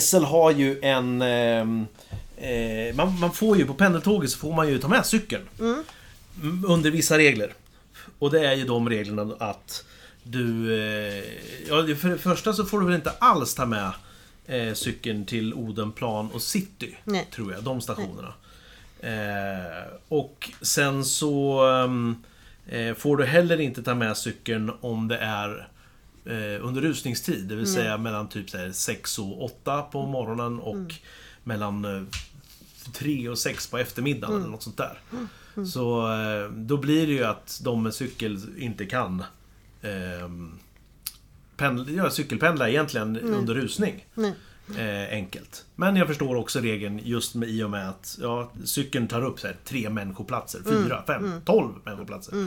SL 0.00 0.22
har 0.24 0.50
ju 0.50 0.80
en... 0.82 1.22
ehm, 1.22 1.86
Eh, 2.36 2.94
man, 2.94 3.18
man 3.20 3.32
får 3.32 3.56
ju 3.58 3.66
på 3.66 3.74
pendeltåget 3.74 4.30
så 4.30 4.38
får 4.38 4.52
man 4.54 4.68
ju 4.68 4.78
ta 4.78 4.88
med 4.88 5.06
cykeln. 5.06 5.42
Mm, 5.60 6.64
Under 6.68 6.90
vissa 6.90 7.18
regler. 7.18 7.54
Och 8.18 8.30
det 8.30 8.46
är 8.46 8.54
ju 8.54 8.64
de 8.64 8.88
reglerna 8.88 9.34
att 9.38 9.84
du... 10.22 10.74
Eh, 10.80 11.24
ja, 11.68 11.96
för 11.96 12.08
det 12.08 12.18
första 12.18 12.52
så 12.52 12.64
får 12.64 12.80
du 12.80 12.86
väl 12.86 12.94
inte 12.94 13.10
alls 13.18 13.54
ta 13.54 13.66
med 13.66 13.90
eh, 14.46 14.72
cykeln 14.74 15.24
till 15.24 15.54
Odenplan 15.54 16.30
och 16.30 16.42
City. 16.42 16.96
Nej. 17.04 17.28
Tror 17.34 17.52
jag, 17.52 17.62
de 17.62 17.80
stationerna. 17.80 18.34
Eh, 19.00 19.84
och 20.08 20.50
sen 20.62 21.04
så 21.04 21.66
ehm, 21.66 22.16
eh, 22.68 22.94
får 22.94 23.16
du 23.16 23.24
heller 23.24 23.60
inte 23.60 23.82
ta 23.82 23.94
med 23.94 24.16
cykeln 24.16 24.72
om 24.80 25.08
det 25.08 25.18
är 25.18 25.68
eh, 26.24 26.66
under 26.66 26.80
rusningstid. 26.82 27.44
Det 27.48 27.54
vill 27.56 27.72
säga 27.72 27.98
mellan 27.98 28.28
typ 28.28 28.50
så 28.50 28.58
här 28.58 28.72
6 28.72 29.18
och 29.18 29.44
8 29.44 29.82
på 29.82 30.06
morgonen 30.06 30.58
och 30.60 30.94
mellan 31.44 31.84
eh, 31.84 32.02
3 32.92 33.28
och 33.28 33.38
6 33.38 33.66
på 33.66 33.78
eftermiddagen 33.78 34.36
eller 34.36 34.50
något 34.50 34.62
sånt 34.62 34.76
där. 34.76 34.98
Så 35.66 36.12
eh, 36.12 36.50
då 36.50 36.76
blir 36.76 37.06
det 37.06 37.12
ju 37.12 37.24
att 37.24 37.60
de 37.64 37.82
med 37.82 37.94
cykel 37.94 38.40
inte 38.58 38.86
kan 38.86 39.24
ehm, 39.82 40.58
pendla, 41.56 41.90
ja, 41.90 42.10
cykelpendla 42.10 42.68
egentligen 42.68 43.16
under 43.20 43.54
rusning. 43.54 44.06
Eh, 44.78 45.12
enkelt. 45.12 45.64
Men 45.76 45.96
jag 45.96 46.06
förstår 46.06 46.36
också 46.36 46.60
regeln 46.60 47.00
just 47.04 47.34
med, 47.34 47.48
i 47.48 47.62
och 47.62 47.70
med 47.70 47.88
att 47.88 48.18
ja, 48.20 48.50
cykeln 48.64 49.08
tar 49.08 49.24
upp 49.24 49.40
så 49.40 49.46
här, 49.46 49.56
tre 49.64 49.90
människoplatser, 49.90 50.60
fyra, 50.64 51.02
fem, 51.06 51.40
tolv 51.44 51.72
människoplatser. 51.84 52.46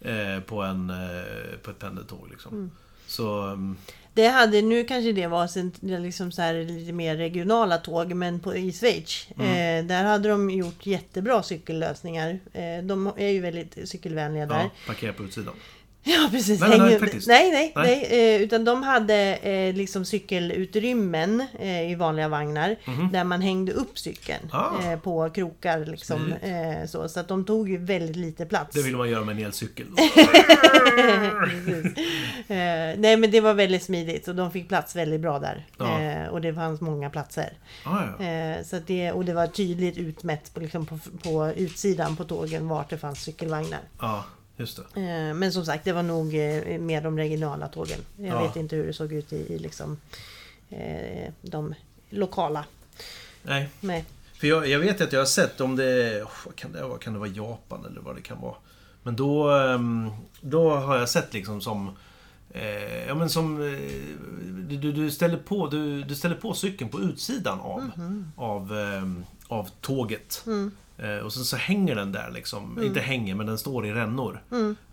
Eh, 0.00 0.40
på, 0.40 0.62
en, 0.62 0.90
eh, 0.90 1.56
på 1.62 1.70
ett 1.70 1.78
pendeltåg 1.78 2.28
liksom. 2.30 2.70
Så... 3.06 3.40
mm, 3.42 3.76
Det 4.14 4.26
hade, 4.28 4.62
nu 4.62 4.84
kanske 4.84 5.12
det 5.12 5.26
var 5.26 5.98
liksom 5.98 6.32
så 6.32 6.42
här, 6.42 6.54
lite 6.64 6.92
mer 6.92 7.16
regionala 7.16 7.78
tåg, 7.78 8.14
men 8.14 8.40
på, 8.40 8.56
i 8.56 8.72
Schweiz, 8.72 9.28
Mm. 9.38 9.50
eh, 9.84 9.88
där 9.88 10.04
hade 10.04 10.28
de 10.28 10.50
gjort 10.50 10.86
jättebra 10.86 11.42
cykellösningar. 11.42 12.38
Eh, 12.52 12.82
de 12.82 13.12
är 13.16 13.28
ju 13.28 13.40
väldigt 13.40 13.88
cykelvänliga 13.88 14.46
där. 14.46 14.60
Ja, 14.60 14.70
parkera 14.86 15.12
på 15.12 15.24
utsidan. 15.24 15.54
Ja 16.16 16.28
precis. 16.30 16.60
Men 16.60 16.70
nej, 16.70 16.78
Hänger- 16.80 16.98
faktiskt. 16.98 17.28
nej, 17.28 17.50
nej, 17.50 17.72
Nej. 17.76 18.06
nej. 18.10 18.34
eh, 18.36 18.42
utan 18.42 18.64
de 18.64 18.82
hade 18.82 19.36
eh, 19.36 19.74
liksom 19.74 20.04
cykelutrymmen 20.04 21.46
eh, 21.58 21.90
i 21.90 21.94
vanliga 21.94 22.28
vagnar. 22.28 22.76
Där 23.12 23.24
man 23.24 23.40
hängde 23.40 23.72
upp 23.72 23.98
cykeln. 23.98 24.48
Ah. 24.52 24.92
eh, 24.92 24.98
på 24.98 25.30
krokar. 25.30 25.84
Liksom, 25.84 26.32
eh, 26.32 26.86
så, 26.86 27.08
så 27.08 27.20
att 27.20 27.28
de 27.28 27.44
tog 27.44 27.68
ju 27.68 27.76
väldigt 27.78 28.16
lite 28.16 28.46
plats. 28.46 28.74
Det 28.74 28.82
vill 28.82 28.96
man 28.96 29.10
göra 29.10 29.24
med 29.24 29.38
en 29.38 29.44
elcykel. 29.44 29.86
Eh, 32.48 32.98
nej 32.98 33.16
men 33.16 33.30
det 33.30 33.40
var 33.40 33.54
väldigt 33.54 33.82
smidigt 33.82 34.28
och 34.28 34.34
de 34.34 34.50
fick 34.50 34.68
plats 34.68 34.96
väldigt 34.96 35.20
bra 35.20 35.38
där. 35.38 35.66
Ja. 35.78 36.00
Eh, 36.00 36.28
och 36.28 36.40
det 36.40 36.54
fanns 36.54 36.80
många 36.80 37.10
platser. 37.10 37.52
Ah, 37.84 38.24
ja. 38.24 38.64
Så 38.64 38.78
det, 38.86 39.12
och 39.12 39.24
det 39.24 39.32
var 39.34 39.46
tydligt 39.46 39.96
utmätt 39.98 40.54
på, 40.54 40.60
liksom 40.60 40.86
på, 40.86 40.98
på 41.22 41.52
utsidan 41.56 42.16
på 42.16 42.24
tågen 42.24 42.68
vart 42.68 42.90
det 42.90 42.98
fanns 42.98 43.22
cykelvagnar. 43.22 43.80
Just 44.56 44.80
det. 44.94 45.00
Eh, 45.00 45.34
Men 45.34 45.52
som 45.52 45.64
sagt, 45.66 45.84
det 45.84 45.92
var 45.92 46.02
nog 46.02 46.34
eh, 46.34 46.78
mer 46.80 47.00
de 47.02 47.18
regionala 47.18 47.68
tågen. 47.68 47.98
Jag 48.16 48.26
Ja. 48.28 48.42
vet 48.46 48.56
inte 48.56 48.76
hur 48.76 48.86
det 48.86 48.92
såg 48.92 49.12
ut 49.12 49.32
i, 49.32 49.36
i 49.54 49.58
liksom, 49.58 49.96
eh, 50.70 51.32
de 51.42 51.74
lokala. 52.10 52.64
Nej, 53.42 53.68
Nej. 53.80 54.04
För 54.34 54.46
jag, 54.46 54.68
jag 54.68 54.78
vet 54.78 55.00
att 55.00 55.12
jag 55.12 55.20
har 55.20 55.26
sett 55.26 55.60
om 55.60 55.76
det... 55.76 56.22
oh, 56.22 56.30
Vad 56.46 56.56
kan 56.56 56.72
det 56.72 56.82
vara? 56.86 56.98
Kan 56.98 57.12
det 57.12 57.18
vara 57.18 57.28
Japan 57.28 57.84
eller 57.86 58.00
vad 58.00 58.16
det 58.16 58.22
kan 58.22 58.40
vara? 58.40 58.54
Men 59.02 59.16
då, 59.16 59.50
ehm, 59.50 60.10
då 60.40 60.70
har 60.74 60.98
jag 60.98 61.08
sett 61.08 61.34
liksom 61.34 61.60
som... 61.60 61.96
Eh, 62.50 63.06
ja 63.06 63.14
men 63.14 63.30
som... 63.30 63.62
Eh, 63.62 63.78
du, 64.78 64.92
du- 64.92 65.10
ställer 65.10 65.36
på, 65.36 65.66
du, 65.66 66.02
du 66.02 66.14
ställer 66.14 66.34
på 66.36 66.54
cykeln 66.54 66.90
på 66.90 67.00
utsidan 67.00 67.60
av, 67.60 67.90
av, 68.36 68.78
ehm, 68.78 69.24
av 69.48 69.70
tåget. 69.80 70.42
Eh, 70.46 70.66
och 71.24 71.32
sen 71.32 71.44
så 71.44 71.56
hänger 71.56 71.94
den 71.94 72.12
där 72.12 72.30
liksom. 72.30 72.82
Inte 72.82 73.00
hänger, 73.00 73.34
men 73.34 73.46
den 73.46 73.58
står 73.58 73.86
i 73.86 73.92
rännor. 73.92 74.42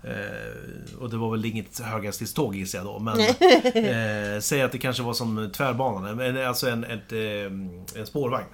Eh, 0.04 1.00
och 1.00 1.10
det 1.10 1.18
var 1.18 1.32
väl 1.32 1.46
inget 1.46 1.80
höghastighetståg 1.80 2.56
gissar 2.56 2.80
jag 2.80 2.86
då. 2.86 3.00
Men 3.00 3.20
eh, 4.36 4.40
säg 4.40 4.62
att 4.62 4.72
det 4.72 4.78
kanske 4.78 5.04
var 5.04 5.14
som 5.14 5.50
tvärbanan. 5.54 6.38
Alltså 6.38 6.70
en, 6.70 6.84
ett, 6.84 7.12
eh, 7.12 8.00
en 8.02 8.06
spårvagn. 8.06 8.48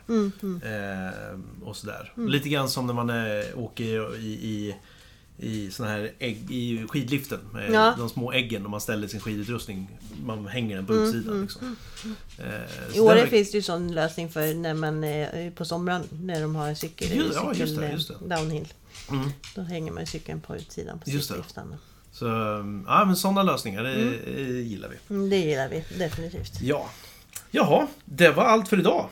Eh, 0.64 1.40
och 1.68 1.76
sådär. 1.76 2.14
Lite 2.16 2.50
grann 2.50 2.70
som 2.70 2.88
när 2.88 2.94
man 2.94 3.10
eh, 3.10 3.46
åker 3.56 4.18
i, 4.18 4.28
i, 4.28 4.76
i 5.40 5.72
såna 5.72 5.90
här 5.90 6.12
ägg, 6.20 6.52
i 6.52 6.86
skidliften. 6.90 7.40
Med 7.54 7.72
Ja. 7.72 7.94
de 7.98 8.10
små 8.10 8.32
äggen 8.34 8.64
och 8.66 8.72
man 8.72 8.82
ställer 8.82 9.08
sin 9.08 9.20
skidutrustning. 9.20 9.90
Man 10.26 10.48
hänger 10.48 10.76
den 10.76 10.86
på 10.86 10.94
utsidan. 10.94 11.42
Liksom. 11.42 11.76
Eh, 12.40 12.46
I 12.94 12.96
så 12.98 13.06
Åre 13.06 13.16
där- 13.20 13.28
finns 13.28 13.52
det 13.52 13.58
ju 13.58 13.62
sån 13.62 13.92
lösning 13.94 14.30
för 14.30 14.54
när 14.54 14.74
man 14.74 15.04
eh, 15.04 15.52
på 15.54 15.66
sommaren 15.66 16.04
när 16.24 16.42
de 16.42 16.56
har 16.56 16.74
cykel, 16.74 17.12
Ju- 17.12 17.32
ja, 17.34 17.42
cykel 17.54 17.60
just 17.60 17.80
det, 17.80 17.86
eh, 17.88 17.92
just 17.94 18.08
det. 18.08 18.36
downhill. 18.36 18.68
Mm. 19.12 19.30
Då 19.56 19.62
hänger 19.62 19.92
man 19.92 20.06
cykeln 20.06 20.42
på 20.42 20.56
utsidan 20.56 21.00
på 21.00 21.10
Just 21.10 21.28
det. 21.30 21.34
cykelliftarna. 21.34 21.78
Så, 22.12 22.26
ja 22.88 23.06
men 23.06 23.16
sådana 23.16 23.44
lösningar, 23.44 23.84
det 23.84 23.94
eh, 23.94 24.60
gillar 24.68 24.90
vi. 24.90 24.96
Mm, 25.16 25.30
det 25.30 25.38
gillar 25.38 25.70
vi 25.70 25.84
definitivt. 25.98 26.62
Ja. 26.62 26.90
Jaha, 27.52 27.88
det 28.06 28.30
var 28.32 28.44
allt 28.44 28.68
för 28.68 28.80
idag. 28.80 29.10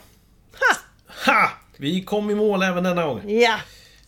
Ha! 0.52 0.76
Ha! 1.32 1.50
Vi 1.76 2.04
kom 2.04 2.30
i 2.30 2.34
mål 2.34 2.62
även 2.62 2.84
denna 2.84 3.04
gång. 3.06 3.30
Ja! 3.30 3.56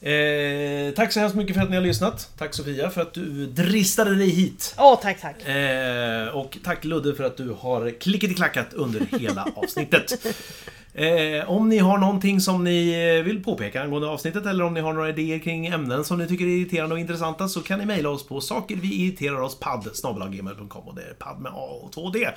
Eh, 0.01 0.94
tack 0.94 1.12
så 1.12 1.20
hemskt 1.20 1.36
mycket 1.36 1.57
för 1.57 1.62
att 1.62 1.70
ni 1.70 1.76
har 1.76 1.82
lyssnat. 1.82 2.30
Tack 2.38 2.55
Sofia 2.55 2.90
för 2.90 3.03
att 3.03 3.14
du 3.14 3.46
dristade 3.46 4.14
dig 4.14 4.28
hit. 4.28 4.74
Åh, 4.78 4.99
tack, 5.03 5.20
tack. 5.20 5.49
Eh, 5.49 6.28
och 6.28 6.59
tack 6.64 6.84
Ludde 6.84 7.14
för 7.14 7.24
att 7.24 7.36
du 7.36 7.57
har 7.61 8.01
klickat 8.01 8.30
i 8.30 8.34
klackat 8.34 8.72
under 8.72 9.18
hela 9.18 9.46
avsnittet. 9.57 10.26
Eh, 10.99 11.51
om 11.51 11.68
ni 11.68 11.78
har 11.78 11.99
någonting 11.99 12.40
som 12.40 12.64
ni 12.64 12.90
eh, 13.18 13.24
vill 13.24 13.42
påpeka 13.42 13.82
angående 13.82 14.09
avsnittet 14.09 14.46
eller 14.46 14.64
om 14.64 14.74
ni 14.74 14.80
har 14.80 14.92
några 14.92 15.09
idéer 15.09 15.38
kring 15.38 15.66
ämnen 15.66 16.05
som 16.05 16.18
ni 16.18 16.28
tycker 16.28 16.44
är 16.44 16.49
irriterande 16.49 16.94
och 16.94 17.01
intressanta 17.01 17.49
så 17.49 17.62
kan 17.62 17.78
ni 17.78 17.86
mejla 17.86 18.11
oss 18.11 18.26
på 18.26 18.40
saker 18.40 18.76
vi 18.76 18.94
irriterar 18.94 19.40
oss 19.40 19.59
padd 19.59 19.86
och 20.86 20.94
det 20.94 21.03
är 21.03 21.14
padd 21.18 21.40
med 21.40 21.53
A 21.53 21.80
och 21.82 21.94
2D. 21.94 22.28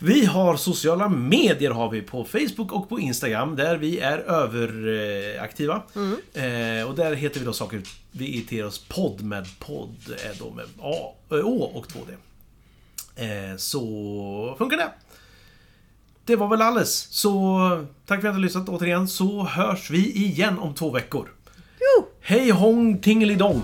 Vi 0.00 0.24
har 0.24 0.56
sociala 0.56 1.08
medier 1.08 1.70
har 1.70 1.90
vi 1.90 2.02
på 2.02 2.24
Facebook 2.24 2.72
och 2.72 2.88
på 2.88 3.00
Instagram 3.00 3.56
där 3.56 3.76
vi 3.76 3.98
är 3.98 4.18
överaktiva. 4.18 5.82
Eh, 6.34 6.88
och 6.88 6.94
där 6.94 7.14
heter 7.14 7.40
vi 7.40 7.46
då 7.46 7.52
saker 7.52 7.82
vi 8.12 8.34
irriterar 8.34 8.66
oss 8.66 8.84
podd 8.88 9.22
med 9.22 9.46
podd 9.58 9.96
är 10.24 10.38
då 10.38 10.50
med 10.50 10.66
A, 10.80 11.14
Ö, 11.30 11.42
Å 11.42 11.62
och 11.74 11.86
2D. 11.86 12.14
Eh, 13.16 13.56
så 13.56 14.54
funkar 14.58 14.76
det. 14.76 14.92
Det 16.28 16.36
var 16.36 16.48
väl 16.48 16.62
alles. 16.62 17.08
Så 17.10 17.58
tack 18.06 18.20
för 18.20 18.28
att 18.28 18.34
ni 18.34 18.40
har 18.40 18.44
lyssnat 18.44 18.68
återigen 18.68 19.08
så 19.08 19.44
hörs 19.44 19.90
vi 19.90 20.12
igen 20.12 20.58
om 20.58 20.74
två 20.74 20.90
veckor. 20.90 21.28
Jo! 21.80 22.06
Hej 22.20 22.50
hong 22.50 22.98
tingelidong! 22.98 23.62